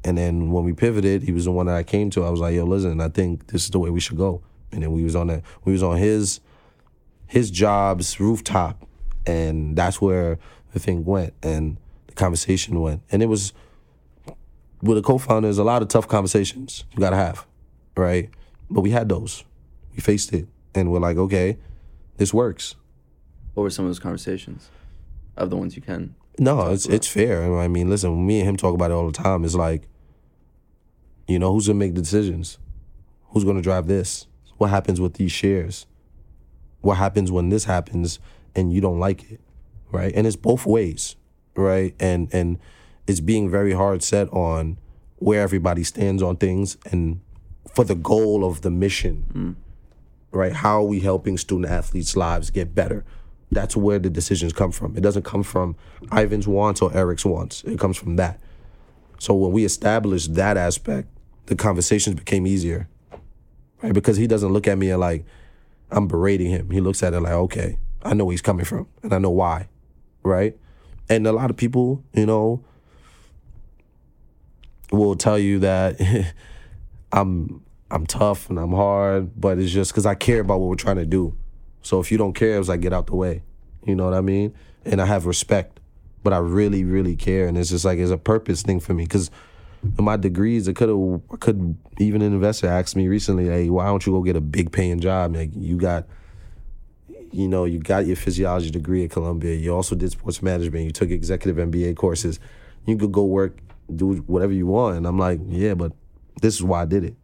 and 0.04 0.18
then 0.18 0.52
when 0.52 0.64
we 0.64 0.74
pivoted, 0.74 1.24
he 1.24 1.32
was 1.32 1.46
the 1.46 1.52
one 1.52 1.68
that 1.68 1.76
I 1.76 1.84
came 1.84 2.10
to. 2.12 2.26
I 2.26 2.30
was 2.30 2.40
like, 2.40 2.56
"Yo, 2.56 2.66
listen, 2.66 3.00
I 3.00 3.10
think 3.10 3.48
this 3.48 3.64
is 3.64 3.70
the 3.70 3.80
way 3.80 3.90
we 3.90 4.00
should 4.00 4.18
go." 4.18 4.42
And 4.72 4.84
then 4.84 4.92
we 4.92 5.04
was 5.04 5.16
on 5.16 5.28
that. 5.28 5.44
We 5.64 5.72
was 5.72 5.84
on 5.84 5.98
his 5.98 6.40
his 7.28 7.50
job's 7.50 8.20
rooftop, 8.20 8.86
and 9.26 9.76
that's 9.76 10.02
where 10.02 10.40
the 10.74 10.80
thing 10.80 11.06
went 11.06 11.34
and 11.42 11.78
the 12.08 12.14
conversation 12.14 12.82
went. 12.82 13.02
And 13.12 13.24
it 13.24 13.28
was 13.28 13.54
with 14.84 14.98
a 14.98 15.02
co-founder. 15.02 15.48
Is 15.48 15.58
a 15.58 15.64
lot 15.64 15.82
of 15.82 15.88
tough 15.88 16.08
conversations 16.08 16.84
you 16.92 17.00
gotta 17.00 17.16
have, 17.16 17.46
right? 17.98 18.30
But 18.70 18.82
we 18.82 18.92
had 18.92 19.10
those. 19.10 19.44
We 19.96 20.02
faced 20.02 20.34
it, 20.34 20.48
and 20.76 20.92
we're 20.92 21.00
like, 21.00 21.18
okay, 21.18 21.58
this 22.18 22.34
works. 22.34 22.76
What 23.54 23.64
were 23.64 23.70
some 23.70 23.86
of 23.86 23.90
those 23.90 24.00
conversations? 24.00 24.70
Of 25.36 25.50
the 25.50 25.58
ones 25.58 25.76
you 25.76 25.82
can. 25.82 26.16
No, 26.38 26.72
it's 26.72 26.86
about? 26.86 26.96
it's 26.96 27.08
fair. 27.08 27.60
I 27.60 27.68
mean, 27.68 27.90
listen, 27.90 28.26
me 28.26 28.40
and 28.40 28.50
him 28.50 28.58
talk 28.58 28.76
about 28.76 28.92
it 28.92 28.94
all 28.94 29.08
the 29.08 29.14
time. 29.14 29.44
It's 29.44 29.56
like 29.56 29.88
you 31.28 31.40
know, 31.40 31.54
who's 31.54 31.68
gonna 31.68 31.80
make 31.80 31.96
the 31.96 32.02
decisions? 32.02 32.58
Who's 33.30 33.44
gonna 33.44 33.62
drive 33.62 33.88
this? 33.88 34.28
What 34.58 34.70
happens 34.70 35.00
with 35.00 35.16
these 35.16 35.32
shares? 35.32 35.86
What 36.82 36.98
happens 36.98 37.32
when 37.32 37.50
this 37.50 37.64
happens 37.66 38.20
and 38.56 38.74
you 38.74 38.82
don't 38.82 39.00
like 39.00 39.32
it? 39.32 39.40
Right? 39.92 40.14
And 40.16 40.28
it's 40.28 40.36
both 40.36 40.66
ways, 40.66 41.16
right? 41.56 41.96
And 42.00 42.34
and 42.34 42.60
it's 43.08 43.20
being 43.20 43.50
very 43.50 43.74
hard 43.74 44.04
set 44.04 44.32
on 44.32 44.78
where 45.18 45.42
everybody 45.42 45.84
stands 45.84 46.22
on 46.22 46.38
things 46.38 46.78
and 46.92 47.22
for 47.74 47.84
the 47.84 47.96
goal 47.96 48.46
of 48.46 48.62
the 48.62 48.72
mission. 48.72 49.26
Mm. 49.34 49.56
Right? 50.32 50.54
How 50.54 50.80
are 50.80 50.88
we 50.88 51.00
helping 51.00 51.38
student 51.38 51.72
athletes' 51.72 52.18
lives 52.18 52.50
get 52.50 52.74
better? 52.74 53.06
That's 53.52 53.78
where 53.78 54.00
the 54.00 54.10
decisions 54.10 54.52
come 54.52 54.72
from. 54.72 54.98
It 54.98 55.02
doesn't 55.02 55.24
come 55.24 55.44
from 55.44 55.76
Ivan's 56.12 56.48
wants 56.48 56.82
or 56.82 56.96
Eric's 56.96 57.24
wants. 57.24 57.64
It 57.66 57.80
comes 57.80 57.98
from 57.98 58.16
that. 58.16 58.40
So 59.20 59.36
when 59.36 59.52
we 59.52 59.64
established 59.64 60.34
that 60.34 60.58
aspect, 60.58 61.08
the 61.46 61.56
conversations 61.56 62.16
became 62.16 62.48
easier, 62.48 62.90
right? 63.82 63.94
Because 63.94 64.18
he 64.18 64.28
doesn't 64.28 64.52
look 64.52 64.68
at 64.68 64.78
me 64.78 64.90
and 64.90 65.00
like 65.00 65.24
I'm 65.92 66.08
berating 66.08 66.50
him. 66.50 66.72
He 66.72 66.82
looks 66.82 67.04
at 67.04 67.14
it 67.14 67.20
like, 67.22 67.34
okay, 67.34 67.78
I 68.02 68.14
know 68.14 68.26
where 68.26 68.34
he's 68.34 68.42
coming 68.42 68.66
from 68.66 68.88
and 69.04 69.14
I 69.14 69.20
know 69.20 69.30
why, 69.30 69.68
right? 70.24 70.58
And 71.10 71.28
a 71.28 71.32
lot 71.32 71.50
of 71.50 71.58
people, 71.58 72.04
you 72.14 72.26
know, 72.26 72.64
will 74.92 75.16
tell 75.16 75.40
you 75.40 75.60
that 75.60 76.00
I'm 77.12 77.64
I'm 77.92 78.06
tough 78.06 78.50
and 78.50 78.58
I'm 78.58 78.74
hard, 78.74 79.40
but 79.40 79.60
it's 79.60 79.72
just 79.72 79.92
because 79.92 80.06
I 80.06 80.16
care 80.16 80.40
about 80.40 80.60
what 80.60 80.70
we're 80.70 80.76
trying 80.76 80.98
to 80.98 81.06
do. 81.06 81.36
So 81.82 82.00
if 82.00 82.12
you 82.12 82.18
don't 82.18 82.34
care, 82.34 82.60
it's 82.60 82.70
like 82.70 82.82
get 82.82 82.94
out 82.94 83.08
the 83.08 83.16
way. 83.16 83.44
You 83.86 83.96
know 83.96 84.06
what 84.06 84.14
I 84.14 84.22
mean? 84.22 84.54
And 84.86 85.02
I 85.02 85.06
have 85.06 85.26
respect 85.26 85.80
but 86.24 86.34
I 86.34 86.38
really, 86.38 86.84
really 86.84 87.16
care, 87.16 87.48
and 87.48 87.58
it's 87.58 87.70
just 87.70 87.86
like 87.86 88.00
it's 88.00 88.12
a 88.12 88.18
purpose 88.18 88.64
thing 88.64 88.80
for 88.80 88.94
me 88.94 89.04
because 89.04 89.30
my 90.00 90.16
degrees, 90.16 90.68
it 90.70 90.76
could 90.76 90.88
have, 90.90 91.40
could 91.42 91.76
even 92.00 92.22
an 92.22 92.34
investor 92.34 92.68
asked 92.68 92.96
me 92.96 93.10
recently, 93.10 93.48
hey, 93.48 93.70
why 93.70 93.86
don't 93.86 94.06
you 94.06 94.14
go 94.14 94.22
get 94.22 94.38
a 94.38 94.42
big 94.42 94.72
paying 94.72 95.02
job? 95.02 95.36
Like 95.36 95.50
you 95.54 95.76
got, 95.76 96.06
you 97.32 97.50
know, 97.50 97.66
you 97.66 97.80
got 97.80 98.06
your 98.06 98.16
physiology 98.16 98.72
degree 98.72 99.04
at 99.04 99.12
Columbia. 99.12 99.56
You 99.56 99.76
also 99.76 99.96
did 99.96 100.12
sports 100.12 100.42
management. 100.42 100.86
You 100.86 100.92
took 100.92 101.12
executive 101.12 101.58
MBA 101.70 101.98
courses. 101.98 102.40
You 102.86 102.98
could 102.98 103.12
go 103.12 103.26
work, 103.26 103.58
do 103.94 104.16
whatever 104.28 104.54
you 104.54 104.68
want. 104.68 104.98
And 104.98 105.08
I'm 105.08 105.18
like, 105.18 105.40
yeah, 105.48 105.74
but 105.74 105.94
this 106.42 106.56
is 106.56 106.64
why 106.64 106.82
I 106.82 106.86
did 106.86 107.04
it. 107.04 107.16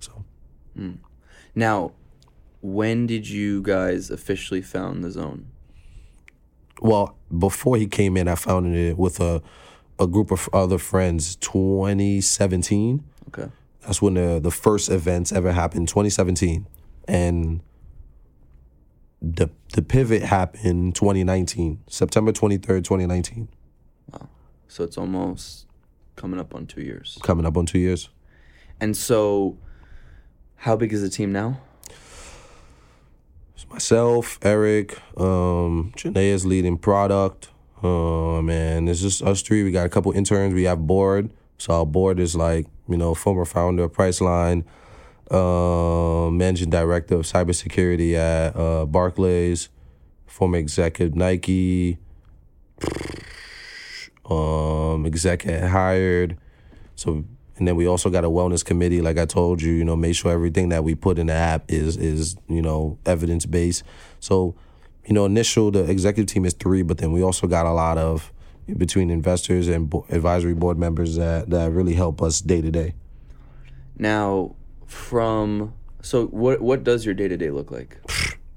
So. 0.00 0.24
Mm. 0.76 0.98
Now, 1.54 1.92
when 2.60 3.06
did 3.06 3.28
you 3.28 3.62
guys 3.62 4.10
officially 4.10 4.62
found 4.62 5.02
the 5.02 5.10
zone? 5.10 5.46
well, 6.80 7.16
before 7.36 7.76
he 7.76 7.86
came 7.86 8.16
in, 8.16 8.28
I 8.28 8.34
founded 8.34 8.74
it 8.74 8.98
with 8.98 9.20
a 9.20 9.42
a 9.98 10.06
group 10.06 10.30
of 10.30 10.48
other 10.52 10.78
friends. 10.78 11.36
2017. 11.36 13.04
Okay. 13.28 13.50
That's 13.82 14.00
when 14.00 14.14
the 14.14 14.40
the 14.42 14.50
first 14.50 14.90
events 14.90 15.32
ever 15.32 15.52
happened. 15.52 15.88
2017, 15.88 16.66
and 17.06 17.60
the 19.20 19.50
the 19.74 19.82
pivot 19.82 20.22
happened 20.22 20.94
2019, 20.94 21.80
September 21.88 22.32
23rd, 22.32 22.84
2019. 22.84 23.48
Wow. 24.12 24.28
So 24.68 24.84
it's 24.84 24.96
almost 24.98 25.66
coming 26.16 26.40
up 26.40 26.54
on 26.54 26.66
two 26.66 26.82
years. 26.82 27.18
Coming 27.22 27.46
up 27.46 27.56
on 27.56 27.66
two 27.66 27.78
years. 27.78 28.08
And 28.80 28.96
so, 28.96 29.58
how 30.56 30.76
big 30.76 30.92
is 30.92 31.02
the 31.02 31.10
team 31.10 31.32
now? 31.32 31.60
It's 33.54 33.68
myself, 33.68 34.38
Eric, 34.42 34.98
um, 35.18 35.92
Janae 35.96 36.32
is 36.32 36.46
leading 36.46 36.78
product. 36.78 37.48
Um, 37.82 38.50
and 38.50 38.88
it's 38.88 39.00
just 39.00 39.22
us 39.22 39.42
three. 39.42 39.62
We 39.62 39.70
got 39.70 39.86
a 39.86 39.88
couple 39.88 40.12
interns. 40.12 40.54
We 40.54 40.64
have 40.64 40.86
board. 40.86 41.30
So 41.58 41.74
our 41.74 41.86
board 41.86 42.20
is 42.20 42.34
like, 42.34 42.66
you 42.88 42.96
know, 42.96 43.14
former 43.14 43.44
founder 43.44 43.84
of 43.84 43.92
Priceline, 43.92 44.64
uh, 45.30 46.30
managing 46.30 46.70
director 46.70 47.16
of 47.16 47.22
cybersecurity 47.22 48.14
at 48.14 48.56
uh, 48.56 48.86
Barclays, 48.86 49.68
former 50.26 50.58
executive 50.58 51.14
Nike, 51.14 51.98
um, 54.30 55.06
exec 55.06 55.46
at 55.46 55.70
Hired. 55.70 56.38
So 56.94 57.24
and 57.60 57.68
then 57.68 57.76
we 57.76 57.86
also 57.86 58.08
got 58.08 58.24
a 58.24 58.30
wellness 58.30 58.64
committee, 58.64 59.02
like 59.02 59.18
I 59.18 59.26
told 59.26 59.60
you, 59.60 59.72
you 59.72 59.84
know, 59.84 59.94
make 59.94 60.14
sure 60.14 60.32
everything 60.32 60.70
that 60.70 60.82
we 60.82 60.94
put 60.94 61.18
in 61.18 61.26
the 61.26 61.34
app 61.34 61.70
is 61.70 61.98
is, 61.98 62.36
you 62.48 62.62
know, 62.62 62.98
evidence 63.04 63.44
based. 63.44 63.82
So, 64.18 64.54
you 65.04 65.12
know, 65.12 65.26
initial 65.26 65.70
the 65.70 65.84
executive 65.84 66.32
team 66.32 66.46
is 66.46 66.54
three, 66.54 66.80
but 66.82 66.96
then 66.98 67.12
we 67.12 67.22
also 67.22 67.46
got 67.46 67.66
a 67.66 67.72
lot 67.72 67.98
of 67.98 68.32
between 68.78 69.10
investors 69.10 69.68
and 69.68 69.90
bo- 69.90 70.06
advisory 70.08 70.54
board 70.54 70.78
members 70.78 71.16
that 71.16 71.50
that 71.50 71.70
really 71.70 71.92
help 71.92 72.22
us 72.22 72.40
day 72.40 72.62
to 72.62 72.70
day. 72.70 72.94
Now, 73.98 74.56
from 74.86 75.74
so 76.00 76.28
what 76.28 76.62
what 76.62 76.82
does 76.82 77.04
your 77.04 77.14
day 77.14 77.28
to 77.28 77.36
day 77.36 77.50
look 77.50 77.70
like? 77.70 78.00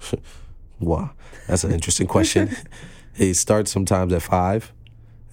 wow, 0.80 1.12
that's 1.46 1.66
an 1.66 1.74
interesting 1.74 2.08
question. 2.08 2.56
it 3.18 3.34
starts 3.34 3.70
sometimes 3.70 4.14
at 4.14 4.22
five. 4.22 4.72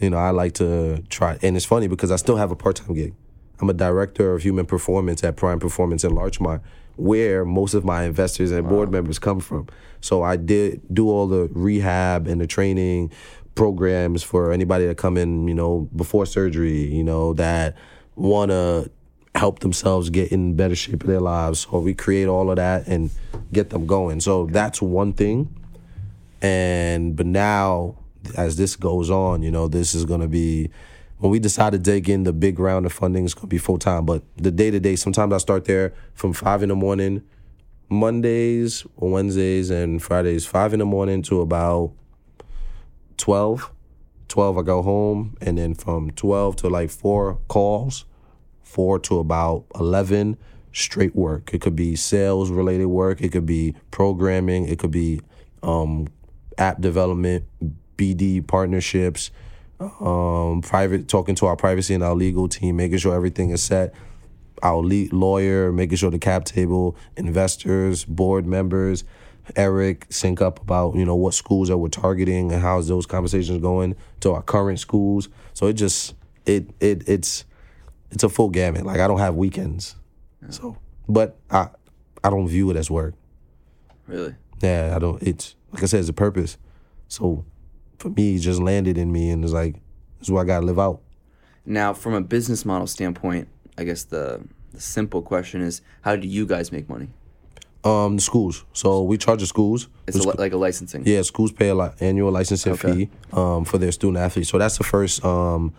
You 0.00 0.10
know, 0.10 0.16
I 0.16 0.30
like 0.30 0.54
to 0.54 1.02
try, 1.08 1.38
and 1.42 1.56
it's 1.56 1.66
funny 1.66 1.86
because 1.86 2.10
I 2.10 2.16
still 2.16 2.36
have 2.36 2.50
a 2.50 2.56
part 2.56 2.76
time 2.76 2.94
gig. 2.94 3.14
I'm 3.60 3.68
a 3.68 3.74
director 3.74 4.34
of 4.34 4.42
human 4.42 4.64
performance 4.66 5.22
at 5.22 5.36
Prime 5.36 5.60
Performance 5.60 6.02
in 6.02 6.14
Larchmont, 6.14 6.62
where 6.96 7.44
most 7.44 7.74
of 7.74 7.84
my 7.84 8.04
investors 8.04 8.50
and 8.50 8.64
wow. 8.64 8.70
board 8.70 8.90
members 8.90 9.18
come 9.18 9.40
from. 9.40 9.68
So 10.00 10.22
I 10.22 10.36
did 10.36 10.80
do 10.92 11.10
all 11.10 11.26
the 11.26 11.48
rehab 11.52 12.26
and 12.26 12.40
the 12.40 12.46
training 12.46 13.12
programs 13.54 14.22
for 14.22 14.52
anybody 14.52 14.86
that 14.86 14.96
come 14.96 15.18
in, 15.18 15.46
you 15.46 15.54
know, 15.54 15.88
before 15.94 16.24
surgery, 16.24 16.86
you 16.86 17.04
know, 17.04 17.34
that 17.34 17.76
want 18.16 18.50
to 18.50 18.90
help 19.34 19.60
themselves 19.60 20.10
get 20.10 20.32
in 20.32 20.54
better 20.54 20.74
shape 20.74 21.02
of 21.02 21.08
their 21.08 21.20
lives. 21.20 21.60
So 21.60 21.78
we 21.80 21.94
create 21.94 22.26
all 22.26 22.50
of 22.50 22.56
that 22.56 22.86
and 22.86 23.10
get 23.52 23.70
them 23.70 23.86
going. 23.86 24.20
So 24.20 24.46
that's 24.46 24.80
one 24.80 25.12
thing. 25.12 25.54
And 26.42 27.14
but 27.16 27.26
now 27.26 27.96
as 28.36 28.56
this 28.56 28.76
goes 28.76 29.10
on, 29.10 29.42
you 29.42 29.50
know, 29.50 29.68
this 29.68 29.94
is 29.94 30.04
going 30.04 30.20
to 30.20 30.28
be 30.28 30.70
when 31.18 31.30
we 31.30 31.38
decide 31.38 31.72
to 31.72 31.78
dig 31.78 32.08
in 32.08 32.24
the 32.24 32.32
big 32.32 32.58
round 32.58 32.86
of 32.86 32.94
funding, 32.94 33.26
it's 33.26 33.34
gonna 33.34 33.46
be 33.46 33.58
full 33.58 33.78
time. 33.78 34.06
But 34.06 34.22
the 34.36 34.50
day 34.50 34.70
to 34.70 34.80
day, 34.80 34.96
sometimes 34.96 35.34
I 35.34 35.38
start 35.38 35.66
there 35.66 35.92
from 36.14 36.32
five 36.32 36.62
in 36.62 36.70
the 36.70 36.74
morning, 36.74 37.22
Mondays, 37.90 38.86
Wednesdays, 38.96 39.68
and 39.68 40.02
Fridays, 40.02 40.46
five 40.46 40.72
in 40.72 40.78
the 40.78 40.86
morning 40.86 41.20
to 41.24 41.42
about 41.42 41.92
twelve, 43.18 43.70
12 44.30 44.58
I 44.58 44.62
go 44.62 44.80
home 44.80 45.36
and 45.42 45.58
then 45.58 45.74
from 45.74 46.12
12 46.12 46.56
to 46.56 46.68
like 46.68 46.88
4 46.88 47.38
calls, 47.48 48.06
4 48.62 48.98
to 49.00 49.18
about 49.18 49.66
11 49.74 50.38
straight 50.72 51.14
work. 51.14 51.52
It 51.52 51.60
could 51.60 51.76
be 51.76 51.96
sales 51.96 52.50
related 52.50 52.86
work, 52.86 53.20
it 53.20 53.32
could 53.32 53.44
be 53.44 53.74
programming, 53.90 54.68
it 54.68 54.78
could 54.78 54.92
be 54.92 55.20
um, 55.62 56.06
app 56.56 56.80
development, 56.80 57.44
BD 58.00 58.46
partnerships, 58.46 59.30
um, 59.78 60.62
private 60.62 61.08
talking 61.08 61.34
to 61.36 61.46
our 61.46 61.56
privacy 61.56 61.92
and 61.92 62.02
our 62.02 62.14
legal 62.14 62.48
team, 62.48 62.76
making 62.76 62.98
sure 62.98 63.14
everything 63.14 63.50
is 63.50 63.62
set. 63.62 63.94
Our 64.62 64.78
lead 64.78 65.12
lawyer, 65.12 65.72
making 65.72 65.96
sure 65.96 66.10
the 66.10 66.18
cap 66.18 66.44
table, 66.44 66.96
investors, 67.16 68.04
board 68.04 68.46
members, 68.46 69.04
Eric 69.56 70.06
sync 70.10 70.40
up 70.40 70.60
about 70.60 70.94
you 70.94 71.04
know 71.04 71.16
what 71.16 71.34
schools 71.34 71.68
that 71.68 71.78
we're 71.78 71.88
targeting 71.88 72.52
and 72.52 72.62
how's 72.62 72.88
those 72.88 73.06
conversations 73.06 73.60
going 73.60 73.96
to 74.20 74.32
our 74.32 74.42
current 74.42 74.78
schools. 74.78 75.28
So 75.54 75.66
it 75.66 75.74
just 75.74 76.14
it 76.46 76.70
it 76.80 77.08
it's 77.08 77.44
it's 78.10 78.22
a 78.22 78.28
full 78.28 78.48
gamut. 78.48 78.84
Like 78.84 79.00
I 79.00 79.06
don't 79.06 79.18
have 79.18 79.34
weekends, 79.34 79.96
so 80.50 80.76
but 81.08 81.38
I 81.50 81.68
I 82.22 82.30
don't 82.30 82.48
view 82.48 82.70
it 82.70 82.76
as 82.76 82.90
work. 82.90 83.14
Really? 84.06 84.34
Yeah, 84.62 84.92
I 84.94 84.98
don't. 84.98 85.22
It's 85.22 85.56
like 85.72 85.82
I 85.82 85.86
said, 85.86 86.00
it's 86.00 86.08
a 86.08 86.12
purpose. 86.12 86.58
So 87.08 87.44
for 88.00 88.08
me, 88.10 88.38
just 88.38 88.60
landed 88.60 88.98
in 88.98 89.12
me, 89.12 89.30
and 89.30 89.44
it's 89.44 89.52
like 89.52 89.74
this 90.18 90.28
is 90.28 90.30
what 90.30 90.40
I 90.40 90.44
gotta 90.44 90.66
live 90.66 90.78
out. 90.78 91.00
Now, 91.66 91.92
from 91.92 92.14
a 92.14 92.20
business 92.20 92.64
model 92.64 92.86
standpoint, 92.86 93.46
I 93.78 93.84
guess 93.84 94.04
the 94.04 94.40
the 94.72 94.80
simple 94.80 95.22
question 95.22 95.60
is, 95.60 95.82
how 96.02 96.16
do 96.16 96.26
you 96.26 96.46
guys 96.46 96.72
make 96.72 96.88
money? 96.88 97.08
Um, 97.82 98.16
the 98.16 98.22
schools. 98.22 98.64
So 98.72 99.02
we 99.02 99.16
charge 99.18 99.40
the 99.40 99.46
schools. 99.46 99.88
It's 100.06 100.16
a, 100.18 100.28
li- 100.28 100.34
like 100.38 100.52
a 100.52 100.56
licensing. 100.56 101.02
Yeah, 101.06 101.22
schools 101.22 101.50
pay 101.52 101.68
a 101.70 101.74
li- 101.74 101.90
annual 102.00 102.30
licensing 102.30 102.72
Okay. 102.74 102.92
fee 102.92 103.10
um, 103.32 103.64
for 103.64 103.78
their 103.78 103.90
student 103.92 104.18
athletes. 104.18 104.50
So 104.50 104.58
that's 104.58 104.76
the 104.78 104.84
first 104.84 105.24
um, 105.24 105.72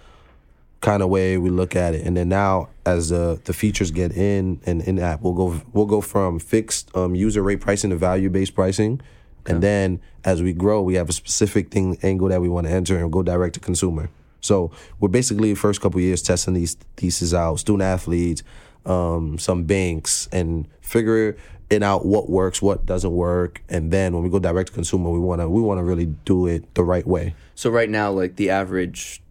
kind 0.81 1.03
of 1.03 1.09
way 1.09 1.37
we 1.37 1.49
look 1.51 1.75
at 1.75 1.93
it. 1.93 2.05
And 2.05 2.17
then 2.17 2.27
now, 2.29 2.69
as 2.85 3.09
the 3.09 3.39
the 3.45 3.53
features 3.53 3.91
get 3.91 4.11
in 4.15 4.59
and 4.65 4.81
in 4.81 4.99
app, 4.99 5.21
we'll 5.21 5.33
go 5.33 5.61
we'll 5.73 5.85
go 5.85 6.01
from 6.01 6.39
fixed 6.39 6.89
um, 6.95 7.13
user 7.15 7.41
rate 7.43 7.61
pricing 7.61 7.89
to 7.91 7.95
value 7.95 8.29
based 8.29 8.55
pricing. 8.55 8.99
And 9.45 9.63
then 9.63 10.01
as 10.23 10.41
we 10.41 10.53
grow, 10.53 10.81
we 10.81 10.95
have 10.95 11.09
a 11.09 11.13
specific 11.13 11.71
thing 11.71 11.97
angle 12.03 12.29
that 12.29 12.41
we 12.41 12.49
want 12.49 12.67
to 12.67 12.73
enter 12.73 12.97
and 12.97 13.11
go 13.11 13.23
direct 13.23 13.55
to 13.55 13.59
consumer. 13.59 14.09
So 14.41 14.71
we're 14.99 15.09
basically 15.09 15.53
the 15.53 15.59
first 15.59 15.81
couple 15.81 15.99
of 15.99 16.03
years 16.03 16.21
testing 16.21 16.53
these 16.53 16.75
theses 16.97 17.33
out, 17.33 17.59
student 17.59 17.83
athletes, 17.83 18.43
um, 18.85 19.37
some 19.37 19.63
banks, 19.65 20.27
and 20.31 20.67
figure 20.81 21.37
it 21.69 21.83
out 21.83 22.05
what 22.05 22.29
works, 22.29 22.61
what 22.61 22.85
doesn't 22.85 23.11
work, 23.11 23.61
and 23.69 23.91
then 23.91 24.13
when 24.13 24.23
we 24.23 24.29
go 24.29 24.39
direct 24.39 24.67
to 24.67 24.73
consumer, 24.73 25.09
we 25.09 25.19
wanna 25.19 25.49
we 25.49 25.61
wanna 25.61 25.83
really 25.83 26.07
do 26.25 26.47
it 26.47 26.73
the 26.75 26.83
right 26.83 27.07
way. 27.07 27.33
So 27.55 27.69
right 27.69 27.89
now, 27.89 28.11
like 28.11 28.35
the 28.35 28.49
average 28.49 29.21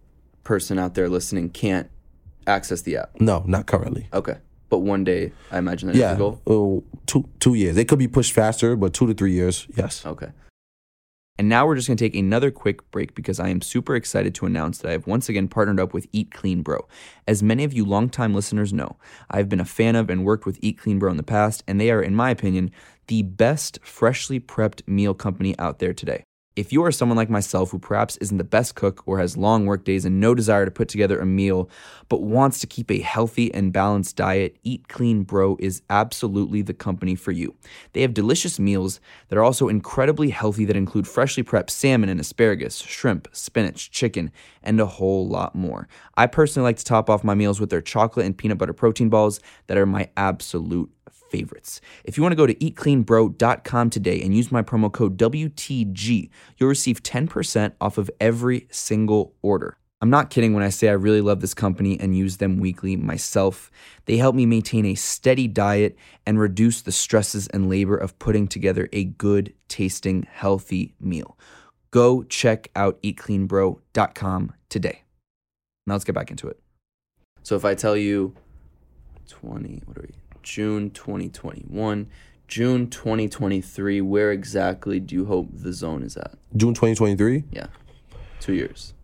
person 0.42 0.78
out 0.78 0.94
there 0.94 1.08
listening 1.08 1.50
can't 1.50 1.90
access 2.46 2.82
the 2.82 2.96
app. 2.96 3.20
No, 3.20 3.42
not 3.46 3.66
currently. 3.66 4.08
Okay. 4.12 4.36
But 4.70 4.78
one 4.78 5.04
day, 5.04 5.32
I 5.50 5.58
imagine 5.58 5.88
that's 5.88 5.98
Yeah, 5.98 6.14
the 6.14 6.18
goal. 6.18 6.40
oh, 6.46 6.84
two 7.06 7.28
two 7.40 7.54
years. 7.54 7.76
It 7.76 7.88
could 7.88 7.98
be 7.98 8.08
pushed 8.08 8.32
faster, 8.32 8.76
but 8.76 8.94
two 8.94 9.06
to 9.06 9.12
three 9.14 9.32
years, 9.32 9.66
yes. 9.76 10.06
Okay. 10.06 10.28
And 11.38 11.48
now 11.48 11.66
we're 11.66 11.74
just 11.76 11.86
going 11.88 11.96
to 11.96 12.04
take 12.04 12.14
another 12.14 12.50
quick 12.50 12.88
break 12.90 13.14
because 13.14 13.40
I 13.40 13.48
am 13.48 13.62
super 13.62 13.96
excited 13.96 14.34
to 14.34 14.44
announce 14.46 14.78
that 14.78 14.88
I 14.88 14.92
have 14.92 15.06
once 15.06 15.28
again 15.30 15.48
partnered 15.48 15.80
up 15.80 15.94
with 15.94 16.06
Eat 16.12 16.30
Clean 16.30 16.60
Bro. 16.60 16.86
As 17.26 17.42
many 17.42 17.64
of 17.64 17.72
you 17.72 17.86
longtime 17.86 18.34
listeners 18.34 18.74
know, 18.74 18.96
I've 19.30 19.48
been 19.48 19.58
a 19.60 19.64
fan 19.64 19.96
of 19.96 20.10
and 20.10 20.24
worked 20.26 20.44
with 20.44 20.58
Eat 20.60 20.76
Clean 20.76 20.98
Bro 20.98 21.12
in 21.12 21.16
the 21.16 21.22
past, 21.22 21.64
and 21.66 21.80
they 21.80 21.90
are, 21.90 22.02
in 22.02 22.14
my 22.14 22.28
opinion, 22.30 22.70
the 23.06 23.22
best 23.22 23.78
freshly 23.82 24.38
prepped 24.38 24.86
meal 24.86 25.14
company 25.14 25.58
out 25.58 25.78
there 25.78 25.94
today. 25.94 26.24
If 26.56 26.72
you 26.72 26.84
are 26.84 26.90
someone 26.90 27.16
like 27.16 27.30
myself 27.30 27.70
who 27.70 27.78
perhaps 27.78 28.16
isn't 28.16 28.36
the 28.36 28.42
best 28.42 28.74
cook 28.74 29.04
or 29.06 29.20
has 29.20 29.36
long 29.36 29.66
work 29.66 29.84
days 29.84 30.04
and 30.04 30.18
no 30.18 30.34
desire 30.34 30.64
to 30.64 30.70
put 30.72 30.88
together 30.88 31.20
a 31.20 31.24
meal, 31.24 31.70
but 32.08 32.22
wants 32.22 32.58
to 32.58 32.66
keep 32.66 32.90
a 32.90 32.98
healthy 32.98 33.54
and 33.54 33.72
balanced 33.72 34.16
diet, 34.16 34.56
Eat 34.64 34.88
Clean 34.88 35.22
Bro 35.22 35.58
is 35.60 35.82
absolutely 35.88 36.60
the 36.62 36.74
company 36.74 37.14
for 37.14 37.30
you. 37.30 37.54
They 37.92 38.02
have 38.02 38.14
delicious 38.14 38.58
meals 38.58 39.00
that 39.28 39.38
are 39.38 39.44
also 39.44 39.68
incredibly 39.68 40.30
healthy 40.30 40.64
that 40.64 40.76
include 40.76 41.06
freshly 41.06 41.44
prepped 41.44 41.70
salmon 41.70 42.08
and 42.08 42.18
asparagus, 42.18 42.78
shrimp, 42.78 43.28
spinach, 43.30 43.92
chicken, 43.92 44.32
and 44.60 44.80
a 44.80 44.86
whole 44.86 45.28
lot 45.28 45.54
more. 45.54 45.86
I 46.16 46.26
personally 46.26 46.66
like 46.66 46.78
to 46.78 46.84
top 46.84 47.08
off 47.08 47.22
my 47.22 47.34
meals 47.34 47.60
with 47.60 47.70
their 47.70 47.80
chocolate 47.80 48.26
and 48.26 48.36
peanut 48.36 48.58
butter 48.58 48.72
protein 48.72 49.08
balls 49.08 49.38
that 49.68 49.78
are 49.78 49.86
my 49.86 50.10
absolute 50.16 50.90
favorites. 51.30 51.80
If 52.04 52.16
you 52.16 52.22
want 52.22 52.32
to 52.32 52.36
go 52.36 52.46
to 52.46 52.54
eatcleanbro.com 52.54 53.90
today 53.90 54.20
and 54.20 54.36
use 54.36 54.50
my 54.50 54.62
promo 54.62 54.92
code 54.92 55.16
WTG, 55.16 56.30
you'll 56.58 56.68
receive 56.68 57.02
10% 57.02 57.72
off 57.80 57.98
of 57.98 58.10
every 58.20 58.66
single 58.70 59.34
order. 59.42 59.76
I'm 60.02 60.08
not 60.08 60.30
kidding 60.30 60.54
when 60.54 60.62
I 60.62 60.70
say 60.70 60.88
I 60.88 60.92
really 60.92 61.20
love 61.20 61.40
this 61.40 61.52
company 61.52 62.00
and 62.00 62.16
use 62.16 62.38
them 62.38 62.58
weekly 62.58 62.96
myself. 62.96 63.70
They 64.06 64.16
help 64.16 64.34
me 64.34 64.46
maintain 64.46 64.86
a 64.86 64.94
steady 64.94 65.46
diet 65.46 65.96
and 66.24 66.40
reduce 66.40 66.80
the 66.80 66.92
stresses 66.92 67.48
and 67.48 67.68
labor 67.68 67.96
of 67.96 68.18
putting 68.18 68.48
together 68.48 68.88
a 68.94 69.04
good 69.04 69.52
tasting, 69.68 70.26
healthy 70.30 70.94
meal. 70.98 71.38
Go 71.90 72.22
check 72.22 72.70
out 72.74 73.02
eatcleanbro.com 73.02 74.54
today. 74.70 75.02
Now 75.86 75.94
let's 75.94 76.04
get 76.04 76.14
back 76.14 76.30
into 76.30 76.48
it. 76.48 76.58
So 77.42 77.56
if 77.56 77.66
I 77.66 77.74
tell 77.74 77.96
you 77.96 78.34
20, 79.28 79.82
what 79.84 79.98
are 79.98 80.02
we? 80.02 80.14
June 80.42 80.90
2021, 80.90 82.08
June 82.48 82.88
2023, 82.88 84.00
where 84.00 84.32
exactly 84.32 85.00
do 85.00 85.14
you 85.14 85.24
hope 85.24 85.48
the 85.52 85.72
zone 85.72 86.02
is 86.02 86.16
at? 86.16 86.32
June 86.56 86.74
twenty 86.74 86.94
twenty 86.94 87.16
three. 87.16 87.44
Yeah. 87.50 87.66
2 88.40 88.54
years. 88.54 88.94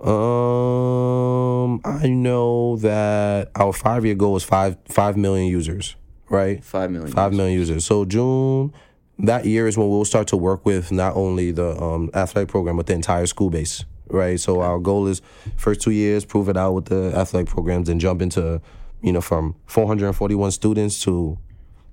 Um, 0.00 1.80
I 1.84 2.06
know 2.06 2.76
that 2.76 3.50
our 3.56 3.72
five 3.72 4.04
year 4.04 4.14
goal 4.14 4.36
is 4.36 4.44
five 4.44 4.76
five 4.86 5.16
million 5.16 5.48
users, 5.48 5.96
right? 6.28 6.62
5 6.62 6.90
million. 6.90 7.12
Five 7.12 7.32
million 7.32 7.58
users. 7.58 7.84
So 7.84 8.04
June 8.04 8.72
that 9.18 9.44
year 9.44 9.66
is 9.66 9.76
when 9.76 9.88
we'll 9.88 10.04
start 10.04 10.28
to 10.28 10.36
work 10.36 10.64
with 10.64 10.92
not 10.92 11.16
only 11.16 11.50
the 11.50 11.80
um, 11.82 12.10
athletic 12.14 12.48
program 12.48 12.76
but 12.76 12.86
the 12.86 12.92
entire 12.92 13.26
school 13.26 13.50
base, 13.50 13.84
right? 14.08 14.38
So 14.38 14.60
our 14.60 14.78
goal 14.78 15.08
is 15.08 15.20
first 15.56 15.80
two 15.80 15.90
years 15.90 16.24
prove 16.24 16.48
it 16.48 16.56
out 16.56 16.72
with 16.74 16.84
the 16.86 17.12
athletic 17.16 17.48
programs 17.48 17.88
and 17.88 18.00
jump 18.00 18.22
into, 18.22 18.60
you 19.02 19.12
know, 19.12 19.20
from 19.20 19.54
441 19.66 20.50
students 20.50 21.02
to 21.04 21.38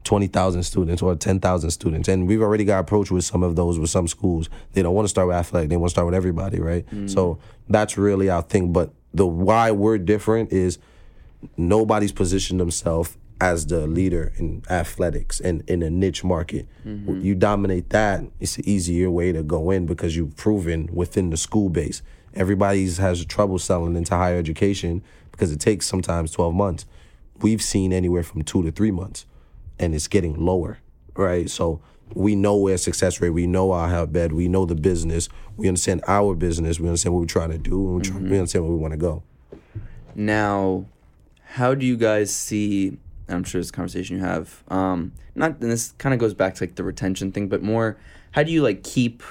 20,000 0.06 0.64
students 0.64 1.01
or 1.01 1.16
10,000 1.16 1.70
students. 1.72 2.08
And 2.08 2.28
we've 2.28 2.41
already 2.41 2.64
got 2.64 2.80
approached 2.80 3.12
with 3.12 3.26
some 3.26 3.43
of 3.43 3.56
those 3.56 3.80
with 3.80 3.89
some 3.89 4.08
schools. 4.08 4.49
They 4.74 4.82
don't 4.82 4.93
want 4.93 5.06
to 5.06 5.10
start 5.10 5.28
with 5.28 5.36
athletic, 5.36 5.70
they 5.70 5.78
want 5.78 5.89
to 5.89 5.93
start 5.93 6.06
with 6.06 6.16
everybody, 6.16 6.60
right? 6.60 6.86
Mm. 6.91 7.10
So 7.10 7.39
that's 7.68 7.97
really 7.97 8.30
our 8.30 8.43
thing. 8.43 8.72
But 8.72 8.93
the 9.14 9.26
why 9.26 9.72
we're 9.72 9.97
different 9.97 10.51
is 10.51 10.78
nobody's 11.58 12.12
positioned 12.12 12.60
themselves 12.60 13.18
as 13.41 13.68
the 13.68 13.86
leader 13.86 14.32
in 14.38 14.64
athletics 14.70 15.39
and 15.41 15.62
in 15.68 15.84
a 15.84 15.89
niche 15.89 16.24
market. 16.24 16.68
Mm-hmm. 16.86 17.22
You 17.22 17.36
dominate 17.36 17.89
that, 17.89 18.24
it's 18.39 18.58
an 18.58 18.68
easier 18.68 19.12
way 19.12 19.32
to 19.32 19.43
go 19.43 19.72
in 19.72 19.86
because 19.86 20.16
you've 20.16 20.38
proven 20.38 20.89
within 20.93 21.32
the 21.32 21.38
school 21.38 21.70
base. 21.70 22.01
Everybody's 22.34 22.97
has 22.97 23.26
trouble 23.26 23.60
selling 23.60 23.95
into 23.95 24.16
higher 24.16 24.38
education 24.38 25.03
because 25.32 25.51
it 25.51 25.60
takes 25.60 25.86
sometimes 25.86 26.32
12 26.32 26.53
months. 26.53 26.86
We've 27.42 27.62
seen 27.62 27.94
anywhere 27.94 28.24
from 28.24 28.44
two 28.44 28.64
to 28.64 28.72
three 28.72 28.92
months 28.92 29.26
and 29.78 29.94
it's 29.94 30.08
getting 30.08 30.40
lower, 30.40 30.80
right? 31.16 31.50
So 31.50 31.82
we 32.14 32.36
know 32.36 32.56
where 32.56 32.78
success 32.78 33.20
rate, 33.20 33.32
we 33.32 33.48
know 33.48 33.72
our 33.72 33.90
health 33.90 34.14
bed, 34.14 34.32
we 34.32 34.48
know 34.48 34.66
the 34.66 34.76
business, 34.76 35.28
we 35.58 35.68
understand 35.68 36.02
our 36.08 36.36
business, 36.36 36.80
we 36.80 36.88
understand 36.88 37.14
what 37.14 37.22
we're 37.22 37.26
trying 37.26 37.52
to 37.52 37.58
do, 37.58 37.88
and 37.88 37.96
we, 37.96 38.02
try, 38.02 38.18
we 38.18 38.38
understand 38.38 38.64
where 38.66 38.74
we 38.74 38.80
want 38.80 38.92
to 38.92 38.98
go. 38.98 39.24
Now, 40.14 40.86
how 41.44 41.74
do 41.74 41.86
you 41.86 41.98
guys 41.98 42.34
see? 42.34 42.98
I'm 43.28 43.44
sure 43.44 43.60
this 43.60 43.72
conversation 43.72 44.18
you 44.18 44.24
have. 44.24 44.64
Um, 44.68 45.14
not 45.34 45.60
and 45.60 45.72
this 45.72 45.94
kind 45.98 46.14
of 46.14 46.20
goes 46.20 46.34
back 46.34 46.56
to 46.56 46.64
like 46.64 46.76
the 46.76 46.84
retention 46.84 47.32
thing, 47.32 47.48
but 47.50 47.64
more 47.64 47.98
how 48.32 48.44
do 48.44 48.52
you 48.52 48.62
like 48.62 48.84
keep, 48.84 49.24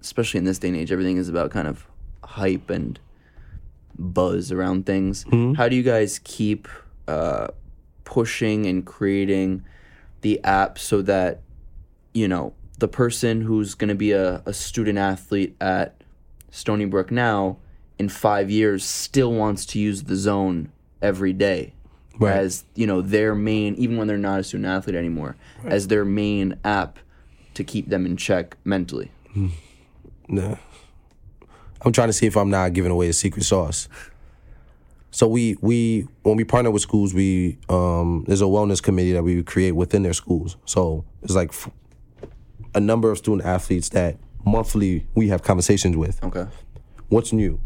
especially 0.00 0.38
in 0.38 0.44
this 0.44 0.58
day 0.58 0.68
and 0.68 0.76
age, 0.76 0.90
everything 0.90 1.16
is 1.16 1.28
about 1.28 1.50
kind 1.50 1.68
of 1.68 1.86
hype 2.24 2.70
and 2.70 2.98
buzz 3.98 4.50
around 4.50 4.84
things. 4.86 5.24
How 5.54 5.68
do 5.68 5.76
you 5.76 5.82
guys 5.82 6.20
keep 6.24 6.66
uh, 7.10 7.48
pushing 8.04 8.66
and 8.66 8.84
creating 8.86 9.64
the 10.22 10.42
app 10.44 10.78
so 10.78 11.02
that 11.02 11.40
you 12.14 12.28
know 12.28 12.52
the 12.78 12.88
person 12.88 13.42
who's 13.42 13.74
going 13.74 13.88
to 13.88 13.94
be 13.94 14.12
a, 14.12 14.42
a 14.46 14.52
student 14.52 14.98
athlete 14.98 15.54
at 15.60 16.02
Stony 16.50 16.84
Brook 16.86 17.10
now 17.10 17.56
in 17.98 18.08
five 18.08 18.50
years 18.50 18.84
still 18.84 19.32
wants 19.32 19.66
to 19.66 19.78
use 19.78 20.04
the 20.04 20.16
zone 20.16 20.70
every 21.02 21.32
day 21.32 21.72
Right. 22.18 22.36
as 22.36 22.64
you 22.74 22.86
know 22.86 23.00
their 23.00 23.34
main 23.34 23.74
even 23.76 23.96
when 23.96 24.06
they're 24.06 24.18
not 24.18 24.40
a 24.40 24.44
student 24.44 24.68
athlete 24.68 24.94
anymore 24.94 25.36
as 25.64 25.88
their 25.88 26.04
main 26.04 26.58
app 26.64 26.98
to 27.54 27.64
keep 27.64 27.88
them 27.88 28.04
in 28.04 28.18
check 28.18 28.58
mentally 28.64 29.10
Nah. 30.28 30.56
I'm 31.82 31.92
trying 31.92 32.08
to 32.08 32.12
see 32.12 32.26
if 32.26 32.36
I'm 32.36 32.50
not 32.50 32.74
giving 32.74 32.90
away 32.92 33.08
a 33.08 33.12
secret 33.14 33.44
sauce. 33.44 33.88
So 35.10 35.26
we 35.26 35.56
we 35.60 36.06
when 36.22 36.36
we 36.36 36.44
partner 36.44 36.70
with 36.70 36.82
schools, 36.82 37.12
we 37.14 37.58
um 37.68 38.24
there's 38.26 38.42
a 38.42 38.44
wellness 38.46 38.82
committee 38.82 39.12
that 39.12 39.22
we 39.22 39.42
create 39.42 39.72
within 39.72 40.02
their 40.02 40.12
schools. 40.12 40.56
So 40.64 41.04
it's 41.22 41.34
like 41.34 41.50
f- 41.50 41.70
a 42.74 42.80
number 42.80 43.10
of 43.10 43.18
student 43.18 43.46
athletes 43.46 43.88
that 43.90 44.18
monthly 44.44 45.06
we 45.14 45.28
have 45.28 45.42
conversations 45.42 45.96
with. 45.96 46.22
okay 46.24 46.46
What's 47.08 47.32
new? 47.32 47.60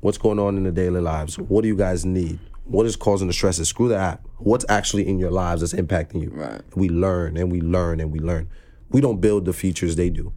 What's 0.00 0.18
going 0.18 0.38
on 0.38 0.56
in 0.58 0.64
the 0.64 0.72
daily 0.72 1.00
lives? 1.00 1.38
What 1.38 1.62
do 1.62 1.68
you 1.68 1.76
guys 1.76 2.04
need? 2.04 2.38
What 2.64 2.86
is 2.86 2.96
causing 2.96 3.26
the 3.26 3.32
stresses? 3.32 3.68
Screw 3.68 3.88
the 3.88 3.96
app. 3.96 4.24
What's 4.38 4.64
actually 4.68 5.08
in 5.08 5.18
your 5.18 5.30
lives 5.30 5.62
that's 5.62 5.72
impacting 5.72 6.22
you? 6.22 6.30
Right. 6.30 6.60
We 6.76 6.88
learn 6.90 7.36
and 7.36 7.50
we 7.50 7.60
learn 7.62 8.00
and 8.00 8.12
we 8.12 8.18
learn. 8.20 8.48
We 8.90 9.00
don't 9.00 9.20
build 9.20 9.46
the 9.46 9.52
features 9.52 9.96
they 9.96 10.10
do. 10.10 10.32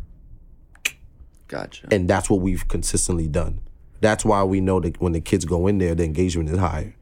Gotcha. 1.48 1.88
And 1.92 2.10
that's 2.10 2.30
what 2.30 2.40
we've 2.42 2.68
consistently 2.68 3.28
done. 3.28 3.60
That's 4.04 4.26
why 4.26 4.44
we 4.44 4.60
know 4.60 4.82
that 4.82 5.00
when 5.00 5.14
the 5.14 5.22
kids 5.22 5.46
go 5.46 5.66
in 5.66 5.78
there, 5.78 5.96
the 5.96 6.04
engagement 6.04 6.50
is 6.50 6.58
higher. 6.58 6.94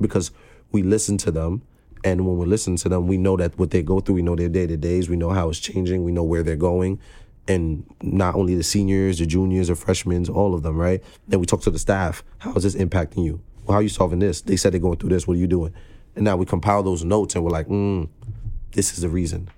Because 0.00 0.32
we 0.72 0.82
listen 0.82 1.16
to 1.18 1.30
them. 1.30 1.62
And 2.02 2.26
when 2.26 2.36
we 2.36 2.46
listen 2.46 2.74
to 2.76 2.88
them, 2.88 3.06
we 3.06 3.16
know 3.16 3.36
that 3.36 3.56
what 3.60 3.70
they 3.70 3.80
go 3.80 4.00
through, 4.00 4.16
we 4.16 4.22
know 4.22 4.34
their 4.34 4.48
day 4.48 4.66
to 4.66 4.76
days, 4.76 5.08
we 5.08 5.16
know 5.16 5.30
how 5.30 5.50
it's 5.50 5.60
changing, 5.60 6.02
we 6.02 6.10
know 6.10 6.24
where 6.24 6.42
they're 6.42 6.56
going. 6.56 6.98
And 7.46 7.84
not 8.02 8.34
only 8.34 8.56
the 8.56 8.64
seniors, 8.64 9.20
the 9.20 9.26
juniors, 9.26 9.68
the 9.68 9.76
freshmen, 9.76 10.28
all 10.28 10.52
of 10.52 10.64
them, 10.64 10.76
right? 10.76 11.00
Then 11.28 11.38
we 11.38 11.46
talk 11.46 11.62
to 11.62 11.70
the 11.70 11.78
staff. 11.78 12.24
How 12.38 12.52
is 12.54 12.64
this 12.64 12.74
impacting 12.74 13.24
you? 13.24 13.40
Well, 13.64 13.74
how 13.74 13.78
are 13.78 13.82
you 13.82 13.88
solving 13.88 14.18
this? 14.18 14.40
They 14.40 14.56
said 14.56 14.72
they're 14.72 14.80
going 14.80 14.98
through 14.98 15.10
this. 15.10 15.28
What 15.28 15.34
are 15.34 15.40
you 15.40 15.46
doing? 15.46 15.72
And 16.16 16.24
now 16.24 16.36
we 16.36 16.44
compile 16.44 16.82
those 16.82 17.04
notes 17.04 17.36
and 17.36 17.44
we're 17.44 17.50
like, 17.50 17.68
mm, 17.68 18.08
this 18.72 18.94
is 18.94 19.02
the 19.02 19.08
reason. 19.08 19.48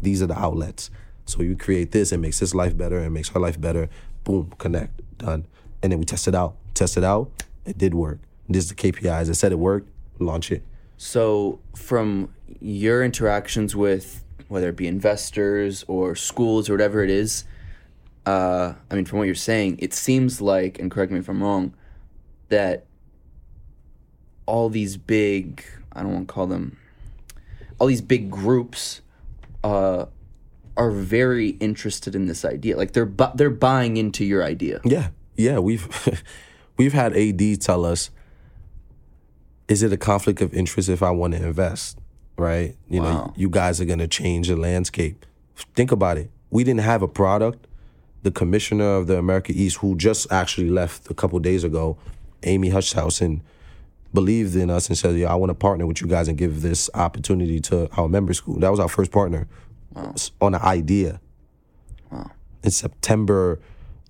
These 0.00 0.22
are 0.22 0.26
the 0.26 0.38
outlets. 0.38 0.90
So 1.26 1.42
you 1.42 1.54
create 1.54 1.92
this, 1.92 2.12
it 2.12 2.18
makes 2.18 2.38
his 2.38 2.54
life 2.54 2.74
better, 2.76 2.98
it 3.00 3.10
makes 3.10 3.28
her 3.28 3.40
life 3.40 3.60
better. 3.60 3.90
Boom, 4.24 4.54
connect, 4.56 5.18
done. 5.18 5.46
And 5.86 5.92
then 5.92 6.00
we 6.00 6.04
test 6.04 6.26
it 6.26 6.34
out. 6.34 6.56
Test 6.74 6.96
it 6.96 7.04
out, 7.04 7.30
it 7.64 7.78
did 7.78 7.94
work. 7.94 8.18
This 8.48 8.64
is 8.64 8.70
the 8.70 8.74
KPIs. 8.74 9.28
It 9.30 9.36
said 9.36 9.52
it 9.52 9.58
worked, 9.60 9.88
launch 10.18 10.50
it. 10.50 10.64
So, 10.96 11.60
from 11.76 12.34
your 12.60 13.04
interactions 13.04 13.76
with 13.76 14.24
whether 14.48 14.70
it 14.70 14.76
be 14.76 14.88
investors 14.88 15.84
or 15.86 16.16
schools 16.16 16.68
or 16.68 16.72
whatever 16.72 17.04
it 17.04 17.10
is, 17.10 17.44
uh, 18.26 18.74
I 18.90 18.94
mean, 18.96 19.04
from 19.04 19.20
what 19.20 19.26
you're 19.26 19.36
saying, 19.36 19.76
it 19.78 19.94
seems 19.94 20.40
like, 20.40 20.80
and 20.80 20.90
correct 20.90 21.12
me 21.12 21.20
if 21.20 21.28
I'm 21.28 21.40
wrong, 21.40 21.72
that 22.48 22.86
all 24.44 24.68
these 24.68 24.96
big, 24.96 25.64
I 25.92 26.02
don't 26.02 26.12
want 26.12 26.26
to 26.26 26.34
call 26.34 26.48
them, 26.48 26.78
all 27.78 27.86
these 27.86 28.00
big 28.00 28.28
groups 28.28 29.02
uh, 29.62 30.06
are 30.76 30.90
very 30.90 31.50
interested 31.50 32.16
in 32.16 32.26
this 32.26 32.44
idea. 32.44 32.76
Like 32.76 32.92
they're 32.92 33.06
bu- 33.06 33.36
they're 33.36 33.50
buying 33.50 33.96
into 33.96 34.24
your 34.24 34.42
idea. 34.42 34.80
Yeah, 34.84 35.10
yeah. 35.36 35.58
We've 35.58 35.86
we've 36.76 36.92
had 36.92 37.16
AD 37.16 37.60
tell 37.60 37.84
us, 37.84 38.10
is 39.68 39.82
it 39.82 39.92
a 39.92 39.96
conflict 39.96 40.40
of 40.40 40.54
interest 40.54 40.88
if 40.88 41.02
I 41.02 41.10
want 41.10 41.34
to 41.34 41.44
invest? 41.44 41.98
Right? 42.38 42.76
You 42.88 43.00
Wow. 43.02 43.12
know, 43.12 43.32
you 43.36 43.48
guys 43.48 43.80
are 43.80 43.84
gonna 43.86 44.08
change 44.08 44.48
the 44.48 44.56
landscape. 44.56 45.24
Think 45.74 45.90
about 45.92 46.18
it. 46.18 46.30
We 46.50 46.64
didn't 46.64 46.80
have 46.80 47.02
a 47.02 47.08
product. 47.08 47.66
The 48.22 48.30
commissioner 48.30 48.96
of 48.96 49.06
the 49.06 49.18
America 49.18 49.52
East, 49.54 49.78
who 49.78 49.96
just 49.96 50.30
actually 50.32 50.68
left 50.68 51.10
a 51.10 51.14
couple 51.14 51.38
days 51.38 51.64
ago, 51.64 51.96
Amy 52.42 52.70
Huchthausen, 52.70 53.40
believed 54.12 54.54
in 54.56 54.68
us 54.70 54.88
and 54.88 54.98
said, 54.98 55.16
"Yeah, 55.16 55.32
I 55.32 55.36
want 55.36 55.50
to 55.50 55.54
partner 55.54 55.86
with 55.86 56.00
you 56.00 56.06
guys 56.08 56.28
and 56.28 56.36
give 56.36 56.62
this 56.62 56.90
opportunity 56.94 57.60
to 57.60 57.88
our 57.96 58.08
member 58.08 58.34
school." 58.34 58.58
That 58.60 58.70
was 58.70 58.80
our 58.80 58.88
first 58.88 59.10
partner 59.12 59.46
s- 59.96 60.30
on 60.40 60.54
an 60.54 60.60
idea 60.62 61.20
Wow. 62.10 62.30
in 62.62 62.70
September 62.70 63.60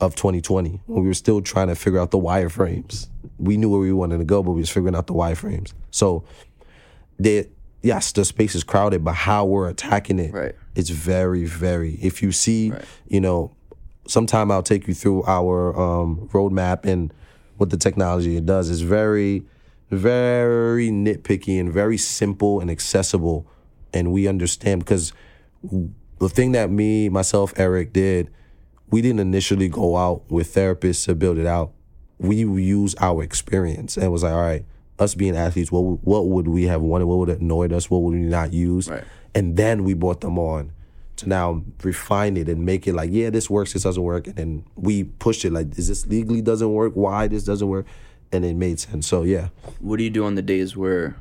of 0.00 0.14
2020 0.14 0.80
when 0.86 1.02
we 1.02 1.08
were 1.08 1.14
still 1.14 1.40
trying 1.40 1.68
to 1.68 1.74
figure 1.74 1.98
out 1.98 2.10
the 2.10 2.18
wireframes. 2.18 3.08
We 3.38 3.56
knew 3.56 3.70
where 3.70 3.80
we 3.80 3.92
wanted 3.92 4.18
to 4.18 4.24
go, 4.24 4.42
but 4.42 4.52
we 4.52 4.60
was 4.60 4.70
figuring 4.70 4.94
out 4.94 5.06
the 5.06 5.14
wireframes. 5.14 5.72
So, 5.90 6.24
they, 7.18 7.48
yes, 7.82 8.12
the 8.12 8.24
space 8.24 8.54
is 8.54 8.62
crowded, 8.64 9.04
but 9.04 9.14
how 9.14 9.44
we're 9.46 9.68
attacking 9.68 10.18
it, 10.18 10.32
Right. 10.34 10.54
it's 10.74 10.90
very, 10.90 11.44
very. 11.46 11.94
If 12.02 12.22
you 12.22 12.30
see, 12.32 12.72
you 13.08 13.20
know, 13.20 13.54
sometime 14.06 14.50
I'll 14.50 14.62
take 14.62 14.86
you 14.86 14.94
through 14.94 15.24
our 15.24 15.74
um, 15.78 16.28
roadmap 16.32 16.84
and 16.84 17.12
what 17.56 17.70
the 17.70 17.76
technology 17.78 18.36
it 18.36 18.44
does. 18.44 18.68
It's 18.70 18.80
very, 18.80 19.44
very 19.90 20.90
nitpicky 20.90 21.58
and 21.58 21.72
very 21.72 21.96
simple 21.96 22.60
and 22.60 22.70
accessible, 22.70 23.46
and 23.94 24.12
we 24.12 24.28
understand 24.28 24.80
because 24.84 25.12
the 26.18 26.28
thing 26.28 26.52
that 26.52 26.70
me, 26.70 27.08
myself, 27.08 27.54
Eric 27.56 27.92
did, 27.92 28.30
we 28.90 29.02
didn't 29.02 29.20
initially 29.20 29.68
go 29.68 29.96
out 29.96 30.30
with 30.30 30.54
therapists 30.54 31.04
to 31.06 31.14
build 31.14 31.38
it 31.38 31.46
out. 31.46 31.72
We 32.18 32.36
use 32.36 32.94
our 33.00 33.22
experience 33.22 33.96
and 33.96 34.10
was 34.12 34.22
like, 34.22 34.32
all 34.32 34.40
right, 34.40 34.64
us 34.98 35.14
being 35.14 35.36
athletes, 35.36 35.70
what 35.70 35.84
would- 35.84 36.00
what 36.02 36.28
would 36.28 36.48
we 36.48 36.64
have 36.64 36.80
wanted? 36.80 37.06
What 37.06 37.18
would 37.18 37.28
have 37.28 37.40
annoyed 37.40 37.72
us? 37.72 37.90
What 37.90 38.02
would 38.02 38.14
we 38.14 38.20
not 38.20 38.52
use? 38.52 38.88
Right. 38.88 39.04
And 39.34 39.56
then 39.56 39.84
we 39.84 39.92
brought 39.94 40.20
them 40.22 40.38
on 40.38 40.72
to 41.16 41.28
now 41.28 41.62
refine 41.82 42.36
it 42.36 42.48
and 42.48 42.64
make 42.64 42.86
it 42.86 42.94
like, 42.94 43.10
yeah, 43.12 43.28
this 43.30 43.50
works, 43.50 43.72
this 43.74 43.82
doesn't 43.82 44.02
work, 44.02 44.26
and 44.26 44.36
then 44.36 44.64
we 44.76 45.04
pushed 45.04 45.44
it 45.44 45.52
like, 45.52 45.76
is 45.78 45.88
this 45.88 46.06
legally 46.06 46.40
doesn't 46.42 46.72
work? 46.72 46.92
Why 46.94 47.26
this 47.26 47.44
doesn't 47.44 47.68
work? 47.68 47.86
And 48.32 48.44
it 48.44 48.54
made 48.56 48.80
sense. 48.80 49.06
So 49.06 49.22
yeah, 49.22 49.48
What 49.80 49.96
do 49.98 50.04
you 50.04 50.10
do 50.10 50.24
on 50.24 50.34
the 50.34 50.42
days 50.42 50.76
where 50.76 51.16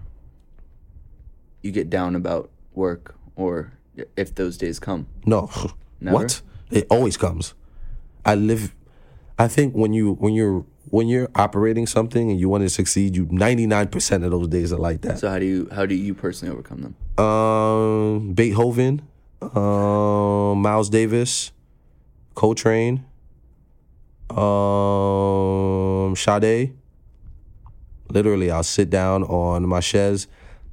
you 1.62 1.72
get 1.72 1.90
down 1.90 2.16
about 2.16 2.50
work, 2.74 3.16
or 3.36 3.74
if 4.16 4.36
those 4.36 4.58
days 4.58 4.80
come? 4.80 5.08
No. 5.26 5.50
Never? 6.02 6.16
What? 6.18 6.42
It 6.72 6.88
always 6.90 7.18
comes. 7.18 7.54
I 8.26 8.36
live 8.36 8.74
I 9.38 9.48
think 9.48 9.74
when 9.74 9.94
you 9.94 10.14
when 10.14 10.34
you're 10.34 10.66
when 10.90 11.08
you're 11.08 11.30
operating 11.36 11.88
something 11.88 12.30
and 12.30 12.40
you 12.40 12.48
want 12.48 12.64
to 12.64 12.70
succeed, 12.70 13.16
you 13.16 13.26
99% 13.26 14.24
of 14.24 14.32
those 14.32 14.48
days 14.48 14.72
are 14.72 14.78
like 14.78 15.02
that. 15.02 15.20
So 15.20 15.30
how 15.30 15.40
do 15.40 15.46
you 15.46 15.68
how 15.74 15.86
do 15.86 15.96
you 15.96 16.14
personally 16.14 16.54
overcome 16.54 16.82
them? 17.18 17.26
Um 17.26 18.34
Beethoven, 18.34 19.02
um 19.42 20.62
Miles 20.62 20.90
Davis, 20.90 21.52
Coltrane, 22.34 23.04
um 24.30 26.16
Sade. 26.16 26.74
Literally, 28.10 28.52
I'll 28.52 28.64
sit 28.64 28.90
down 28.90 29.24
on 29.24 29.68
my 29.68 29.80
chaise, 29.82 30.28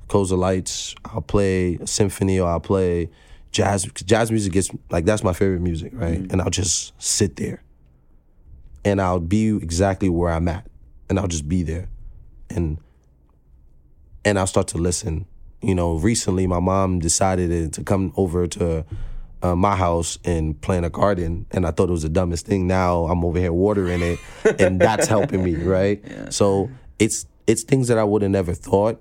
close 0.06 0.28
the 0.30 0.36
lights, 0.36 0.94
I'll 1.06 1.22
play 1.22 1.76
a 1.76 1.86
symphony 1.86 2.38
or 2.38 2.48
I'll 2.48 2.60
play 2.60 3.08
jazz. 3.52 3.84
Jazz 3.84 4.30
music 4.30 4.52
gets 4.52 4.70
like 4.90 5.04
that's 5.04 5.22
my 5.22 5.32
favorite 5.32 5.60
music, 5.60 5.92
right? 5.94 6.18
And 6.18 6.40
I'll 6.40 6.50
just 6.50 7.00
sit 7.00 7.36
there. 7.36 7.62
And 8.84 9.00
I'll 9.00 9.20
be 9.20 9.48
exactly 9.48 10.08
where 10.08 10.32
I'm 10.32 10.48
at. 10.48 10.66
And 11.08 11.18
I'll 11.18 11.28
just 11.28 11.48
be 11.48 11.62
there. 11.62 11.88
And 12.50 12.78
and 14.24 14.38
I'll 14.38 14.46
start 14.46 14.68
to 14.68 14.78
listen. 14.78 15.26
You 15.60 15.74
know, 15.74 15.94
recently 15.94 16.46
my 16.46 16.58
mom 16.58 16.98
decided 16.98 17.72
to 17.74 17.84
come 17.84 18.12
over 18.16 18.48
to 18.48 18.84
uh, 19.42 19.56
my 19.56 19.76
house 19.76 20.18
and 20.24 20.60
plant 20.60 20.86
a 20.86 20.90
garden, 20.90 21.46
and 21.50 21.66
I 21.66 21.70
thought 21.70 21.88
it 21.88 21.92
was 21.92 22.02
the 22.02 22.08
dumbest 22.08 22.46
thing. 22.46 22.66
Now 22.66 23.04
I'm 23.04 23.24
over 23.24 23.38
here 23.38 23.52
watering 23.52 24.02
it, 24.02 24.18
and 24.60 24.80
that's 24.80 25.06
helping 25.06 25.44
me, 25.44 25.54
right? 25.56 26.02
So 26.32 26.70
it's 26.98 27.26
it's 27.46 27.62
things 27.62 27.88
that 27.88 27.98
I 27.98 28.04
would 28.04 28.22
have 28.22 28.30
never 28.30 28.54
thought. 28.54 29.00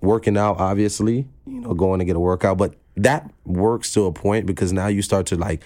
Working 0.00 0.38
out, 0.38 0.58
obviously, 0.58 1.28
you 1.46 1.60
know, 1.60 1.74
going 1.74 1.98
to 1.98 2.06
get 2.06 2.16
a 2.16 2.20
workout, 2.20 2.56
but 2.56 2.74
that 3.04 3.30
works 3.44 3.92
to 3.94 4.06
a 4.06 4.12
point 4.12 4.46
because 4.46 4.72
now 4.72 4.86
you 4.86 5.02
start 5.02 5.26
to 5.26 5.36
like 5.36 5.62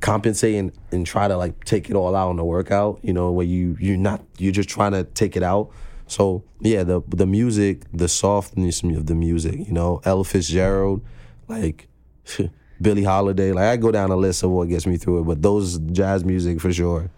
compensate 0.00 0.54
and, 0.54 0.72
and 0.90 1.06
try 1.06 1.28
to 1.28 1.36
like 1.36 1.64
take 1.64 1.90
it 1.90 1.96
all 1.96 2.14
out 2.14 2.28
on 2.28 2.36
the 2.36 2.44
workout, 2.44 3.00
you 3.02 3.12
know, 3.12 3.30
where 3.30 3.46
you 3.46 3.76
you're 3.80 3.96
not 3.96 4.22
you're 4.38 4.52
just 4.52 4.68
trying 4.68 4.92
to 4.92 5.04
take 5.04 5.36
it 5.36 5.42
out. 5.42 5.70
So 6.06 6.44
yeah, 6.60 6.84
the 6.84 7.02
the 7.08 7.26
music, 7.26 7.82
the 7.92 8.08
softness 8.08 8.82
of 8.82 9.06
the 9.06 9.14
music, 9.14 9.58
you 9.66 9.72
know, 9.72 10.00
Ella 10.04 10.24
Fitzgerald, 10.24 11.04
like 11.48 11.88
Billie 12.80 13.04
Holiday, 13.04 13.52
like 13.52 13.64
I 13.64 13.76
go 13.76 13.90
down 13.90 14.10
a 14.10 14.16
list 14.16 14.42
of 14.42 14.50
what 14.50 14.68
gets 14.68 14.86
me 14.86 14.96
through 14.96 15.20
it, 15.20 15.24
but 15.24 15.42
those 15.42 15.78
jazz 15.78 16.24
music 16.24 16.60
for 16.60 16.72
sure. 16.72 17.10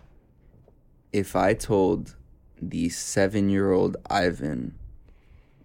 If 1.12 1.36
I 1.36 1.55
told 1.55 2.16
the 2.61 2.88
seven 2.88 3.51
year 3.51 3.72
old 3.72 3.97
Ivan 4.09 4.74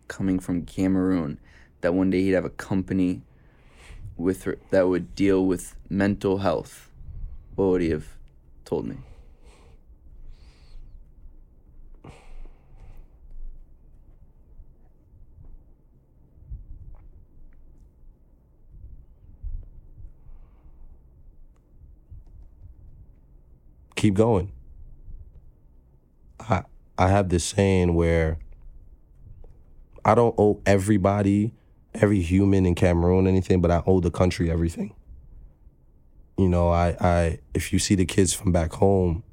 coming 0.08 0.40
from 0.40 0.66
Cameroon 0.66 1.40
that 1.82 1.94
one 1.94 2.10
day 2.10 2.24
he'd 2.24 2.32
have 2.32 2.46
a 2.46 2.50
company 2.50 3.22
with 4.20 4.44
her, 4.44 4.58
that 4.70 4.88
would 4.88 5.16
deal 5.16 5.46
with 5.46 5.76
mental 5.90 6.40
health, 6.40 6.92
what 7.56 7.66
would 7.68 7.82
he 7.82 7.90
have 7.90 8.08
told 8.66 8.86
me? 8.86 8.98
keep 24.00 24.14
going. 24.14 24.50
I 26.40 26.64
I 26.98 27.10
have 27.10 27.30
this 27.30 27.44
saying 27.44 27.96
where 27.96 28.40
I 30.06 30.16
don't 30.16 30.34
owe 30.38 30.62
everybody, 30.66 31.54
every 31.94 32.22
human 32.22 32.66
in 32.66 32.76
Cameroon 32.76 33.28
anything, 33.28 33.62
but 33.62 33.72
I 33.72 33.84
owe 33.86 34.00
the 34.00 34.12
country 34.12 34.50
everything. 34.50 34.94
You 36.38 36.50
know, 36.50 36.70
I 36.70 36.96
I 37.00 37.40
if 37.54 37.74
you 37.74 37.80
see 37.80 37.96
the 37.96 38.06
kids 38.06 38.34
from 38.34 38.52
back 38.52 38.74
home, 38.74 39.24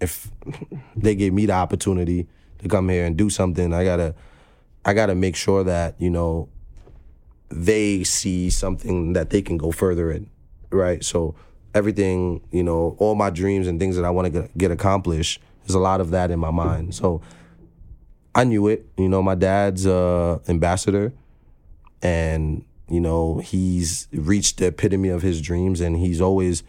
if 0.00 0.30
they 0.96 1.14
gave 1.14 1.32
me 1.32 1.46
the 1.46 1.52
opportunity 1.52 2.26
to 2.58 2.68
come 2.68 2.88
here 2.88 3.04
and 3.04 3.16
do 3.16 3.30
something, 3.30 3.72
I 3.72 3.84
gotta 3.84 4.14
I 4.84 4.94
gotta 4.94 5.14
make 5.14 5.36
sure 5.36 5.64
that, 5.64 5.96
you 5.98 6.10
know, 6.10 6.48
they 7.50 8.04
see 8.04 8.50
something 8.50 9.12
that 9.12 9.30
they 9.30 9.42
can 9.42 9.58
go 9.58 9.70
further 9.70 10.10
in, 10.10 10.30
right? 10.70 11.04
So 11.04 11.34
everything, 11.74 12.40
you 12.50 12.62
know, 12.62 12.96
all 12.98 13.14
my 13.14 13.30
dreams 13.30 13.66
and 13.66 13.78
things 13.78 13.96
that 13.96 14.04
I 14.04 14.10
want 14.10 14.26
to 14.26 14.30
get, 14.30 14.56
get 14.56 14.70
accomplished 14.70 15.40
There's 15.64 15.74
a 15.74 15.78
lot 15.78 16.00
of 16.00 16.10
that 16.10 16.30
in 16.30 16.38
my 16.38 16.50
mind. 16.50 16.94
So 16.94 17.20
I 18.34 18.44
knew 18.44 18.68
it. 18.68 18.86
You 18.96 19.08
know, 19.08 19.22
my 19.22 19.34
dad's 19.34 19.86
uh 19.86 20.38
ambassador 20.48 21.12
and 22.02 22.64
you 22.88 23.00
know, 23.00 23.38
he's 23.38 24.08
reached 24.12 24.58
the 24.58 24.66
epitome 24.66 25.10
of 25.10 25.22
his 25.22 25.42
dreams 25.42 25.80
and 25.80 25.96
he's 25.96 26.20
always 26.20 26.62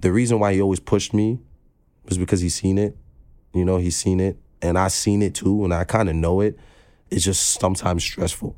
the 0.00 0.12
reason 0.12 0.38
why 0.38 0.54
he 0.54 0.60
always 0.60 0.80
pushed 0.80 1.12
me 1.12 1.40
was 2.04 2.18
because 2.18 2.40
he's 2.40 2.54
seen 2.54 2.78
it. 2.78 2.96
You 3.52 3.64
know, 3.64 3.78
he's 3.78 3.96
seen 3.96 4.20
it 4.20 4.38
and 4.62 4.78
I 4.78 4.88
seen 4.88 5.22
it 5.22 5.34
too 5.34 5.64
and 5.64 5.74
I 5.74 5.84
kind 5.84 6.08
of 6.08 6.14
know 6.14 6.40
it. 6.40 6.58
It's 7.10 7.24
just 7.24 7.60
sometimes 7.60 8.04
stressful, 8.04 8.56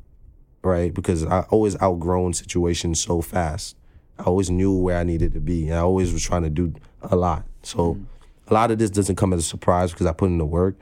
right? 0.61 0.93
Because 0.93 1.25
I 1.25 1.41
always 1.49 1.81
outgrown 1.81 2.33
situations 2.33 3.01
so 3.01 3.21
fast. 3.21 3.75
I 4.19 4.23
always 4.23 4.49
knew 4.51 4.77
where 4.77 4.97
I 4.97 5.03
needed 5.03 5.33
to 5.33 5.39
be 5.39 5.69
and 5.69 5.75
I 5.75 5.81
always 5.81 6.13
was 6.13 6.23
trying 6.23 6.43
to 6.43 6.49
do 6.49 6.73
a 7.01 7.15
lot. 7.15 7.45
So 7.63 7.95
mm-hmm. 7.95 8.03
a 8.49 8.53
lot 8.53 8.69
of 8.69 8.77
this 8.77 8.89
doesn't 8.91 9.15
come 9.15 9.33
as 9.33 9.39
a 9.39 9.43
surprise 9.43 9.91
because 9.91 10.05
I 10.05 10.13
put 10.13 10.27
in 10.27 10.37
the 10.37 10.45
work. 10.45 10.75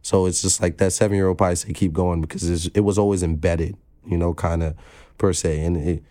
So 0.00 0.26
it's 0.26 0.40
just 0.40 0.62
like 0.62 0.78
that 0.78 0.92
seven 0.92 1.16
year 1.16 1.26
old 1.26 1.36
probably 1.36 1.56
say 1.56 1.72
keep 1.72 1.92
going 1.92 2.20
because 2.20 2.66
it 2.68 2.80
was 2.80 2.96
always 2.96 3.24
embedded, 3.24 3.76
you 4.06 4.16
know, 4.16 4.34
kind 4.34 4.62
of 4.62 4.74
per 5.18 5.32
se. 5.32 5.60
And 5.64 5.76
it, 5.76 6.02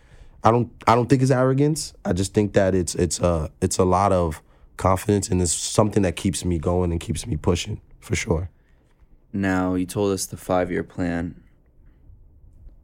I 0.43 0.51
don't 0.51 0.71
I 0.87 0.95
don't 0.95 1.07
think 1.07 1.21
it's 1.21 1.31
arrogance. 1.31 1.93
I 2.05 2.13
just 2.13 2.33
think 2.33 2.53
that 2.53 2.75
it's 2.75 2.95
it's 2.95 3.19
a 3.19 3.49
it's 3.61 3.77
a 3.77 3.85
lot 3.85 4.11
of 4.11 4.41
confidence 4.77 5.29
and 5.29 5.41
it's 5.41 5.53
something 5.53 6.03
that 6.03 6.15
keeps 6.15 6.43
me 6.43 6.59
going 6.59 6.91
and 6.91 6.99
keeps 6.99 7.25
me 7.25 7.37
pushing 7.37 7.81
for 7.99 8.15
sure. 8.15 8.49
Now 9.33 9.75
you 9.75 9.85
told 9.85 10.13
us 10.13 10.27
the 10.27 10.37
five 10.37 10.71
year 10.71 10.83
plan. 10.83 11.41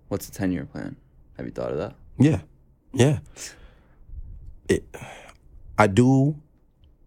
What's 0.07 0.26
the 0.26 0.32
ten 0.32 0.51
year 0.51 0.66
plan? 0.66 0.95
Have 1.38 1.45
you 1.45 1.51
thought 1.51 1.72
of 1.72 1.78
that? 1.78 1.95
Yeah, 2.18 2.41
yeah. 2.93 3.20
It, 4.68 4.84
I 5.78 5.88
do 5.88 6.36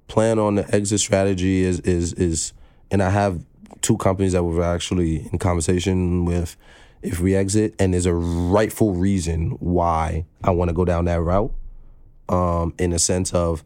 plan 0.08 0.38
on 0.38 0.54
the 0.54 0.74
exit 0.74 1.00
strategy 1.00 1.62
is 1.62 1.80
is 1.80 2.12
is, 2.14 2.52
and 2.90 3.02
I 3.02 3.10
have 3.10 3.44
two 3.82 3.96
companies 3.96 4.32
that 4.32 4.44
we're 4.44 4.62
actually 4.62 5.28
in 5.30 5.38
conversation 5.38 6.24
with 6.24 6.56
if 7.04 7.20
we 7.20 7.36
exit, 7.36 7.74
and 7.78 7.92
there's 7.92 8.06
a 8.06 8.14
rightful 8.14 8.94
reason 8.94 9.50
why 9.60 10.24
I 10.42 10.50
want 10.50 10.70
to 10.70 10.74
go 10.74 10.84
down 10.84 11.04
that 11.04 11.20
route. 11.20 11.52
Um, 12.26 12.72
in 12.78 12.94
a 12.94 12.98
sense 12.98 13.34
of 13.34 13.62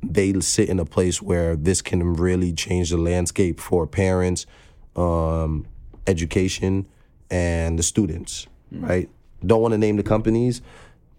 they 0.00 0.32
sit 0.40 0.68
in 0.68 0.78
a 0.78 0.84
place 0.84 1.20
where 1.20 1.56
this 1.56 1.82
can 1.82 2.14
really 2.14 2.52
change 2.52 2.90
the 2.90 2.96
landscape 2.96 3.58
for 3.58 3.88
parents, 3.88 4.46
um, 4.94 5.66
education, 6.06 6.86
and 7.28 7.76
the 7.76 7.82
students. 7.82 8.46
Mm-hmm. 8.72 8.86
Right? 8.86 9.10
Don't 9.44 9.60
want 9.60 9.72
to 9.72 9.78
name 9.78 9.96
the 9.96 10.04
companies, 10.04 10.62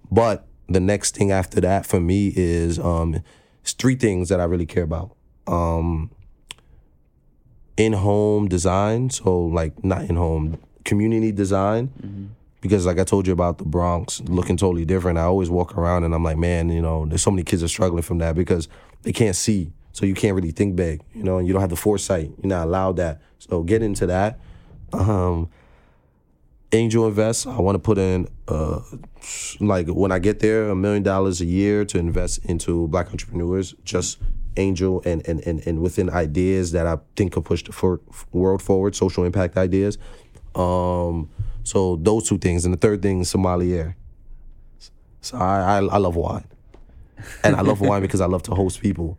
but 0.09 0.47
the 0.69 0.79
next 0.79 1.15
thing 1.15 1.31
after 1.31 1.59
that 1.59 1.85
for 1.85 1.99
me 1.99 2.31
is 2.33 2.79
um, 2.79 3.21
it's 3.61 3.73
three 3.73 3.95
things 3.95 4.29
that 4.29 4.39
I 4.39 4.45
really 4.45 4.65
care 4.65 4.83
about. 4.83 5.15
Um, 5.45 6.11
in 7.75 7.93
home 7.93 8.47
design, 8.47 9.09
so 9.09 9.37
like 9.37 9.83
not 9.83 10.03
in 10.03 10.15
home 10.15 10.57
community 10.83 11.31
design 11.31 11.87
mm-hmm. 11.87 12.25
because 12.61 12.85
like 12.85 12.99
I 12.99 13.03
told 13.03 13.27
you 13.27 13.33
about 13.33 13.57
the 13.57 13.65
Bronx 13.65 14.21
looking 14.21 14.57
totally 14.57 14.85
different. 14.85 15.17
I 15.17 15.23
always 15.23 15.49
walk 15.49 15.77
around 15.77 16.03
and 16.03 16.13
I'm 16.13 16.23
like, 16.23 16.37
man, 16.37 16.69
you 16.69 16.81
know, 16.81 17.05
there's 17.05 17.21
so 17.21 17.31
many 17.31 17.43
kids 17.43 17.63
are 17.63 17.67
struggling 17.67 18.03
from 18.03 18.19
that 18.19 18.35
because 18.35 18.67
they 19.03 19.11
can't 19.11 19.35
see. 19.35 19.71
So 19.91 20.05
you 20.05 20.13
can't 20.13 20.35
really 20.35 20.51
think 20.51 20.75
big, 20.75 21.01
you 21.13 21.23
know, 21.23 21.37
and 21.37 21.47
you 21.47 21.53
don't 21.53 21.61
have 21.61 21.69
the 21.69 21.75
foresight. 21.75 22.31
You're 22.41 22.49
not 22.49 22.67
allowed 22.67 22.97
that. 22.97 23.21
So 23.39 23.63
get 23.63 23.81
into 23.81 24.05
that. 24.07 24.39
Um, 24.93 25.49
angel 26.71 27.07
invest. 27.07 27.47
I 27.47 27.59
want 27.59 27.75
to 27.75 27.79
put 27.79 27.97
in 27.97 28.27
uh, 28.47 28.81
like 29.59 29.87
when 29.87 30.11
I 30.11 30.19
get 30.19 30.39
there, 30.39 30.69
a 30.69 30.75
million 30.75 31.03
dollars 31.03 31.41
a 31.41 31.45
year 31.45 31.85
to 31.85 31.97
invest 31.97 32.45
into 32.45 32.87
black 32.87 33.07
entrepreneurs. 33.07 33.75
Just 33.83 34.19
angel 34.57 35.01
and 35.05 35.25
and 35.27 35.45
and, 35.45 35.65
and 35.65 35.81
within 35.81 36.09
ideas 36.09 36.71
that 36.73 36.85
I 36.85 36.97
think 37.15 37.33
could 37.33 37.45
push 37.45 37.63
the 37.63 37.71
for, 37.71 37.99
world 38.31 38.61
forward, 38.61 38.95
social 38.95 39.23
impact 39.23 39.57
ideas. 39.57 39.97
Um, 40.55 41.29
so 41.63 41.97
those 41.97 42.27
two 42.27 42.37
things, 42.37 42.65
and 42.65 42.73
the 42.73 42.77
third 42.77 43.01
thing 43.01 43.21
is 43.21 43.29
sommelier. 43.29 43.95
So 45.21 45.37
I, 45.37 45.59
I, 45.59 45.77
I 45.77 45.97
love 45.97 46.15
wine, 46.15 46.45
and 47.43 47.55
I 47.55 47.61
love 47.61 47.81
wine 47.81 48.01
because 48.03 48.21
I 48.21 48.25
love 48.25 48.43
to 48.43 48.55
host 48.55 48.81
people. 48.81 49.17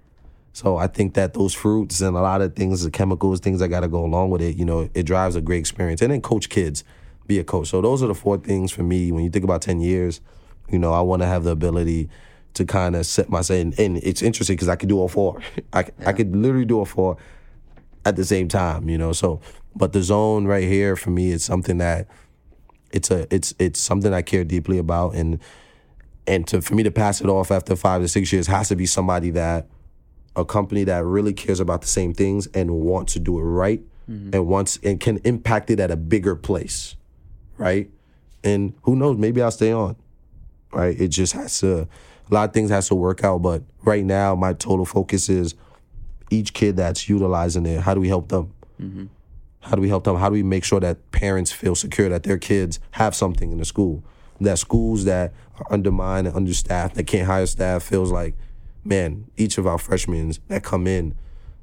So 0.52 0.76
I 0.76 0.88
think 0.88 1.14
that 1.14 1.34
those 1.34 1.54
fruits 1.54 2.00
and 2.00 2.16
a 2.16 2.20
lot 2.20 2.42
of 2.42 2.56
things, 2.56 2.82
the 2.82 2.90
chemicals, 2.90 3.40
things 3.40 3.60
that 3.60 3.68
got 3.68 3.80
to 3.80 3.88
go 3.88 4.04
along 4.04 4.30
with 4.30 4.42
it, 4.42 4.56
you 4.56 4.64
know, 4.64 4.90
it 4.94 5.04
drives 5.04 5.36
a 5.36 5.40
great 5.40 5.60
experience. 5.60 6.02
And 6.02 6.12
then 6.12 6.20
coach 6.20 6.48
kids, 6.48 6.82
be 7.26 7.38
a 7.38 7.44
coach. 7.44 7.68
So 7.68 7.80
those 7.80 8.02
are 8.02 8.08
the 8.08 8.14
four 8.14 8.36
things 8.36 8.72
for 8.72 8.82
me. 8.82 9.12
When 9.12 9.22
you 9.22 9.30
think 9.30 9.44
about 9.44 9.62
ten 9.62 9.80
years, 9.80 10.20
you 10.68 10.78
know, 10.78 10.92
I 10.92 11.00
want 11.00 11.22
to 11.22 11.26
have 11.26 11.44
the 11.44 11.50
ability 11.50 12.08
to 12.54 12.64
kind 12.64 12.96
of 12.96 13.06
set 13.06 13.28
myself. 13.28 13.60
And, 13.60 13.78
and 13.78 13.96
it's 13.98 14.22
interesting 14.22 14.56
because 14.56 14.68
I 14.68 14.76
could 14.76 14.88
do 14.88 14.98
all 14.98 15.08
four. 15.08 15.40
I 15.72 15.80
yeah. 15.80 16.08
I 16.08 16.12
could 16.12 16.34
literally 16.34 16.64
do 16.64 16.78
all 16.78 16.84
four 16.84 17.16
at 18.04 18.16
the 18.16 18.24
same 18.24 18.48
time. 18.48 18.88
You 18.88 18.98
know, 18.98 19.12
so 19.12 19.40
but 19.74 19.92
the 19.92 20.02
zone 20.02 20.46
right 20.46 20.64
here 20.64 20.96
for 20.96 21.10
me 21.10 21.30
is 21.30 21.44
something 21.44 21.78
that 21.78 22.08
it's 22.92 23.10
a 23.10 23.32
it's 23.34 23.54
it's 23.58 23.80
something 23.80 24.12
I 24.12 24.22
care 24.22 24.44
deeply 24.44 24.78
about 24.78 25.14
and 25.14 25.38
and 26.26 26.46
to 26.48 26.60
for 26.60 26.74
me 26.74 26.82
to 26.82 26.90
pass 26.90 27.20
it 27.20 27.28
off 27.28 27.50
after 27.50 27.76
five 27.76 28.02
to 28.02 28.08
six 28.08 28.32
years 28.32 28.46
has 28.46 28.68
to 28.68 28.76
be 28.76 28.86
somebody 28.86 29.30
that 29.30 29.68
a 30.36 30.44
company 30.44 30.84
that 30.84 31.04
really 31.04 31.32
cares 31.32 31.60
about 31.60 31.82
the 31.82 31.88
same 31.88 32.14
things 32.14 32.46
and 32.48 32.70
wants 32.70 33.12
to 33.14 33.18
do 33.18 33.38
it 33.38 33.42
right 33.42 33.82
mm-hmm. 34.08 34.30
and 34.32 34.46
wants 34.46 34.78
and 34.82 35.00
can 35.00 35.18
impact 35.24 35.70
it 35.70 35.80
at 35.80 35.90
a 35.90 35.96
bigger 35.96 36.34
place, 36.34 36.96
right? 37.56 37.90
And 38.42 38.74
who 38.82 38.96
knows, 38.96 39.18
maybe 39.18 39.42
I'll 39.42 39.50
stay 39.50 39.72
on. 39.72 39.96
Right? 40.72 40.98
It 41.00 41.08
just 41.08 41.32
has 41.32 41.58
to 41.60 41.88
a 42.30 42.34
lot 42.34 42.48
of 42.48 42.54
things 42.54 42.70
has 42.70 42.88
to 42.88 42.94
work 42.94 43.24
out, 43.24 43.42
but 43.42 43.62
right 43.82 44.04
now 44.04 44.34
my 44.34 44.52
total 44.52 44.84
focus 44.84 45.28
is 45.28 45.54
each 46.30 46.54
kid 46.54 46.76
that's 46.76 47.08
utilizing 47.08 47.66
it. 47.66 47.80
How 47.80 47.94
do 47.94 48.00
we 48.00 48.08
help 48.08 48.28
them? 48.28 48.52
Mm-hmm. 48.80 49.06
How 49.60 49.76
do 49.76 49.82
we 49.82 49.88
help 49.88 50.04
them? 50.04 50.16
How 50.16 50.28
do 50.28 50.32
we 50.32 50.42
make 50.42 50.64
sure 50.64 50.80
that 50.80 51.10
parents 51.10 51.52
feel 51.52 51.74
secure 51.74 52.08
that 52.08 52.22
their 52.22 52.38
kids 52.38 52.80
have 52.92 53.14
something 53.14 53.52
in 53.52 53.58
the 53.58 53.64
school? 53.64 54.02
That 54.40 54.58
schools 54.58 55.04
that 55.04 55.34
are 55.58 55.66
undermined 55.70 56.26
and 56.26 56.34
understaffed, 56.34 56.94
that 56.94 57.06
can't 57.06 57.26
hire 57.26 57.44
staff, 57.44 57.82
feels 57.82 58.10
like, 58.10 58.34
man, 58.84 59.26
each 59.36 59.58
of 59.58 59.66
our 59.66 59.76
freshmen 59.76 60.32
that 60.48 60.64
come 60.64 60.86
in, 60.86 61.14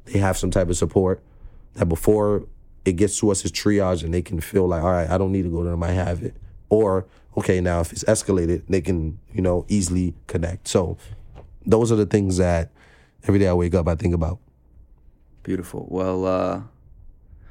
they 0.06 0.20
have 0.20 0.38
some 0.38 0.52
type 0.52 0.70
of 0.70 0.78
support. 0.78 1.24
That 1.74 1.88
before 1.88 2.46
it 2.86 2.94
gets 2.94 3.20
to 3.20 3.32
us 3.32 3.44
as 3.44 3.52
triage 3.52 4.04
and 4.04 4.14
they 4.14 4.22
can 4.22 4.40
feel 4.40 4.68
like, 4.68 4.84
all 4.84 4.92
right, 4.92 5.10
I 5.10 5.18
don't 5.18 5.32
need 5.32 5.44
to 5.44 5.50
go 5.50 5.64
to 5.64 5.70
them, 5.70 5.82
I 5.82 5.92
have 5.92 6.22
it. 6.22 6.36
Or, 6.70 7.08
okay, 7.36 7.62
now 7.62 7.82
if 7.82 7.92
it's 7.92 8.04
escalated, 8.04 8.64
they 8.70 8.82
can, 8.82 9.20
you 9.34 9.42
know, 9.42 9.66
easily 9.68 10.14
connect. 10.28 10.68
So 10.68 10.98
those 11.66 11.92
are 11.92 11.96
the 11.96 12.06
things 12.06 12.38
that 12.38 12.70
every 13.24 13.40
day 13.40 13.48
I 13.48 13.54
wake 13.54 13.74
up, 13.74 13.88
I 13.88 13.96
think 13.96 14.14
about. 14.14 14.40
Beautiful. 15.48 15.88
Well, 15.90 16.26
uh, 16.26 16.62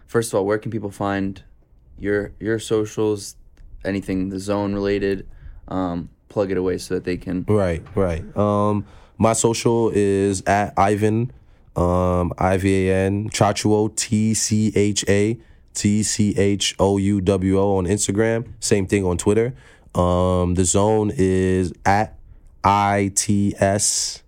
first 0.07 0.31
of 0.31 0.37
all, 0.37 0.45
where 0.45 0.59
can 0.59 0.71
people 0.71 0.91
find 0.91 1.43
your 1.99 2.33
your 2.39 2.59
socials, 2.59 3.37
anything 3.87 4.29
the 4.29 4.39
zone 4.39 4.75
related? 4.75 5.27
Um, 5.67 6.11
plug 6.29 6.51
it 6.51 6.59
away 6.59 6.77
so 6.77 6.93
that 6.93 7.05
they 7.05 7.17
can. 7.17 7.47
Right, 7.49 7.83
right. 7.95 8.23
Um, 8.37 8.85
my 9.17 9.33
social 9.33 9.91
is 9.95 10.43
at 10.43 10.75
Ivan, 10.77 11.33
um, 11.75 12.35
I 12.37 12.59
V 12.59 12.91
A 12.91 13.07
N 13.07 13.31
Tchatchouwo 13.31 13.97
T 13.97 14.35
C 14.35 14.75
H 14.77 15.03
A 15.09 15.39
T 15.73 16.03
C 16.03 16.35
H 16.37 16.77
O 16.79 16.99
U 16.99 17.23
W 17.23 17.59
O 17.59 17.79
on 17.79 17.87
Instagram. 17.87 18.47
Same 18.61 18.87
thing 18.87 19.07
on 19.07 19.17
Twitter. 19.17 19.55
Um, 19.95 20.53
the 20.53 20.67
zone 20.67 21.13
is 21.17 21.73
at 21.87 22.19
I 22.63 23.11
T 23.15 23.55
S 23.59 24.23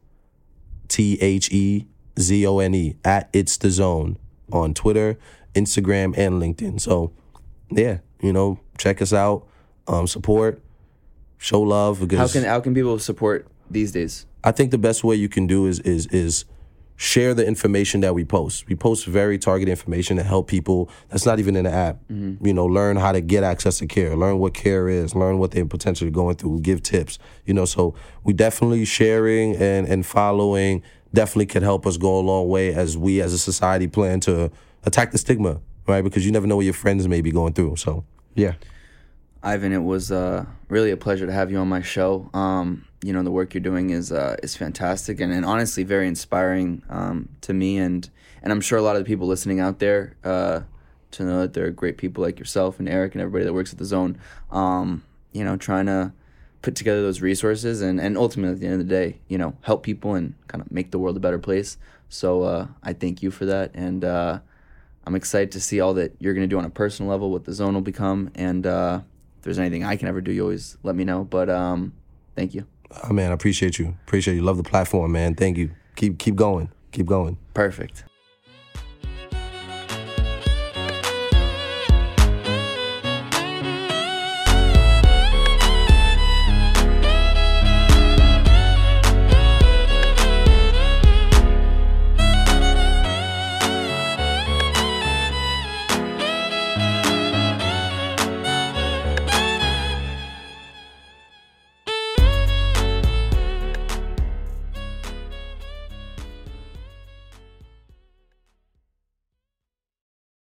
T 0.89 1.19
H 1.21 1.53
E 1.53 1.87
Z 2.19 2.47
O 2.47 2.59
N 2.59 2.75
E 2.75 2.97
at 3.05 3.29
It's 3.33 3.57
the 3.57 3.71
Zone 3.71 4.19
on 4.53 4.75
Twitter. 4.75 5.19
Instagram, 5.59 6.17
and 6.17 6.41
LinkedIn. 6.41 6.81
So, 6.81 7.13
yeah, 7.71 7.99
you 8.21 8.33
know, 8.33 8.61
check 8.79 9.03
us 9.03 9.13
out, 9.13 9.47
um, 9.87 10.07
support, 10.07 10.63
show 11.37 11.61
love. 11.61 12.01
Because 12.01 12.19
how 12.19 12.41
can 12.41 12.49
how 12.49 12.61
can 12.61 12.75
people 12.75 12.99
support 12.99 13.47
these 13.71 13.93
days? 13.93 14.27
I 14.45 14.53
think 14.53 14.71
the 14.71 14.79
best 14.79 15.05
way 15.05 15.17
you 15.17 15.29
can 15.29 15.47
do 15.47 15.67
is 15.67 15.81
is 15.81 16.07
is 16.07 16.45
share 16.97 17.33
the 17.33 17.47
information 17.47 18.01
that 18.01 18.13
we 18.13 18.25
post. 18.25 18.67
We 18.67 18.75
post 18.75 19.07
very 19.07 19.39
targeted 19.39 19.71
information 19.71 20.17
to 20.17 20.25
help 20.25 20.49
people 20.49 20.91
that's 21.09 21.25
not 21.25 21.39
even 21.39 21.55
in 21.55 21.63
the 21.63 21.71
app. 21.71 21.97
Mm-hmm. 22.11 22.45
You 22.45 22.53
know, 22.53 22.67
learn 22.67 22.97
how 22.97 23.13
to 23.13 23.21
get 23.21 23.45
access 23.45 23.79
to 23.79 23.87
care, 23.87 24.17
learn 24.17 24.39
what 24.39 24.53
care 24.53 24.89
is, 24.89 25.15
learn 25.15 25.39
what 25.39 25.53
they're 25.53 25.65
potentially 25.65 26.11
going 26.11 26.37
through, 26.37 26.61
give 26.61 26.83
tips. 26.83 27.19
You 27.45 27.55
know, 27.55 27.65
so 27.65 27.95
we 28.25 28.33
definitely 28.33 28.85
sharing 28.85 29.57
and 29.57 29.87
and 29.87 30.05
following 30.05 30.83
definitely 31.13 31.47
could 31.47 31.63
help 31.63 31.87
us 31.87 31.97
go 31.97 32.19
a 32.19 32.21
long 32.21 32.49
way 32.49 32.75
as 32.75 32.97
we 32.97 33.21
as 33.21 33.33
a 33.33 33.39
society 33.39 33.87
plan 33.87 34.21
to 34.21 34.51
attack 34.85 35.13
the 35.13 35.19
stigma, 35.19 35.61
right? 35.87 36.03
Because 36.03 36.25
you 36.25 36.33
never 36.33 36.47
know 36.47 36.57
what 36.57 36.65
your 36.65 36.75
friends 36.75 37.07
may 37.09 37.21
be 37.21 37.31
going 37.31 37.53
through. 37.53 37.77
So, 37.77 38.05
yeah. 38.35 38.55
Ivan, 39.43 39.73
it 39.73 39.83
was 39.83 40.11
uh, 40.11 40.47
really 40.69 40.91
a 40.91 40.97
pleasure 40.97 41.27
to 41.27 41.33
have 41.33 41.51
you 41.51 41.59
on 41.59 41.69
my 41.69 41.81
show. 41.81 42.29
Um, 42.35 42.87
you 43.03 43.13
know, 43.13 43.23
the 43.23 43.31
work 43.31 43.55
you're 43.55 43.61
doing 43.61 43.91
is 43.91 44.11
uh, 44.11 44.37
is 44.43 44.57
fantastic 44.57 45.21
and, 45.21 45.33
and 45.33 45.45
honestly 45.45 45.85
very 45.85 46.09
inspiring 46.09 46.83
um, 46.89 47.29
to 47.43 47.55
me 47.55 47.79
and 47.79 48.11
and 48.43 48.53
I'm 48.53 48.61
sure 48.61 48.79
a 48.79 48.83
lot 48.83 48.97
of 48.97 49.05
the 49.05 49.07
people 49.07 49.27
listening 49.27 49.61
out 49.61 49.79
there 49.79 50.17
uh, 50.25 50.61
to 51.13 51.25
know 51.25 51.41
that 51.41 51.55
there 51.55 51.67
are 51.67 51.71
great 51.71 51.99
people 51.99 52.23
like 52.23 52.39
yourself 52.39 52.79
and 52.79 52.89
Eric 52.89 53.15
and 53.15 53.23
everybody 53.23 53.45
that 53.45 53.53
works 53.53 53.73
at 53.73 53.79
the 53.79 53.85
Zone. 53.85 54.19
Um, 54.51 55.05
you 55.33 55.45
know, 55.45 55.57
trying 55.57 55.87
to 55.87 56.13
put 56.63 56.75
together 56.75 57.03
those 57.03 57.21
resources 57.21 57.83
and, 57.83 58.01
and 58.01 58.17
ultimately 58.17 58.55
at 58.55 58.61
the 58.61 58.67
end 58.67 58.81
of 58.81 58.89
the 58.89 58.95
day, 58.95 59.19
you 59.29 59.39
know, 59.39 59.57
help 59.63 59.83
people 59.83 60.15
and 60.15 60.35
kind 60.49 60.63
of 60.63 60.71
make 60.71 60.91
the 60.91 60.99
world 60.99 61.17
a 61.17 61.21
better 61.21 61.39
place. 61.39 61.79
So 62.09 62.43
uh, 62.43 62.67
I 62.83 62.93
thank 62.93 63.23
you 63.23 63.31
for 63.31 63.45
that. 63.47 63.71
And 63.75 64.05
uh, 64.05 64.41
I'm 65.05 65.15
excited 65.15 65.53
to 65.53 65.61
see 65.61 65.81
all 65.81 65.95
that 65.95 66.15
you're 66.19 66.35
going 66.35 66.49
to 66.49 66.53
do 66.53 66.59
on 66.59 66.65
a 66.65 66.71
personal 66.71 67.11
level, 67.11 67.31
what 67.31 67.45
the 67.45 67.53
zone 67.53 67.75
will 67.75 67.81
become. 67.81 68.31
And 68.35 68.67
uh, 68.67 69.01
if 69.39 69.45
there's 69.45 69.59
anything 69.59 69.85
I 69.85 69.97
can 69.97 70.09
ever 70.09 70.21
do, 70.21 70.33
you 70.33 70.43
always 70.43 70.77
let 70.83 70.95
me 70.95 71.05
know. 71.05 71.25
But 71.25 71.49
um, 71.49 71.93
thank 72.35 72.55
you. 72.55 72.67
Oh, 73.05 73.13
man, 73.13 73.31
I 73.31 73.35
appreciate 73.35 73.79
you. 73.79 73.95
Appreciate 74.07 74.35
you. 74.35 74.43
Love 74.43 74.57
the 74.57 74.63
platform, 74.63 75.13
man. 75.13 75.35
Thank 75.35 75.59
you. 75.59 75.71
Keep 75.97 76.19
keep 76.19 76.37
going. 76.37 76.71
Keep 76.93 77.07
going. 77.07 77.37
Perfect. 77.55 78.05